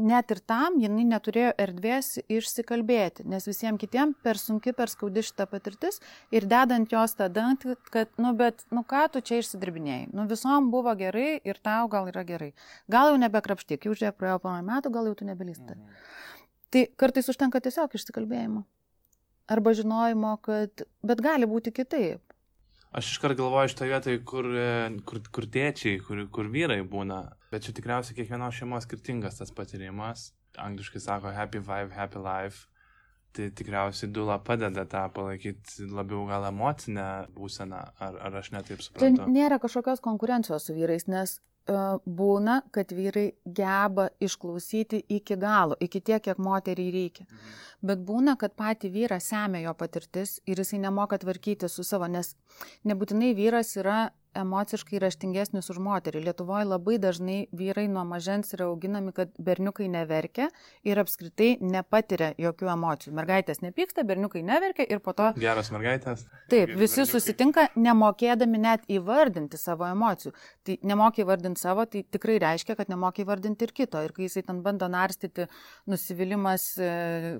net 0.00 0.32
ir 0.32 0.40
tam 0.48 0.78
jinai 0.80 1.04
neturėjo 1.10 1.50
erdvės 1.60 2.14
išsikalbėti, 2.22 3.26
nes 3.28 3.48
visiems 3.48 3.80
kitiems 3.80 4.16
per 4.24 4.40
sunki, 4.40 4.72
per 4.76 4.92
skaudi 4.92 5.24
šitą 5.26 5.44
patirtis 5.50 6.00
ir 6.32 6.48
dedant 6.48 6.92
jos 6.92 7.16
tada, 7.18 7.50
kad, 7.92 8.12
nu, 8.20 8.32
bet, 8.38 8.64
nu, 8.72 8.84
ką 8.88 9.06
tu 9.12 9.24
čia 9.24 9.42
išsidirbinėjai, 9.42 10.08
nu, 10.16 10.24
visom 10.30 10.70
buvo 10.72 10.94
gerai 10.96 11.40
ir 11.44 11.60
tau 11.60 11.88
gal 11.92 12.08
yra 12.12 12.24
gerai. 12.28 12.52
Gal 12.88 13.12
jau 13.12 13.20
nebekrapštyk, 13.20 13.84
jau 13.84 13.96
žiūrėk, 13.96 14.16
praėjo 14.20 14.40
porą 14.44 14.60
metų, 14.72 14.92
gal 14.96 15.10
jau 15.10 15.16
tu 15.20 15.28
nebelysti. 15.28 15.76
Mhm. 15.76 16.04
Tai 16.70 16.86
kartais 17.02 17.28
užtenka 17.28 17.60
tiesiog 17.60 17.96
išsikalbėjimo 17.98 18.64
arba 19.50 19.74
žinojimo, 19.74 20.36
kad 20.46 20.84
bet 21.02 21.22
gali 21.24 21.48
būti 21.50 21.72
kitaip. 21.74 22.22
Aš 22.90 23.12
iškart 23.12 23.38
galvoju 23.38 23.70
šitoje 23.70 23.90
vietoje, 23.92 24.20
kur, 24.26 24.46
kur, 25.06 25.20
kur 25.34 25.46
tėčiai, 25.54 26.00
kur, 26.02 26.24
kur 26.34 26.50
vyrai 26.50 26.80
būna, 26.94 27.20
bet 27.52 27.66
čia 27.66 27.74
tikriausiai 27.76 28.16
kiekvienos 28.18 28.56
šeimos 28.58 28.86
skirtingas 28.88 29.38
tas 29.38 29.54
patyrimas. 29.54 30.32
Angliškai 30.58 31.02
sako 31.02 31.30
happy 31.34 31.62
vibe, 31.62 31.94
happy 31.94 32.22
life. 32.22 32.66
Tai 33.36 33.46
tikriausiai 33.54 34.10
dula 34.10 34.40
padeda 34.42 34.82
tą 34.90 35.04
palaikyti 35.14 35.86
labiau 35.86 36.24
gal 36.26 36.48
emocinę 36.48 37.06
būseną, 37.36 37.84
ar, 38.02 38.18
ar 38.26 38.40
aš 38.40 38.50
netaip 38.56 38.82
suprantu. 38.82 39.22
Tai 39.22 39.34
nėra 39.36 39.60
kažkokios 39.62 40.02
konkurencijos 40.02 40.66
su 40.66 40.74
vyrais, 40.74 41.06
nes 41.06 41.36
uh, 41.38 42.00
būna, 42.02 42.60
kad 42.74 42.90
vyrai 42.90 43.28
geba 43.46 44.08
išklausyti 44.18 45.04
iki 45.20 45.38
galo, 45.38 45.78
iki 45.78 46.02
tiek, 46.02 46.24
kiek 46.26 46.42
moteriai 46.42 46.90
reikia. 46.96 47.28
Mhm 47.30 47.70
bet 47.82 48.02
būna, 48.04 48.36
kad 48.40 48.54
patį 48.56 48.90
vyrą 48.94 49.18
semia 49.22 49.64
jo 49.64 49.74
patirtis 49.76 50.38
ir 50.48 50.60
jisai 50.60 50.80
nemoka 50.82 51.18
tvarkyti 51.20 51.68
su 51.68 51.84
savo, 51.86 52.08
nes 52.08 52.34
nebūtinai 52.88 53.32
vyras 53.36 53.74
yra 53.80 54.10
emociškai 54.36 55.00
raštingesnis 55.02 55.70
už 55.72 55.78
moterį. 55.82 56.22
Lietuvoje 56.28 56.66
labai 56.68 56.98
dažnai 57.02 57.38
vyrai 57.56 57.86
nuo 57.90 58.04
mažens 58.06 58.54
yra 58.54 58.68
auginami, 58.70 59.12
kad 59.16 59.32
berniukai 59.38 59.88
neverkia 59.90 60.50
ir 60.86 61.00
apskritai 61.02 61.56
nepatiria 61.60 62.30
jokių 62.38 62.70
emocijų. 62.74 63.14
Mergaitės 63.18 63.62
nepyksta, 63.64 64.04
berniukai 64.06 64.42
neverkia 64.46 64.86
ir 64.86 65.02
po 65.02 65.14
to... 65.18 65.32
Geras 65.40 65.72
mergaitės. 65.74 66.26
Taip, 66.52 66.74
visi 66.76 67.00
berniukai. 67.00 67.08
susitinka 67.10 67.66
nemokėdami 67.74 68.62
net 68.62 68.86
įvardinti 68.90 69.58
savo 69.60 69.88
emocijų. 69.90 70.34
Tai 70.66 70.78
nemokai 70.92 71.24
įvardinti 71.24 71.62
savo, 71.62 71.86
tai 71.90 72.04
tikrai 72.06 72.38
reiškia, 72.42 72.78
kad 72.78 72.92
nemokai 72.92 73.26
įvardinti 73.26 73.66
ir 73.66 73.74
kito. 73.74 74.04
Ir 74.06 74.14
kai 74.16 74.28
jisai 74.28 74.44
ten 74.46 74.62
bando 74.62 74.88
narstyti, 74.90 75.48
nusivylimas 75.90 76.70
e, 76.78 76.92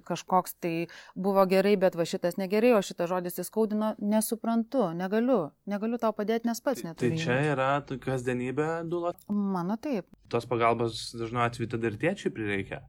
kažkoks 0.09 0.59
tai 0.61 0.74
buvo 1.14 1.46
gerai, 1.50 1.76
bet 1.81 1.94
va 1.98 2.09
šitas 2.09 2.38
negerai, 2.40 2.74
o 2.74 2.83
šitas 2.85 3.11
žodis 3.11 3.38
įskaudino, 3.44 3.94
nesuprantu, 4.03 4.90
negaliu, 4.96 5.40
negaliu 5.70 6.00
tau 6.03 6.12
padėti, 6.16 6.48
nes 6.50 6.61
pats 6.64 6.79
pats 6.80 6.88
neturi. 6.88 7.16
Tai 7.16 7.24
čia 7.24 7.36
yra 7.52 7.68
kasdienybė 8.04 8.70
dula? 8.90 9.12
Mano 9.28 9.76
taip. 9.80 10.08
Tos 10.32 10.48
pagalbos 10.50 11.10
dažnu 11.18 11.44
atveju 11.44 11.74
tada 11.76 11.90
ir 11.90 12.00
tėčiai 12.00 12.32
prireikia. 12.34 12.80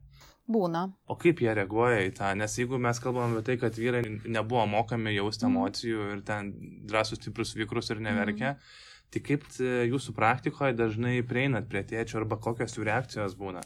Būna. 0.52 0.88
O 1.06 1.14
kaip 1.20 1.40
jie 1.42 1.52
reaguoja 1.54 2.00
į 2.08 2.14
tą? 2.16 2.32
Nes 2.38 2.56
jeigu 2.58 2.80
mes 2.82 2.98
kalbame 3.02 3.38
apie 3.38 3.44
tai, 3.46 3.58
kad 3.62 3.78
vyrai 3.78 4.02
nebuvo 4.26 4.64
mokami 4.66 5.14
jausti 5.14 5.46
mm. 5.46 5.52
emocijų 5.52 6.08
ir 6.16 6.24
ten 6.26 6.50
drąsus, 6.90 7.20
stiprus, 7.20 7.54
vikrus 7.54 7.92
ir 7.94 8.02
neverkia, 8.02 8.56
mm. 8.56 9.06
tai 9.14 9.22
kaip 9.28 9.46
jūsų 9.92 10.16
praktikoje 10.18 10.74
dažnai 10.74 11.20
prieinat 11.28 11.70
prie 11.70 11.84
tėčio 11.86 12.18
arba 12.20 12.40
kokios 12.42 12.74
jų 12.76 12.88
reakcijos 12.90 13.38
būna? 13.38 13.62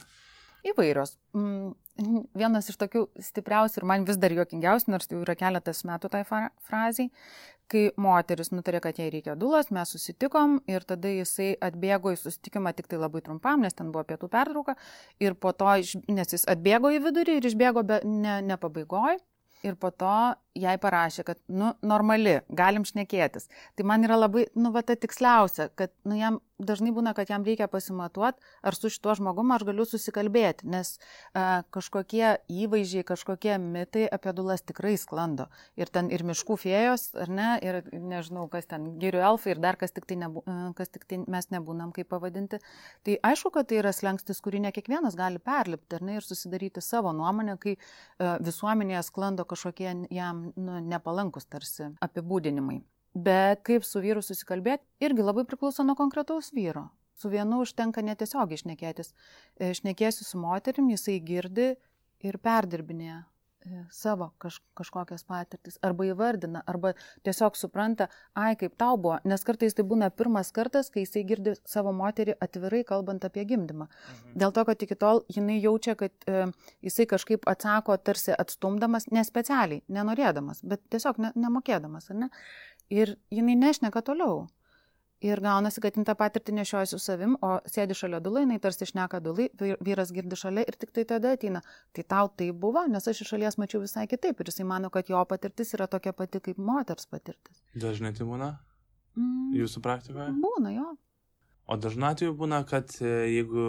Įvairios. 0.67 1.17
Mm, 1.37 1.73
vienas 2.43 2.69
iš 2.69 2.77
tokių 2.81 3.07
stipriausių 3.25 3.81
ir 3.81 3.89
man 3.89 4.07
vis 4.09 4.21
dar 4.21 4.35
juokingiausių, 4.37 4.93
nors 4.93 5.09
jau 5.11 5.23
yra 5.25 5.37
keletas 5.39 5.85
metų 5.89 6.13
tai 6.13 6.25
frazai, 6.29 7.09
kai 7.73 7.83
moteris 8.01 8.53
nutarė, 8.55 8.81
kad 8.85 8.99
jai 9.01 9.09
reikia 9.13 9.35
dulos, 9.39 9.71
mes 9.75 9.91
susitikom 9.95 10.61
ir 10.71 10.87
tada 10.87 11.11
jisai 11.11 11.53
atbėgo 11.69 12.13
į 12.15 12.21
susitikimą 12.21 12.73
tik 12.77 12.91
tai 12.91 13.01
labai 13.03 13.23
trumpam, 13.27 13.65
nes 13.65 13.75
ten 13.75 13.91
buvo 13.95 14.07
pietų 14.09 14.31
pertrauka 14.33 14.77
ir 15.23 15.35
po 15.35 15.53
to, 15.53 15.73
nes 16.09 16.35
jis 16.37 16.47
atbėgo 16.53 16.93
į 16.95 17.03
vidurį 17.09 17.41
ir 17.41 17.51
išbėgo 17.51 17.87
be, 17.87 18.01
ne, 18.05 18.41
ne 18.47 18.59
pabaigoj. 18.61 19.19
Ir 19.67 19.75
po 19.81 19.91
to 19.91 20.15
jai 20.57 20.77
parašė, 20.81 21.27
kad, 21.29 21.41
nu, 21.53 21.73
normali, 21.87 22.41
galim 22.49 22.87
šnekėtis. 22.89 23.51
Tai 23.77 23.89
man 23.89 24.07
yra 24.07 24.19
labai, 24.19 24.47
nu, 24.59 24.73
va, 24.75 24.85
ta 24.87 24.97
tiksliausia, 24.99 25.71
kad, 25.77 25.95
nu, 26.09 26.17
jam 26.19 26.41
dažnai 26.59 26.93
būna, 26.95 27.13
kad 27.17 27.29
jam 27.31 27.45
reikia 27.45 27.69
pasimatuoti, 27.69 28.41
ar 28.65 28.77
su 28.77 28.91
šituo 28.93 29.15
žmogumu 29.19 29.57
aš 29.57 29.65
galiu 29.69 29.85
susikalbėti, 29.89 30.67
nes 30.73 30.95
a, 31.37 31.63
kažkokie 31.75 32.39
įvaizdžiai, 32.49 33.05
kažkokie 33.07 33.57
mitai 33.61 34.07
apie 34.13 34.33
dulas 34.37 34.65
tikrai 34.65 34.95
sklando. 35.01 35.49
Ir 35.77 35.91
ten 35.93 36.09
ir 36.15 36.25
miškų 36.27 36.57
fėjos, 36.63 37.11
ar 37.21 37.33
ne, 37.33 37.49
ir 37.65 37.83
nežinau, 37.93 38.47
kas 38.53 38.69
ten, 38.71 38.95
girių 39.03 39.23
elfai 39.33 39.55
ir 39.55 39.63
dar 39.63 39.79
kas 39.81 39.93
tik 39.93 40.09
tai, 40.09 40.19
nebu, 40.23 40.45
kas 40.79 40.93
tik 40.93 41.05
tai 41.09 41.21
mes 41.27 41.51
nebūnam 41.53 41.93
kaip 41.97 42.09
pavadinti. 42.13 42.63
Tai 43.07 43.19
aišku, 43.31 43.53
kad 43.55 43.69
tai 43.69 43.83
yra 43.83 43.93
slengstis, 43.97 44.41
kurį 44.45 44.65
ne 44.67 44.73
kiekvienas 44.75 45.19
gali 45.19 45.43
perlipti, 45.43 45.99
ar 45.99 46.07
ne, 46.09 46.19
ir 46.21 46.27
susidaryti 46.27 46.85
savo 46.85 47.13
nuomonę, 47.17 47.59
kai 47.61 47.77
a, 47.77 48.37
visuomenėje 48.41 49.05
sklando 49.11 49.45
kažkokie 49.49 49.93
jam 50.15 50.46
nu, 50.55 50.79
nepalankus 50.93 51.49
tarsi 51.51 51.91
apibūdinimai. 52.05 52.81
Bet 53.17 53.63
kaip 53.65 53.85
su 53.89 54.03
vyru 54.05 54.21
susikalbėti, 54.25 54.85
irgi 55.01 55.25
labai 55.25 55.47
priklauso 55.49 55.85
nuo 55.87 55.97
konkretaus 55.97 56.53
vyro. 56.53 56.91
Su 57.17 57.31
vienu 57.33 57.63
užtenka 57.65 58.03
netiesiog 58.05 58.53
išnekėtis. 58.53 59.15
Šnekėsi 59.57 60.27
su 60.27 60.41
moterim, 60.41 60.91
jisai 60.93 61.17
girdi 61.25 61.71
ir 62.21 62.37
perdirbinėja. 62.45 63.23
E, 63.67 63.83
savo 63.91 64.31
kaž, 64.43 64.59
kažkokias 64.79 65.27
patirtis, 65.29 65.79
arba 65.87 66.07
įvardina, 66.09 66.63
arba 66.67 66.95
tiesiog 67.27 67.59
supranta, 67.59 68.09
ai, 68.35 68.55
kaip 68.61 68.77
tau 68.81 68.97
buvo, 68.97 69.19
nes 69.29 69.45
kartais 69.47 69.77
tai 69.77 69.85
būna 69.89 70.11
pirmas 70.15 70.53
kartas, 70.57 70.91
kai 70.95 71.05
jisai 71.05 71.25
girdi 71.29 71.57
savo 71.69 71.93
moterį 71.97 72.39
atvirai 72.41 72.83
kalbant 72.89 73.27
apie 73.29 73.45
gimdymą. 73.49 73.89
Mhm. 73.89 74.37
Dėl 74.43 74.55
to, 74.57 74.67
kad 74.71 74.87
iki 74.87 74.99
tol 74.99 75.25
jinai 75.33 75.59
jaučia, 75.61 75.97
kad 75.99 76.13
e, 76.27 76.47
jisai 76.87 77.09
kažkaip 77.11 77.49
atsako 77.51 77.99
tarsi 77.99 78.35
atstumdamas, 78.37 79.11
nespecialiai, 79.11 79.83
nenorėdamas, 79.89 80.63
bet 80.63 80.85
tiesiog 80.91 81.21
ne, 81.23 81.33
nemokėdamas, 81.37 82.11
ar 82.11 82.23
ne? 82.25 82.31
Ir 82.93 83.17
jinai 83.35 83.57
nešneka 83.59 84.03
toliau. 84.07 84.47
Ir 85.25 85.41
gaunasi, 85.41 85.81
kad 85.81 85.97
jin 85.97 86.05
tą 86.05 86.13
patirtį 86.19 86.53
nešioja 86.59 86.91
su 86.91 86.99
savim, 87.01 87.39
o 87.41 87.55
sėdi 87.73 87.97
šalia 87.97 88.19
dulai, 88.21 88.43
jinai 88.45 88.59
tarsi 88.61 88.85
šneka 88.91 89.23
dulai, 89.25 89.47
vyras 89.81 90.13
girdi 90.13 90.37
šalia 90.37 90.67
ir 90.69 90.77
tik 90.77 90.93
tai 90.93 91.07
tada 91.09 91.33
ateina. 91.33 91.63
Tai 91.97 92.05
tau 92.05 92.29
tai 92.29 92.51
buvo, 92.53 92.83
nes 92.93 93.09
aš 93.09 93.23
iš 93.25 93.33
šalies 93.33 93.57
mačiau 93.57 93.81
visai 93.81 94.05
kitaip 94.11 94.43
ir 94.45 94.53
jisai 94.53 94.69
mano, 94.69 94.93
kad 94.93 95.09
jo 95.09 95.23
patirtis 95.25 95.73
yra 95.79 95.89
tokia 95.89 96.13
pati 96.13 96.43
kaip 96.45 96.61
moters 96.61 97.09
patirtis. 97.09 97.65
Dažnai 97.73 98.13
tai 98.19 98.29
būna? 98.29 98.53
Mm. 99.17 99.57
Jūsų 99.57 99.83
praktikoje? 99.89 100.29
Būna, 100.45 100.77
jo. 100.77 100.93
O 101.67 101.81
dažnai 101.81 102.13
atveju 102.13 102.37
būna, 102.37 102.61
kad 102.69 102.93
e, 103.01 103.15
jeigu 103.33 103.65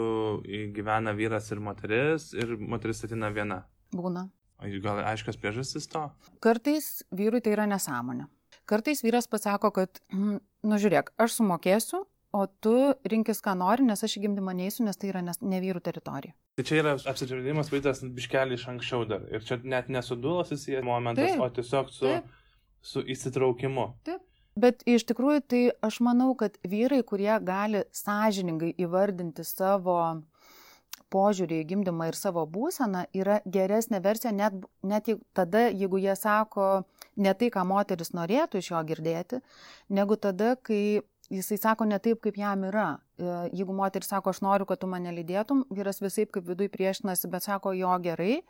gyvena 0.75 1.15
vyras 1.17 1.47
ir 1.55 1.63
moteris 1.63 2.33
ir 2.35 2.57
moteris 2.59 3.05
ateina 3.07 3.31
viena. 3.33 3.63
Būna. 3.95 4.27
O 4.59 4.69
gal 4.83 4.99
aiškios 5.05 5.39
priežastis 5.39 5.87
to? 5.89 6.03
Kartais 6.43 7.05
vyrui 7.15 7.39
tai 7.45 7.55
yra 7.55 7.65
nesąmonė. 7.71 8.27
Kartais 8.67 9.03
vyras 9.05 9.29
pasako, 9.31 9.71
kad, 9.75 10.01
mm, 10.11 10.39
nu 10.67 10.79
žiūrėk, 10.81 11.13
aš 11.23 11.39
sumokėsiu, 11.39 12.03
o 12.35 12.45
tu 12.61 12.75
rinkis, 13.07 13.39
ką 13.43 13.55
nori, 13.57 13.85
nes 13.87 14.03
aš 14.03 14.17
į 14.19 14.25
gimdymą 14.25 14.53
neįsiu, 14.57 14.83
nes 14.87 14.99
tai 14.99 15.11
yra 15.13 15.23
nes, 15.23 15.39
ne 15.41 15.61
vyrų 15.63 15.81
teritorija. 15.85 16.35
Tai 16.57 16.65
čia 16.67 16.81
yra 16.81 16.95
apsidraudimas 17.09 17.71
vaizdas 17.71 18.03
biškelį 18.03 18.57
iš 18.57 18.67
anksčiau 18.73 19.05
dar. 19.09 19.23
Ir 19.31 19.45
čia 19.47 19.59
net 19.63 19.91
nesudulas 19.93 20.51
įsijęs 20.55 20.85
momentas, 20.85 21.31
Taip. 21.31 21.43
o 21.45 21.49
tiesiog 21.59 21.93
su, 21.93 22.09
Taip. 22.09 22.31
su 22.81 23.03
įsitraukimu. 23.15 23.91
Taip. 24.09 24.23
Bet 24.57 24.81
iš 24.89 25.05
tikrųjų 25.05 25.41
tai 25.45 25.61
aš 25.85 25.99
manau, 26.01 26.31
kad 26.37 26.55
vyrai, 26.65 27.03
kurie 27.05 27.35
gali 27.45 27.83
sąžiningai 27.93 28.71
įvardinti 28.81 29.45
savo 29.45 29.99
požiūrį 31.13 31.61
į 31.61 31.67
gimdymą 31.71 32.09
ir 32.09 32.17
savo 32.19 32.45
būseną, 32.51 33.05
yra 33.15 33.39
geresnė 33.45 34.01
versija 34.03 34.33
net, 34.35 34.55
net 34.83 35.09
tada, 35.37 35.67
jeigu 35.69 35.99
jie 36.03 36.15
sako, 36.19 36.87
ne 37.15 37.33
tai, 37.33 37.51
ką 37.53 37.63
moteris 37.67 38.13
norėtų 38.15 38.61
iš 38.61 38.71
jo 38.73 38.81
girdėti, 38.91 39.41
negu 39.89 40.19
tada, 40.19 40.55
kai 40.61 41.01
jisai 41.29 41.57
sako 41.59 41.87
ne 41.87 41.99
taip, 41.99 42.21
kaip 42.23 42.37
jam 42.39 42.63
yra. 42.67 42.87
E, 43.19 43.27
jeigu 43.55 43.75
moteris 43.75 44.09
sako, 44.11 44.31
aš 44.31 44.41
noriu, 44.45 44.67
kad 44.69 44.79
tu 44.81 44.89
mane 44.89 45.11
lydėtum, 45.15 45.65
vyras 45.73 45.99
visai 46.03 46.27
kaip 46.31 46.47
viduje 46.47 46.71
priešinasi, 46.73 47.29
bet 47.31 47.47
sako, 47.47 47.73
jo 47.75 47.91
gerai, 48.03 48.41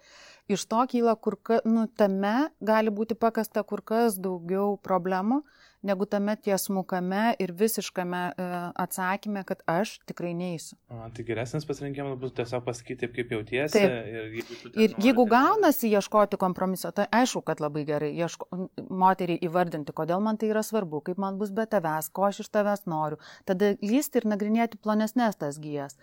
iš 0.51 0.65
to 0.69 0.83
kyla 0.91 1.15
kur 1.21 1.37
kas, 1.41 1.65
nu, 1.65 1.87
tame 1.87 2.49
gali 2.61 2.93
būti 2.93 3.17
pakasta 3.17 3.63
kur 3.67 3.81
kas 3.81 4.19
daugiau 4.21 4.77
problemų, 4.83 5.41
negu 5.87 6.05
tame 6.09 6.35
tiesmukame 6.43 7.35
ir 7.41 7.53
visiškame 7.57 8.21
uh, 8.33 8.55
atsakyme, 8.83 9.43
kad 9.47 9.63
aš 9.69 9.97
tikrai 10.09 10.33
neįsiu. 10.37 10.77
Tai 10.87 11.25
geresnis 11.27 11.67
pasirinkimas 11.67 12.17
bus 12.21 12.35
tiesiog 12.37 12.65
pasakyti 12.67 13.05
taip, 13.05 13.15
kaip 13.15 13.33
jautiesi. 13.37 13.79
Taip. 13.79 13.95
Ir 14.07 14.37
jeigu, 14.39 14.59
ir 14.67 14.93
nori, 14.93 15.07
jeigu 15.07 15.27
gaunasi 15.31 15.91
ieškoti 15.91 16.39
kompromiso, 16.41 16.91
tai 16.95 17.07
aišku, 17.21 17.41
kad 17.47 17.63
labai 17.63 17.85
gerai 17.87 18.11
ieško, 18.15 18.49
moteriai 18.89 19.41
įvardinti, 19.47 19.95
kodėl 19.95 20.23
man 20.23 20.39
tai 20.39 20.51
yra 20.51 20.63
svarbu, 20.65 21.01
kaip 21.09 21.21
man 21.21 21.39
bus 21.41 21.53
be 21.55 21.67
tavęs, 21.69 22.11
ko 22.13 22.27
aš 22.29 22.43
iš 22.45 22.51
tavęs 22.53 22.87
noriu. 22.89 23.19
Tada 23.47 23.73
lysti 23.81 24.21
ir 24.21 24.29
nagrinėti 24.33 24.81
plonesnės 24.83 25.39
tas 25.39 25.59
gyjas. 25.63 25.97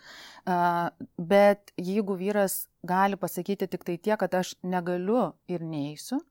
Uh, 0.45 0.89
bet 1.17 1.73
jeigu 1.77 2.17
vyras 2.19 2.65
gali 2.85 3.17
pasakyti 3.19 3.67
tik 3.69 3.85
tai 3.85 3.97
tiek, 3.97 4.19
kad 4.19 4.33
aš 4.37 4.55
negaliu 4.63 5.33
ir 5.51 5.63
neįsiu, 5.65 6.21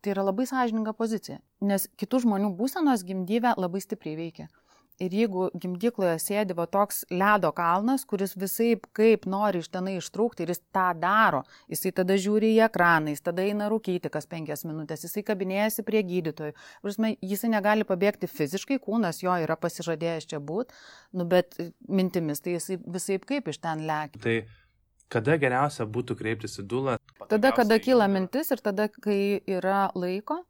Tai 0.00 0.14
yra 0.14 0.24
labai 0.24 0.46
sąžininga 0.48 0.94
pozicija, 0.96 1.42
nes 1.60 1.84
kitų 2.00 2.24
žmonių 2.24 2.54
būsenos 2.56 3.04
gimdyvę 3.04 3.52
labai 3.60 3.82
stipriai 3.84 4.16
veikia. 4.16 4.48
Ir 5.00 5.14
jeigu 5.16 5.46
gimdykloje 5.56 6.18
sėdi 6.20 6.52
va 6.56 6.66
toks 6.68 7.06
ledo 7.08 7.48
kalnas, 7.56 8.02
kuris 8.08 8.34
visai 8.36 8.74
kaip 8.96 9.24
nori 9.32 9.62
iš 9.62 9.70
tenai 9.72 9.94
ištrūkti 9.96 10.44
ir 10.44 10.52
jis 10.52 10.60
tą 10.76 10.90
daro, 11.00 11.40
jisai 11.72 11.92
tada 11.96 12.18
žiūri 12.20 12.50
į 12.52 12.60
ekraną, 12.66 13.14
jis 13.14 13.24
tada 13.24 13.46
eina 13.48 13.70
rūkyti 13.72 14.12
kas 14.12 14.28
penkias 14.28 14.66
minutės, 14.68 15.06
jisai 15.08 15.24
kabinėjasi 15.24 15.86
prie 15.88 16.04
gydytojų. 16.04 16.56
Prasme, 16.84 17.14
jisai 17.24 17.52
negali 17.56 17.88
pabėgti 17.88 18.28
fiziškai, 18.28 18.76
kūnas 18.84 19.22
jo 19.24 19.38
yra 19.40 19.56
pasižadėjęs 19.60 20.28
čia 20.34 20.40
būti, 20.52 20.76
nu, 21.16 21.24
bet 21.24 21.56
mintimis 21.88 22.44
tai 22.44 22.58
jisai 22.58 22.76
visai 22.84 23.20
kaip 23.24 23.48
iš 23.48 23.62
ten 23.64 23.88
lėkia. 23.88 24.20
Tai 24.20 24.36
Kada 25.10 25.34
geriausia 25.42 25.88
būtų 25.90 26.14
kreiptis 26.20 26.60
į 26.62 26.64
dulą? 26.70 26.92
Tada, 27.28 27.50
kada 27.52 27.78
kyla 27.82 28.06
mintis 28.08 28.50
ir 28.54 28.62
tada, 28.64 28.88
kai 28.88 29.40
yra 29.48 29.90
laiko. 29.98 30.40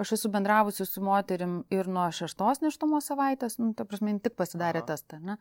Aš 0.00 0.12
esu 0.18 0.30
bendravusi 0.32 0.84
su 0.86 1.00
moterim 1.04 1.58
ir 1.72 1.88
nuo 1.88 2.04
šeštos 2.12 2.60
neštumo 2.64 3.00
savaitės, 3.04 3.56
nu, 3.60 3.72
ta 3.76 3.86
prasme, 3.88 4.12
tik 4.22 4.36
pasidarė 4.38 4.82
Aha. 4.82 4.88
testą. 4.90 5.20
Ne? 5.24 5.38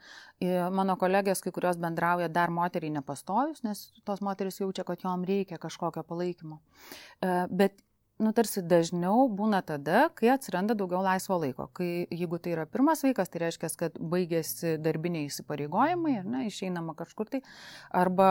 Mano 0.75 0.95
kolegės, 0.99 1.43
kai 1.43 1.51
kurios 1.55 1.79
bendrauja 1.81 2.29
dar 2.31 2.53
moteriai 2.55 2.93
nepastojus, 2.95 3.63
nes 3.67 3.88
tos 4.07 4.23
moteris 4.25 4.61
jaučia, 4.61 4.88
kad 4.88 5.03
jom 5.03 5.25
reikia 5.27 5.59
kažkokio 5.61 6.05
palaikymo. 6.07 6.61
E, 7.19 7.33
bet 7.51 7.81
nu, 8.21 8.31
tarsi 8.36 8.63
dažniau 8.63 9.27
būna 9.36 9.59
tada, 9.65 10.07
kai 10.15 10.31
atsiranda 10.33 10.75
daugiau 10.77 11.03
laisvo 11.03 11.38
laiko. 11.41 11.67
Kai, 11.75 12.07
jeigu 12.07 12.39
tai 12.39 12.55
yra 12.55 12.65
pirmas 12.69 13.03
vaikas, 13.05 13.31
tai 13.31 13.43
reiškia, 13.45 13.71
kad 13.79 13.99
baigėsi 13.99 14.77
darbiniai 14.81 15.27
įsipareigojimai, 15.29 16.19
ar 16.21 16.29
ne, 16.38 16.45
išeinama 16.49 16.95
kažkur 16.97 17.31
tai, 17.33 17.43
arba 17.91 18.29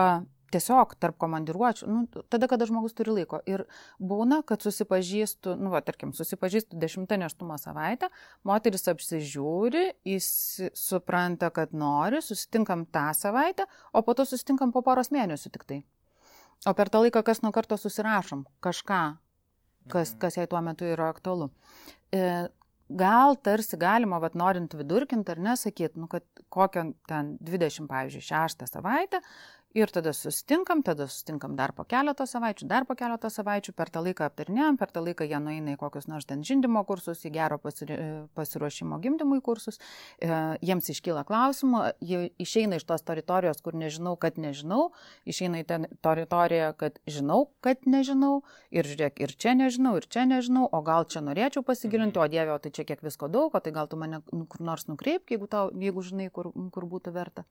tiesiog 0.53 0.95
tarp 1.01 1.17
komandiruočių, 1.21 1.87
nu, 1.89 2.23
tada, 2.31 2.47
kada 2.51 2.67
žmogus 2.69 2.95
turi 2.97 3.13
laiko. 3.19 3.39
Ir 3.49 3.65
būna, 3.99 4.41
kad 4.47 4.63
susipažįstu, 4.65 5.55
nu, 5.59 5.71
va, 5.73 5.81
tarkim, 5.85 6.13
susipažįstu 6.15 6.79
dešimtą 6.81 7.17
neštumo 7.21 7.57
savaitę, 7.61 8.09
moteris 8.47 8.87
apsižiūri, 8.91 9.85
jis 10.07 10.29
supranta, 10.77 11.51
kad 11.55 11.75
nori, 11.75 12.21
susitinkam 12.25 12.85
tą 12.93 13.09
savaitę, 13.17 13.67
o 13.93 14.03
po 14.05 14.17
to 14.17 14.27
susitinkam 14.29 14.73
po 14.75 14.85
poros 14.85 15.11
mėnesių 15.15 15.53
tik 15.55 15.67
tai. 15.69 15.81
O 16.65 16.73
per 16.73 16.89
tą 16.89 17.03
laiką 17.03 17.21
kas 17.25 17.43
nuo 17.43 17.51
karto 17.53 17.77
susirašom 17.77 18.45
kažką, 18.63 19.01
kas, 19.89 20.13
mhm. 20.13 20.21
kas 20.21 20.37
jai 20.39 20.47
tuo 20.49 20.61
metu 20.65 20.87
yra 20.87 21.09
aktualu. 21.13 21.49
E, 22.15 22.47
gal 22.89 23.35
tarsi 23.41 23.77
galima, 23.81 24.21
vat, 24.21 24.37
norint 24.37 24.73
vidurkinti 24.77 25.33
ar 25.33 25.41
nesakyti, 25.41 25.99
nu, 25.99 26.09
kad 26.11 26.25
kokią 26.53 26.87
ten 27.09 27.35
20, 27.41 27.89
pavyzdžiui, 27.91 28.25
6 28.29 28.65
savaitę 28.71 29.21
Ir 29.75 29.91
tada 29.91 30.13
susitinkam, 30.15 30.79
tada 30.87 31.03
susitinkam 31.09 31.57
dar 31.59 31.73
po 31.75 31.83
keletą 31.83 32.23
savaičių, 32.31 32.63
dar 32.69 32.85
po 32.87 32.95
keletą 32.95 33.27
savaičių, 33.27 33.73
per 33.75 33.89
tą 33.91 33.99
laiką 34.05 34.23
aptarnėjom, 34.29 34.77
per 34.79 34.93
tą 34.95 35.01
laiką 35.03 35.25
jie 35.27 35.39
nueina 35.43 35.73
į 35.73 35.79
kokius 35.81 36.07
nors 36.07 36.23
ten 36.29 36.45
žindimo 36.47 36.85
kursus, 36.87 37.25
į 37.27 37.33
gero 37.35 37.57
pasiruošimo 37.59 39.01
gimdymui 39.03 39.41
kursus, 39.43 39.81
e, 40.23 40.29
jiems 40.63 40.87
iškyla 40.93 41.25
klausimų, 41.27 41.81
jie 41.99 42.21
išeina 42.39 42.79
iš 42.79 42.85
tos 42.87 43.03
teritorijos, 43.03 43.59
kur 43.65 43.75
nežinau, 43.75 44.15
kad 44.15 44.39
nežinau, 44.39 44.93
išeina 45.27 45.59
į 45.59 45.67
ten 45.73 45.89
teritoriją, 46.07 46.71
kad 46.79 47.01
žinau, 47.03 47.49
kad 47.59 47.83
nežinau, 47.83 48.45
ir 48.71 48.87
žiūrėk, 48.87 49.19
ir 49.27 49.35
čia 49.35 49.57
nežinau, 49.59 49.97
ir 49.99 50.07
čia 50.07 50.23
nežinau, 50.23 50.69
o 50.71 50.81
gal 50.87 51.03
čia 51.03 51.19
norėčiau 51.19 51.67
pasigilinti, 51.67 52.23
o 52.23 52.29
dievė, 52.31 52.55
o 52.55 52.63
tai 52.63 52.71
čia 52.71 52.87
kiek 52.87 53.03
visko 53.03 53.27
daug, 53.27 53.51
o 53.51 53.59
tai 53.59 53.75
gal 53.75 53.91
tu 53.91 53.99
mane 53.99 54.23
kur 54.31 54.63
nors 54.63 54.87
nukreipk, 54.87 55.35
jeigu, 55.35 55.51
tau, 55.51 55.67
jeigu 55.75 55.99
žinai, 56.13 56.31
kur, 56.31 56.53
kur 56.71 56.87
būtų 56.95 57.11
verta. 57.11 57.43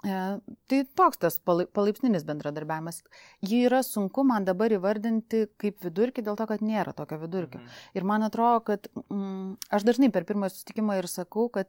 E, 0.00 0.40
tai 0.70 0.80
toks 0.96 1.20
tas 1.20 1.36
palaipsninis 1.44 2.24
bendradarbiavimas. 2.28 3.02
Jį 3.44 3.60
yra 3.68 3.82
sunku 3.84 4.24
man 4.24 4.46
dabar 4.48 4.72
įvardinti 4.72 5.44
kaip 5.60 5.84
vidurkį 5.84 6.24
dėl 6.24 6.38
to, 6.40 6.46
kad 6.48 6.64
nėra 6.64 6.94
tokio 6.96 7.20
vidurkio. 7.20 7.60
Mhm. 7.60 7.80
Ir 8.00 8.06
man 8.08 8.24
atrodo, 8.24 8.62
kad 8.70 8.88
mm, 9.10 9.56
aš 9.76 9.88
dažnai 9.88 10.08
per 10.14 10.24
pirmąjį 10.28 10.54
susitikimą 10.54 11.00
ir 11.02 11.08
sakau, 11.12 11.50
kad 11.52 11.68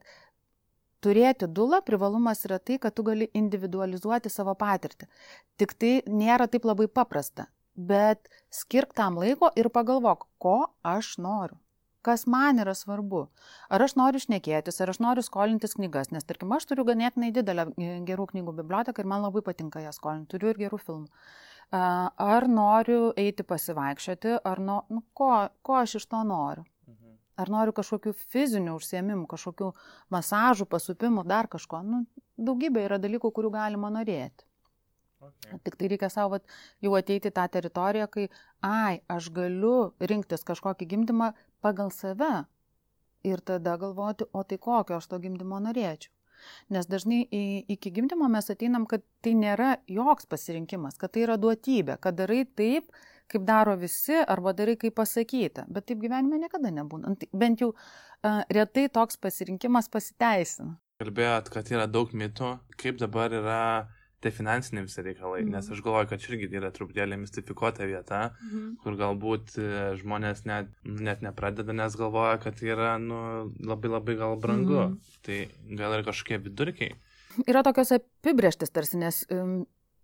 turėti 1.04 1.48
dulą 1.50 1.82
privalumas 1.84 2.44
yra 2.48 2.60
tai, 2.62 2.78
kad 2.80 2.96
tu 2.96 3.04
gali 3.04 3.28
individualizuoti 3.36 4.32
savo 4.32 4.54
patirtį. 4.56 5.10
Tik 5.60 5.74
tai 5.76 5.92
nėra 6.08 6.48
taip 6.48 6.64
labai 6.68 6.88
paprasta. 6.88 7.50
Bet 7.76 8.28
skirk 8.52 8.92
tam 8.96 9.16
laiko 9.20 9.48
ir 9.56 9.68
pagalvok, 9.72 10.28
ko 10.40 10.56
aš 10.84 11.16
noriu 11.20 11.61
kas 12.06 12.26
man 12.30 12.60
yra 12.62 12.74
svarbu. 12.76 13.26
Ar 13.72 13.84
aš 13.86 13.94
noriu 13.98 14.20
šnekėtis, 14.22 14.80
ar 14.82 14.92
aš 14.92 15.00
noriu 15.02 15.24
skolintis 15.26 15.76
knygas, 15.78 16.12
nes 16.14 16.26
tarkim, 16.28 16.52
aš 16.56 16.68
turiu 16.70 16.84
ganėtinai 16.88 17.32
didelę 17.34 17.68
e, 17.72 17.94
gerų 18.08 18.28
knygų 18.34 18.56
biblioteką 18.60 19.04
ir 19.04 19.10
man 19.14 19.24
labai 19.26 19.44
patinka 19.46 19.82
jas 19.84 20.00
skolinti, 20.00 20.34
turiu 20.34 20.52
ir 20.52 20.60
gerų 20.66 20.82
filmų. 20.82 21.24
Ar 21.72 22.44
noriu 22.52 23.14
eiti 23.16 23.44
pasivaikščioti, 23.48 24.36
ar 24.44 24.60
nu, 24.60 24.82
nu, 24.92 25.00
ko, 25.16 25.32
ko 25.64 25.78
aš 25.80 25.96
iš 26.02 26.06
to 26.10 26.20
noriu. 26.28 26.66
Mhm. 26.90 27.14
Ar 27.40 27.52
noriu 27.54 27.72
kažkokių 27.72 28.12
fizinių 28.34 28.76
užsiemimų, 28.76 29.24
kažkokių 29.30 29.70
masažų, 30.12 30.68
pasupimų, 30.68 31.24
dar 31.24 31.48
kažko. 31.48 31.80
Nu, 31.86 32.04
daugybė 32.36 32.84
yra 32.90 33.00
dalykų, 33.00 33.32
kurių 33.32 33.54
galima 33.56 33.88
norėti. 33.94 34.44
Okay. 35.22 35.58
Tik 35.62 35.76
tai 35.78 35.88
reikia 35.92 36.08
savo 36.10 36.40
jau 36.82 36.92
ateiti 36.98 37.30
tą 37.30 37.44
teritoriją, 37.54 38.08
kai, 38.10 38.26
ai, 38.66 39.00
aš 39.06 39.30
galiu 39.30 39.92
rinktis 40.02 40.42
kažkokį 40.48 40.88
gimdymą 40.90 41.28
pagal 41.62 41.92
save 41.94 42.44
ir 43.26 43.40
tada 43.46 43.76
galvoti, 43.78 44.26
o 44.32 44.42
tai 44.42 44.58
kokio 44.58 44.98
aš 44.98 45.06
to 45.10 45.20
gimdymo 45.22 45.60
norėčiau. 45.62 46.10
Nes 46.74 46.88
dažnai 46.90 47.22
iki 47.70 47.92
gimdymo 47.94 48.26
mes 48.30 48.50
ateinam, 48.50 48.86
kad 48.90 49.04
tai 49.22 49.36
nėra 49.38 49.76
joks 49.86 50.26
pasirinkimas, 50.26 50.98
kad 50.98 51.14
tai 51.14 51.22
yra 51.26 51.36
duotybė, 51.38 52.00
kad 52.02 52.18
darai 52.18 52.42
taip, 52.58 52.90
kaip 53.30 53.46
daro 53.46 53.76
visi, 53.78 54.18
arba 54.26 54.50
darai 54.56 54.74
kaip 54.80 54.96
pasakyta, 54.98 55.68
bet 55.70 55.86
taip 55.86 56.02
gyvenime 56.02 56.40
niekada 56.42 56.72
nebūna. 56.74 57.12
Nu, 57.14 57.20
tai 57.20 57.30
bent 57.30 57.62
jau 57.62 57.70
retai 58.50 58.88
toks 58.92 59.20
pasirinkimas 59.22 59.88
pasiteisina. 59.92 60.76
Kalbėjot, 61.02 61.48
kad 61.54 61.70
yra 61.70 61.86
daug 61.90 62.10
mitų, 62.14 62.56
kaip 62.78 62.98
dabar 63.00 63.32
yra 63.38 63.62
tie 64.22 64.32
finansiniai 64.34 64.86
visi 64.86 65.02
reikalai, 65.04 65.42
mm. 65.42 65.52
nes 65.56 65.70
aš 65.74 65.82
galvoju, 65.84 66.10
kad 66.12 66.26
irgi 66.28 66.48
yra 66.60 66.70
truputėlį 66.74 67.18
mistifikuota 67.24 67.88
vieta, 67.90 68.22
mm. 68.38 68.70
kur 68.84 68.96
galbūt 69.00 69.56
e, 69.58 69.68
žmonės 70.00 70.44
net, 70.48 70.72
net 70.86 71.24
nepradeda, 71.26 71.74
nes 71.76 71.98
galvoja, 71.98 72.38
kad 72.42 72.62
yra 72.64 72.94
nu, 73.02 73.18
labai 73.60 73.92
labai 73.92 74.18
gal 74.20 74.38
brangu. 74.40 74.80
Mm. 74.86 74.98
Tai 75.26 75.38
gal 75.78 75.98
yra 75.98 76.06
kažkokie 76.06 76.40
vidurkiai. 76.46 76.96
Yra 77.48 77.62
tokios 77.64 77.94
apibrieštis 77.96 78.74
tarsi, 78.74 78.98
nes 79.00 79.22
um, 79.32 79.62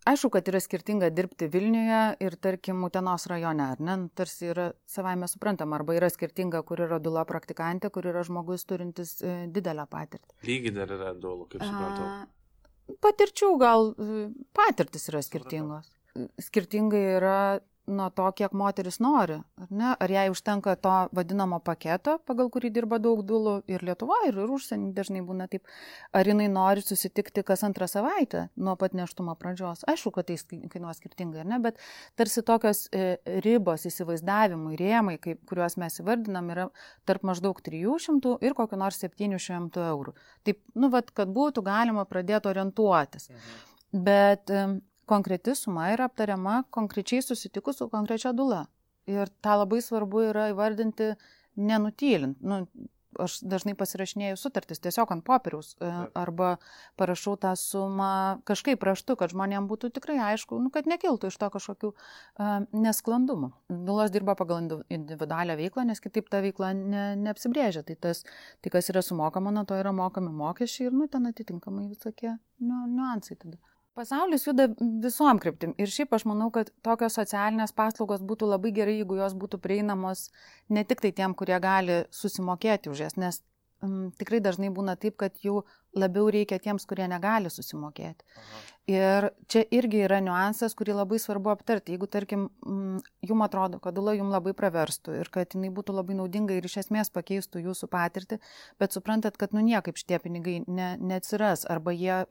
aišku, 0.08 0.30
kad 0.32 0.48
yra 0.48 0.60
skirtinga 0.62 1.10
dirbti 1.12 1.48
Vilniuje 1.52 2.00
ir, 2.24 2.36
tarkim, 2.40 2.80
Utenos 2.86 3.26
rajone, 3.30 3.66
ar 3.74 3.82
ne? 3.84 3.98
Tarsi 4.16 4.48
yra 4.52 4.70
savaime 4.88 5.28
suprantama, 5.30 5.76
arba 5.78 5.98
yra 5.98 6.08
skirtinga, 6.12 6.62
kur 6.66 6.86
yra 6.86 7.00
dula 7.02 7.26
praktikantė, 7.28 7.92
kur 7.94 8.08
yra 8.08 8.24
žmogus 8.26 8.64
turintis 8.68 9.18
e, 9.20 9.36
didelę 9.52 9.84
patirtį. 9.90 10.38
Lygiai 10.48 10.74
dar 10.80 10.96
yra 10.96 11.12
dulų, 11.18 11.50
kaip 11.52 11.66
supratau. 11.66 12.08
A 12.08 12.37
patirčių 13.04 13.52
gal 13.60 13.92
patirtis 14.56 15.08
yra 15.12 15.22
skirtingos. 15.24 15.90
Skirtingai 16.42 17.04
yra 17.18 17.38
nuo 17.88 18.08
to, 18.14 18.26
kiek 18.36 18.52
moteris 18.56 18.98
nori. 19.02 19.38
Ar, 19.60 19.68
ne? 19.70 19.90
ar 19.98 20.12
jai 20.12 20.26
užtenka 20.32 20.74
to 20.82 20.94
vadinamo 21.16 21.58
paketo, 21.64 22.18
pagal 22.28 22.50
kurį 22.52 22.70
dirba 22.74 22.98
daug 23.02 23.22
dulų 23.26 23.54
ir 23.70 23.84
Lietuva, 23.86 24.20
ir, 24.28 24.38
ir 24.44 24.52
užsienį 24.54 24.92
dažnai 24.96 25.22
būna 25.26 25.48
taip. 25.50 25.66
Ar 26.16 26.28
jinai 26.28 26.48
nori 26.52 26.84
susitikti 26.84 27.44
kas 27.46 27.64
antrą 27.66 27.88
savaitę 27.90 28.48
nuo 28.56 28.76
pat 28.80 28.96
neštumo 28.98 29.34
pradžios. 29.40 29.84
Aišku, 29.88 30.12
kad 30.14 30.28
tai 30.28 30.38
kainuos 30.72 31.00
skirtingai, 31.00 31.46
ne? 31.48 31.60
bet 31.64 31.80
tarsi 32.18 32.44
tokios 32.46 32.86
e, 32.92 33.16
ribos 33.44 33.86
įsivaizdavimui, 33.88 34.76
rėmai, 34.80 35.16
kaip, 35.22 35.42
kuriuos 35.48 35.78
mes 35.80 36.00
įvardinam, 36.02 36.52
yra 36.54 36.68
tarp 37.08 37.24
maždaug 37.28 37.62
300 37.64 38.36
ir 38.44 38.56
kokio 38.58 38.80
nors 38.80 39.00
700 39.04 39.88
eurų. 39.88 40.14
Taip, 40.46 40.62
nu, 40.78 40.92
vat, 40.92 41.10
kad 41.16 41.32
būtų 41.32 41.64
galima 41.66 42.04
pradėti 42.08 42.50
orientuotis. 42.52 43.30
Mhm. 43.32 43.66
Bet 44.04 44.50
konkreti 45.08 45.54
suma 45.58 45.88
yra 45.94 46.08
aptariama 46.10 46.62
konkrečiai 46.74 47.24
susitikus 47.24 47.80
su 47.80 47.88
konkrečia 47.92 48.34
dula. 48.36 48.66
Ir 49.08 49.30
tą 49.44 49.56
labai 49.62 49.80
svarbu 49.84 50.28
yra 50.28 50.50
įvardinti 50.52 51.14
nenutylint. 51.56 52.40
Nu, 52.44 52.64
aš 53.16 53.38
dažnai 53.46 53.74
pasirašinėjau 53.78 54.36
sutartis 54.38 54.80
tiesiog 54.82 55.10
ant 55.14 55.24
popieriaus 55.26 55.72
e, 55.80 55.88
arba 56.18 56.50
parašau 57.00 57.36
tą 57.40 57.54
sumą 57.58 58.10
kažkaip 58.48 58.82
raštu, 58.84 59.16
kad 59.18 59.32
žmonėm 59.32 59.68
būtų 59.70 59.90
tikrai 59.96 60.18
aišku, 60.32 60.58
nu, 60.62 60.72
kad 60.74 60.88
nekiltų 60.90 61.30
iš 61.32 61.38
to 61.40 61.48
kažkokių 61.54 61.90
uh, 61.92 62.66
nesklandumų. 62.76 63.50
Nulas 63.72 64.12
dirba 64.14 64.36
pagal 64.38 64.82
individualią 64.92 65.58
veiklą, 65.58 65.86
nes 65.88 66.02
kitaip 66.04 66.28
ta 66.32 66.42
veikla 66.44 66.74
ne, 66.76 67.06
neapsibrėžia. 67.24 67.84
Tai 67.88 67.96
tas, 68.08 68.24
tai 68.64 68.72
kas 68.74 68.90
yra 68.92 69.02
sumokama, 69.04 69.54
nuo 69.54 69.64
to 69.68 69.78
yra 69.78 69.94
mokami 69.96 70.32
mokesčiai 70.34 70.90
ir, 70.90 70.96
nu, 70.96 71.08
ten 71.10 71.30
atitinkamai 71.30 71.88
visokie 71.88 72.36
nu, 72.60 72.84
niuansai 72.92 73.38
tada. 73.40 73.58
Pasaulis 73.98 74.46
juda 74.46 74.68
visom 75.02 75.40
kryptim. 75.42 75.74
Ir 75.82 75.90
šiaip 75.90 76.12
aš 76.14 76.24
manau, 76.30 76.52
kad 76.54 76.70
tokios 76.86 77.16
socialinės 77.18 77.74
paslaugos 77.74 78.22
būtų 78.22 78.46
labai 78.52 78.70
gerai, 78.76 79.00
jeigu 79.00 79.18
jos 79.18 79.34
būtų 79.34 79.58
prieinamos 79.64 80.28
ne 80.70 80.84
tik 80.86 81.02
tai 81.02 81.10
tiem, 81.10 81.34
kurie 81.34 81.58
gali 81.62 82.04
susimokėti 82.14 82.92
už 82.92 83.02
jas, 83.08 83.18
nes 83.18 83.40
um, 83.82 84.12
tikrai 84.20 84.38
dažnai 84.44 84.70
būna 84.74 84.94
taip, 85.02 85.16
kad 85.18 85.42
jų 85.42 85.64
labiau 85.98 86.30
reikia 86.30 86.60
tiems, 86.62 86.86
kurie 86.86 87.08
negali 87.10 87.50
susimokėti. 87.50 88.22
Aha. 88.38 88.62
Ir 88.88 89.26
čia 89.52 89.66
irgi 89.74 89.98
yra 90.06 90.16
niuansas, 90.24 90.72
kurį 90.78 90.94
labai 90.96 91.18
svarbu 91.20 91.50
aptarti. 91.52 91.92
Jeigu, 91.92 92.06
tarkim, 92.08 92.46
jums 93.20 93.44
atrodo, 93.44 93.82
kad 93.84 93.92
dula 93.98 94.14
jums 94.16 94.32
labai 94.32 94.54
praverstų 94.56 95.18
ir 95.18 95.28
kad 95.34 95.52
jinai 95.52 95.68
būtų 95.76 95.92
labai 95.92 96.16
naudinga 96.16 96.56
ir 96.56 96.64
iš 96.64 96.78
esmės 96.86 97.12
pakeistų 97.12 97.66
jūsų 97.66 97.90
patirtį, 97.92 98.38
bet 98.80 98.96
suprantat, 98.96 99.36
kad 99.36 99.52
nu 99.52 99.60
niekaip 99.66 100.00
šitie 100.00 100.22
pinigai 100.22 100.62
ne, 100.64 100.94
neatsiras 101.02 101.66
arba 101.68 101.92
jie 101.92 102.22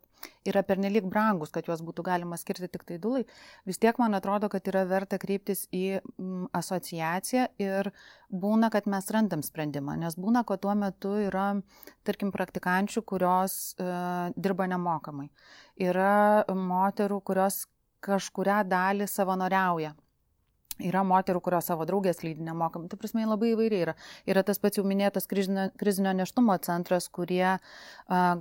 yra 0.47 0.63
pernelyg 0.65 1.05
brangus, 1.09 1.51
kad 1.53 1.67
juos 1.67 1.83
būtų 1.85 2.05
galima 2.07 2.37
skirti 2.39 2.69
tik 2.71 2.85
tai 2.87 2.97
dulai, 3.01 3.23
vis 3.67 3.79
tiek 3.81 3.97
man 4.01 4.17
atrodo, 4.17 4.49
kad 4.51 4.67
yra 4.71 4.85
verta 4.89 5.19
kreiptis 5.21 5.65
į 5.75 5.99
mm, 5.99 6.49
asociaciją 6.57 7.47
ir 7.61 7.91
būna, 8.31 8.71
kad 8.73 8.89
mes 8.91 9.11
randam 9.13 9.43
sprendimą, 9.45 9.97
nes 9.99 10.17
būna, 10.19 10.45
kad 10.47 10.63
tuo 10.63 10.75
metu 10.77 11.13
yra, 11.27 11.49
tarkim, 12.07 12.31
praktikančių, 12.35 13.03
kurios 13.07 13.75
uh, 13.81 14.33
dirba 14.35 14.67
nemokamai. 14.71 15.29
Yra 15.83 16.45
moterų, 16.47 17.21
kurios 17.27 17.65
kažkuria 18.03 18.61
dalį 18.67 19.07
savanoriauja 19.09 19.95
Yra 20.83 21.01
moterų, 21.07 21.41
kurios 21.45 21.67
savo 21.69 21.85
draugės 21.89 22.21
lydi 22.21 22.43
nemokam. 22.45 22.85
Tai 22.89 22.99
prasme, 23.01 23.25
labai 23.25 23.53
įvairiai 23.53 23.85
yra. 23.87 23.95
Yra 24.29 24.43
tas 24.45 24.59
pats 24.61 24.77
jau 24.77 24.83
minėtas 24.87 25.25
krizinio, 25.29 25.67
krizinio 25.79 26.13
neštumo 26.17 26.57
centras, 26.65 27.07
kurie 27.13 27.55
uh, 27.55 27.61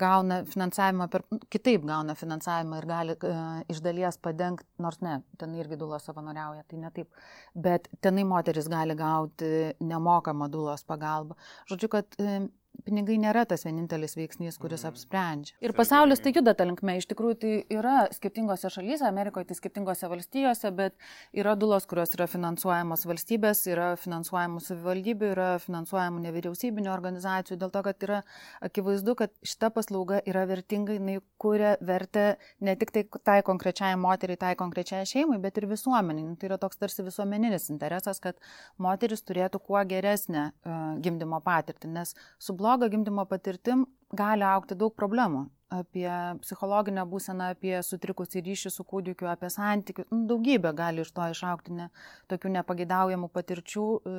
gauna 0.00 0.42
finansavimą, 0.50 1.08
per, 1.12 1.24
kitaip 1.52 1.86
gauna 1.88 2.16
finansavimą 2.18 2.82
ir 2.82 2.88
gali 2.90 3.16
uh, 3.16 3.62
iš 3.72 3.80
dalies 3.84 4.20
padengti, 4.20 4.68
nors 4.82 5.00
ne, 5.04 5.20
ten 5.40 5.56
irgi 5.56 5.80
dulos 5.80 6.04
savanoriauja, 6.08 6.66
tai 6.68 6.82
ne 6.82 6.92
taip. 6.92 7.24
Bet 7.56 7.88
tenai 8.04 8.26
moteris 8.28 8.68
gali 8.68 8.98
gauti 8.98 9.72
nemokamą 9.80 10.50
dulos 10.52 10.84
pagalbą. 10.84 11.38
Žodžiu, 11.72 11.92
kad 11.96 12.20
uh, 12.20 12.46
pinigai 12.84 13.16
nėra 13.22 13.46
tas 13.48 13.64
vienintelis 13.66 14.16
veiksnys, 14.18 14.58
kuris 14.60 14.84
mhm. 14.84 14.92
apsprendžia. 14.92 15.56
Ir 15.64 15.74
pasaulis 15.76 16.22
tai 16.22 16.34
juda 16.36 16.54
tą 16.56 16.66
linkme. 16.68 16.98
Iš 17.00 17.08
tikrųjų, 17.10 17.38
tai 17.42 17.52
yra 17.72 17.96
skirtingose 18.14 18.70
šalyse, 18.72 19.06
Amerikoje 19.08 19.50
tai 19.50 19.58
skirtingose 19.58 20.10
valstijose, 20.12 20.72
bet 20.76 20.96
yra 21.36 21.56
dulos, 21.58 21.86
kurios 21.88 22.14
yra 22.16 22.28
finansuojamos 22.30 23.06
valstybės, 23.08 23.64
yra 23.70 23.88
finansuojamų 24.00 24.62
savivaldybių, 24.66 25.30
yra 25.34 25.48
finansuojamų 25.62 26.24
nevyriausybinio 26.26 26.92
organizacijų, 26.94 27.60
dėl 27.62 27.72
to, 27.74 27.84
kad 27.86 28.06
yra 28.08 28.22
akivaizdu, 28.64 29.16
kad 29.18 29.34
šita 29.46 29.72
paslauga 29.74 30.20
yra 30.28 30.46
vertinga, 30.48 30.96
jinai 30.96 31.18
kuria 31.40 31.76
vertę 31.84 32.26
ne 32.60 32.76
tik 32.78 32.92
tai 32.94 33.06
tai 33.26 33.40
konkrečiai 33.46 33.96
moteriai, 34.00 34.38
tai 34.40 34.54
konkrečiai 34.58 35.06
šeimai, 35.08 35.38
bet 35.42 35.58
ir 35.60 35.68
visuomeniai. 35.70 36.26
Nu, 36.26 36.36
tai 36.38 36.50
yra 36.50 36.58
toks 36.60 36.80
tarsi 36.80 37.04
visuomeninis 37.06 37.68
interesas, 37.72 38.20
kad 38.22 38.38
moteris 38.82 39.24
turėtų 39.26 39.60
kuo 39.66 39.82
geresnę 39.88 40.48
uh, 40.50 40.96
gimdymo 41.02 41.40
patirtį, 41.44 41.90
nes 41.96 42.14
su 42.42 42.56
blogo 42.66 42.90
gimdymo 42.90 43.26
patirtim 43.30 43.86
gali 44.18 44.46
aukti 44.46 44.78
daug 44.78 44.94
problemų 44.98 45.46
apie 45.72 46.10
psichologinę 46.44 47.02
būseną, 47.10 47.50
apie 47.56 47.74
sutrikusį 47.82 48.42
ryšį 48.46 48.70
su 48.70 48.84
kūdikiu, 48.86 49.26
apie 49.30 49.48
santykius. 49.50 50.06
Nu, 50.12 50.20
daugybė 50.30 50.70
gali 50.78 51.02
iš 51.02 51.10
to 51.14 51.26
išaukti 51.32 51.74
ne, 51.74 51.88
tokių 52.30 52.52
nepageidaujamų 52.54 53.28
patirčių 53.34 53.86
e, 53.96 54.14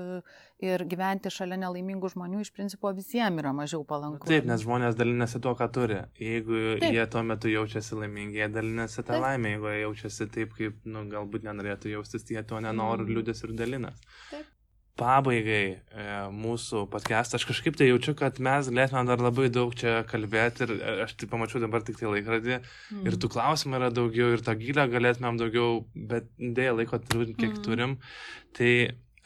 ir 0.68 0.84
gyventi 0.92 1.32
šalia 1.32 1.60
nelaimingų 1.62 2.12
žmonių 2.16 2.44
iš 2.44 2.52
principo 2.56 2.92
visiems 2.98 3.40
yra 3.40 3.54
mažiau 3.56 3.86
palanku. 3.88 4.28
Taip, 4.28 4.48
nes 4.50 4.66
žmonės 4.66 5.00
dalinasi 5.00 5.40
tuo, 5.44 5.56
ką 5.60 5.70
turi. 5.72 6.02
Jeigu 6.20 6.60
taip. 6.82 6.92
jie 6.98 7.08
tuo 7.16 7.24
metu 7.32 7.54
jaučiasi 7.54 8.02
laimingi, 8.02 8.42
jie 8.42 8.52
dalinasi 8.52 9.08
tą 9.08 9.22
laimę. 9.24 9.56
Jeigu 9.56 9.72
jie 9.72 9.80
jaučiasi 9.86 10.30
taip, 10.36 10.54
kaip 10.60 10.84
nu, 10.84 11.08
galbūt 11.16 11.48
nenorėtų 11.48 11.96
jaustis, 11.96 12.28
jie 12.28 12.44
to 12.44 12.60
nenori, 12.60 13.08
mm. 13.08 13.16
liūdės 13.16 13.48
ir 13.48 13.56
dalinas. 13.56 14.04
Taip 14.34 14.52
pabaigai 14.98 15.64
e, 15.78 16.06
mūsų 16.34 16.86
podcast'ą, 16.92 17.40
aš 17.40 17.46
kažkaip 17.50 17.78
tai 17.80 17.90
jaučiu, 17.90 18.16
kad 18.18 18.40
mes 18.44 18.70
galėtume 18.72 19.04
dar 19.10 19.22
labai 19.24 19.48
daug 19.54 19.74
čia 19.78 20.02
kalbėti 20.10 20.66
ir 20.66 20.74
e, 20.78 20.94
aš 21.06 21.16
tai 21.20 21.30
pamačiau 21.32 21.62
dabar 21.64 21.86
tik 21.86 22.00
tai 22.00 22.10
laikrodį 22.12 22.56
mm. 22.58 23.04
ir 23.08 23.18
tų 23.22 23.32
klausimų 23.36 23.80
yra 23.80 23.92
daugiau 23.94 24.34
ir 24.36 24.44
tą 24.46 24.58
gilę 24.60 24.88
galėtumėm 24.94 25.40
daugiau, 25.42 25.84
bet 26.10 26.30
dėja 26.38 26.76
laiko 26.78 27.00
turim, 27.04 27.36
kiek 27.38 27.54
mm. 27.54 27.62
turim. 27.68 27.98
Tai 28.58 28.72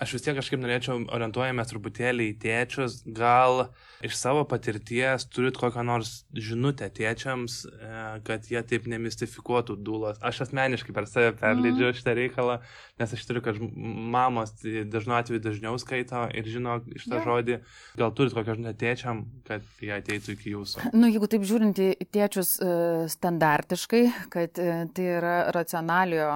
aš 0.02 0.18
vis 0.18 0.28
tiek 0.28 0.38
kažkaip 0.40 0.62
norėčiau 0.64 1.00
orientuojamės 1.14 1.72
truputėlį 1.72 2.32
į 2.32 2.38
tėčius, 2.42 3.02
gal 3.18 3.68
iš 4.06 4.16
savo 4.18 4.44
patirties 4.50 5.28
turit 5.32 5.58
kokią 5.60 5.84
nors 5.88 6.24
žinutę 6.34 6.90
tėčiams, 6.92 7.58
e, 7.68 8.02
kad 8.28 8.48
jie 8.52 8.62
taip 8.68 8.88
nemistifikuotų 8.92 9.78
dūlos. 9.80 10.20
Aš 10.26 10.44
asmeniškai 10.48 10.96
per 10.96 11.08
save 11.10 11.36
perlydžiu 11.40 11.90
mm. 11.90 11.98
šitą 12.00 12.16
reikalą, 12.18 12.58
nes 13.02 13.16
aš 13.18 13.26
turiu, 13.30 13.44
kad 13.46 13.60
mamos 13.62 14.54
dažnu 14.62 15.18
atveju 15.20 15.44
dažniau 15.44 15.80
skaito 15.82 16.26
ir 16.36 16.50
žino 16.50 16.80
šitą 16.96 17.20
yeah. 17.20 17.28
žodį. 17.30 17.60
Gal 18.02 18.16
turit 18.18 18.36
kokią 18.38 18.58
žinutę 18.60 18.76
tėčiam, 18.82 19.24
kad 19.48 19.66
jie 19.84 19.94
ateitų 19.98 20.36
iki 20.36 20.56
jūsų? 20.56 20.92
Nu, 20.96 21.10
jeigu 21.12 21.30
taip 21.32 21.46
žiūrint 21.48 21.82
į 21.82 22.10
tėčius 22.12 22.56
e, 22.60 22.72
standartiškai, 23.12 24.04
kad 24.34 24.62
e, 24.62 24.70
tai 24.96 25.10
yra 25.18 25.36
racionalio 25.54 26.30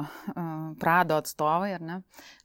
prado 0.80 1.18
atstovai, 1.20 1.74
ar 1.78 1.84
ne, 1.86 1.99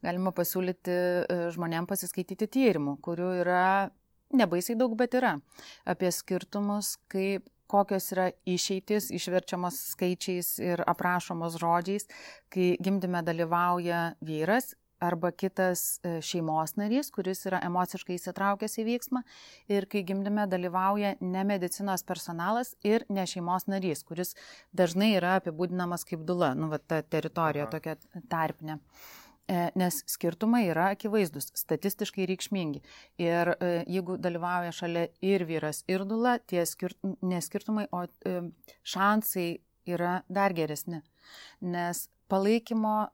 galima 0.04 0.32
pasiūlyti 0.34 0.98
E, 1.30 1.38
žmonėm 1.54 1.88
pasiskaityti 1.90 2.48
tyrimų, 2.50 2.96
kurių 3.04 3.30
yra 3.42 3.64
nebaisiai 4.36 4.78
daug, 4.78 4.96
bet 4.98 5.16
yra 5.18 5.36
apie 5.88 6.10
skirtumus, 6.14 6.96
kaip 7.10 7.48
kokios 7.70 8.10
yra 8.14 8.30
išeitis 8.50 9.10
išverčiamos 9.14 9.78
skaičiais 9.94 10.56
ir 10.62 10.82
aprašomos 10.90 11.58
žodžiais, 11.60 12.08
kai 12.50 12.74
gimdyme 12.82 13.22
dalyvauja 13.26 14.14
vyras 14.26 14.74
arba 15.00 15.30
kitas 15.32 16.00
e, 16.04 16.18
šeimos 16.24 16.74
narys, 16.76 17.08
kuris 17.14 17.40
yra 17.48 17.62
emociškai 17.64 18.18
įsitraukęs 18.18 18.76
į 18.82 18.84
veiksmą. 18.90 19.22
Ir 19.72 19.86
kai 19.88 20.02
gimdyme 20.04 20.44
dalyvauja 20.50 21.14
ne 21.24 21.44
medicinos 21.48 22.04
personalas 22.04 22.74
ir 22.84 23.06
ne 23.08 23.24
šeimos 23.24 23.64
narys, 23.70 24.04
kuris 24.04 24.34
dažnai 24.76 25.14
yra 25.16 25.38
apibūdinamas 25.40 26.04
kaip 26.08 26.26
dula, 26.28 26.52
nu, 26.58 26.68
va, 26.72 26.82
ta 26.82 27.00
teritorija 27.00 27.70
tokia 27.72 27.96
tarpinė. 28.28 28.76
E, 28.76 29.29
nes 29.48 29.96
skirtumai 30.06 30.62
yra 30.70 30.90
akivaizdus, 30.94 31.50
statistiškai 31.58 32.26
reikšmingi. 32.30 32.82
Ir 33.22 33.52
e, 33.56 33.70
jeigu 33.90 34.16
dalyvauja 34.22 34.72
šalia 34.74 35.08
ir 35.26 35.44
vyras, 35.48 35.82
ir 35.90 36.04
dula, 36.06 36.36
tie 36.38 36.62
skir... 36.68 36.94
neskirtumai, 37.22 37.88
o 37.90 38.04
e, 38.06 38.36
šansai 38.86 39.48
yra 39.90 40.20
dar 40.28 40.54
geresni. 40.54 41.02
Nes 41.60 42.08
palaikymo 42.30 43.10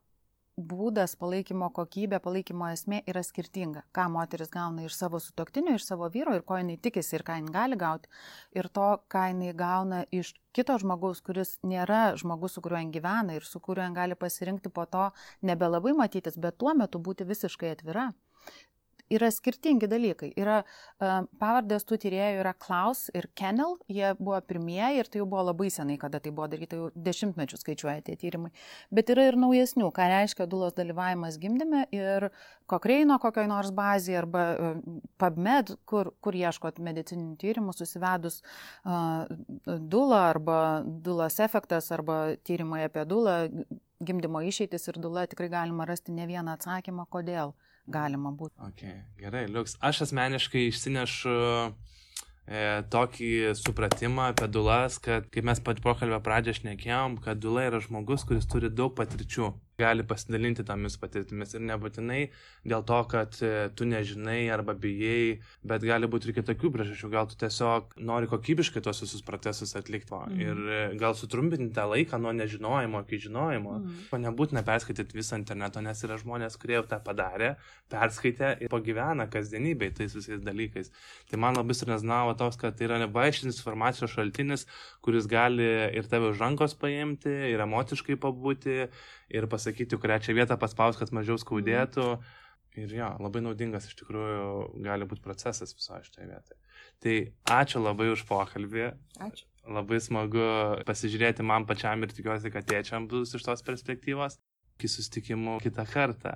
būdas, 0.57 1.15
palaikymo 1.21 1.69
kokybė, 1.77 2.19
palaikymo 2.25 2.71
esmė 2.73 3.03
yra 3.11 3.23
skirtinga. 3.25 3.83
Ką 3.93 4.07
moteris 4.13 4.51
gauna 4.53 4.87
iš 4.87 4.97
savo 4.97 5.21
sutoktinio, 5.21 5.77
iš 5.77 5.85
savo 5.85 6.09
vyro 6.13 6.35
ir 6.37 6.43
ko 6.49 6.57
jinai 6.57 6.79
tikisi 6.81 7.19
ir 7.19 7.25
ką 7.27 7.37
jinai 7.41 7.53
gali 7.53 7.77
gauti. 7.77 8.09
Ir 8.57 8.69
to, 8.69 8.89
ką 9.13 9.27
jinai 9.33 9.53
gauna 9.57 10.05
iš 10.11 10.33
kito 10.57 10.79
žmogaus, 10.81 11.21
kuris 11.21 11.59
nėra 11.63 12.17
žmogus, 12.17 12.57
su 12.57 12.65
kuriuo 12.65 12.81
jin 12.81 12.95
gyvena 12.95 13.37
ir 13.37 13.45
su 13.45 13.61
kuriuo 13.61 13.85
jin 13.85 13.97
gali 13.97 14.17
pasirinkti 14.17 14.73
po 14.73 14.87
to 14.89 15.11
nebelabai 15.43 15.93
matytis, 15.93 16.41
bet 16.41 16.57
tuo 16.57 16.73
metu 16.75 16.99
būti 16.99 17.29
visiškai 17.29 17.77
atvira 17.77 18.11
yra 19.13 19.31
skirtingi 19.33 19.89
dalykai. 19.91 20.31
Yra 20.39 20.63
pavardės 20.99 21.87
tų 21.87 21.99
tyriejų 22.03 22.43
yra 22.43 22.53
Klaus 22.59 23.07
ir 23.17 23.29
Kennel, 23.39 23.77
jie 23.93 24.13
buvo 24.19 24.39
pirmieji 24.47 25.03
ir 25.03 25.11
tai 25.11 25.21
jau 25.23 25.29
buvo 25.31 25.47
labai 25.51 25.71
senai, 25.73 25.99
kada 26.01 26.21
tai 26.23 26.33
buvo 26.35 26.49
daryta, 26.51 26.79
jau 26.81 26.91
dešimtmečių 26.95 27.61
skaičiuoja 27.61 28.05
tie 28.07 28.17
tyrimai. 28.21 28.53
Bet 28.95 29.13
yra 29.15 29.29
ir 29.31 29.39
naujesnių, 29.41 29.91
ką 29.95 30.09
reiškia 30.13 30.49
dulos 30.51 30.77
dalyvavimas 30.79 31.39
gimdyme 31.43 31.87
ir 31.95 32.31
Kokreino 32.67 33.21
kokioj 33.23 33.47
nors 33.47 33.71
bazėje 33.75 34.19
arba 34.25 34.45
PubMed, 35.23 35.77
kur, 35.87 36.11
kur 36.25 36.35
ieškot 36.35 36.81
medicininių 36.83 37.37
tyrimų, 37.39 37.75
susivedus 37.77 38.41
uh, 38.43 39.27
dulą 39.67 40.23
arba 40.33 40.61
dulas 40.85 41.39
efektas 41.43 41.93
arba 41.95 42.37
tyrimai 42.47 42.83
apie 42.89 43.05
dulą, 43.07 43.37
gimdymo 44.03 44.43
išeitis 44.45 44.91
ir 44.91 44.99
dula 45.01 45.27
tikrai 45.31 45.49
galima 45.53 45.87
rasti 45.89 46.13
ne 46.13 46.27
vieną 46.29 46.57
atsakymą, 46.57 47.07
kodėl 47.13 47.55
galima 47.87 48.33
būtų. 48.35 48.71
Okay, 48.71 49.03
gerai, 49.21 49.47
liuks. 49.51 49.77
Aš 49.85 50.07
asmeniškai 50.07 50.67
išsinešu 50.71 51.37
e, 51.37 52.65
tokį 52.93 53.33
supratimą 53.59 54.31
apie 54.33 54.49
dulas, 54.53 54.99
kad 55.03 55.29
kaip 55.33 55.47
mes 55.49 55.63
pat 55.63 55.83
pokalbio 55.85 56.21
pradžią 56.25 56.59
šnekėjom, 56.61 57.21
kad 57.25 57.43
dula 57.43 57.69
yra 57.71 57.83
žmogus, 57.85 58.27
kuris 58.29 58.49
turi 58.51 58.73
daug 58.73 58.97
patirčių 58.99 59.53
gali 59.79 60.05
pasidalinti 60.09 60.65
tomis 60.65 60.97
patirtimis 60.97 61.53
ir 61.55 61.65
nebūtinai 61.69 62.21
dėl 62.65 62.85
to, 62.89 63.01
kad 63.13 63.37
e, 63.45 63.69
tu 63.77 63.85
nežinai 63.89 64.47
arba 64.53 64.73
bijai, 64.73 65.43
bet 65.69 65.85
gali 65.85 66.09
būti 66.09 66.31
ir 66.31 66.37
kitokių 66.39 66.71
priežasčių, 66.73 67.11
gal 67.13 67.29
tu 67.29 67.37
tiesiog 67.43 67.93
nori 68.09 68.31
kokybiškai 68.31 68.81
tuos 68.85 69.03
visus 69.05 69.25
procesus 69.27 69.77
atlikti 69.77 70.17
mm. 70.17 70.41
ir 70.41 70.63
e, 70.65 70.79
gal 71.01 71.17
sutrumpinti 71.19 71.75
tą 71.77 71.85
laiką 71.91 72.21
nuo 72.23 72.33
nežinojimo 72.39 73.03
iki 73.05 73.21
žinojimo, 73.27 73.75
mm. 73.83 73.99
o 74.17 74.21
nebūtina 74.23 74.65
perskaityti 74.65 75.19
visą 75.19 75.37
interneto, 75.43 75.83
nes 75.85 76.01
yra 76.09 76.17
žmonės, 76.23 76.57
kurie 76.63 76.79
jau 76.79 76.87
tą 76.89 77.01
padarė, 77.05 77.53
perskaitė 77.93 78.55
ir 78.65 78.73
pagyvena 78.73 79.29
kasdienybei 79.29 79.93
tais 79.99 80.17
visais 80.17 80.41
dalykais. 80.41 80.89
Tai 81.29 81.43
man 81.43 81.61
labai 81.61 81.77
surezonavo 81.77 82.33
toks, 82.41 82.57
kad 82.63 82.79
tai 82.79 82.89
yra 82.89 83.03
nebaišinis 83.05 83.61
informacijos 83.61 84.17
šaltinis, 84.17 84.65
kuris 85.05 85.29
gali 85.29 85.69
ir 85.93 86.09
tave 86.09 86.33
už 86.33 86.41
rankos 86.41 86.79
paimti, 86.81 87.35
ir 87.53 87.61
emociškai 87.67 88.17
pabūti, 88.25 88.87
ir 89.33 89.47
pasakyti, 89.51 89.99
kurią 90.01 90.19
čia 90.25 90.37
vietą 90.37 90.59
paspaus, 90.61 90.99
kad 91.01 91.13
mažiau 91.15 91.39
skaudėtų. 91.41 92.07
Ir 92.77 92.91
jo, 92.93 93.09
labai 93.25 93.41
naudingas 93.41 93.87
iš 93.89 93.95
tikrųjų 94.03 94.83
gali 94.85 95.07
būti 95.09 95.25
procesas 95.25 95.73
visoje 95.73 96.05
šitoje 96.11 96.27
vietoje. 96.29 96.59
Tai 97.01 97.15
ačiū 97.63 97.81
labai 97.81 98.11
už 98.13 98.27
pokalbį. 98.29 98.91
Ačiū. 99.25 99.47
Labai 99.67 99.99
smagu 100.05 100.45
pasižiūrėti 100.87 101.43
man 101.47 101.65
pačiam 101.67 102.05
ir 102.05 102.11
tikiuosi, 102.13 102.53
kad 102.55 102.69
tėčiam 102.69 103.09
bus 103.11 103.35
iš 103.35 103.43
tos 103.49 103.65
perspektyvos. 103.67 104.37
Iki 104.77 104.89
susitikimų 104.93 105.55
kitą 105.65 105.85
kartą. 105.89 106.33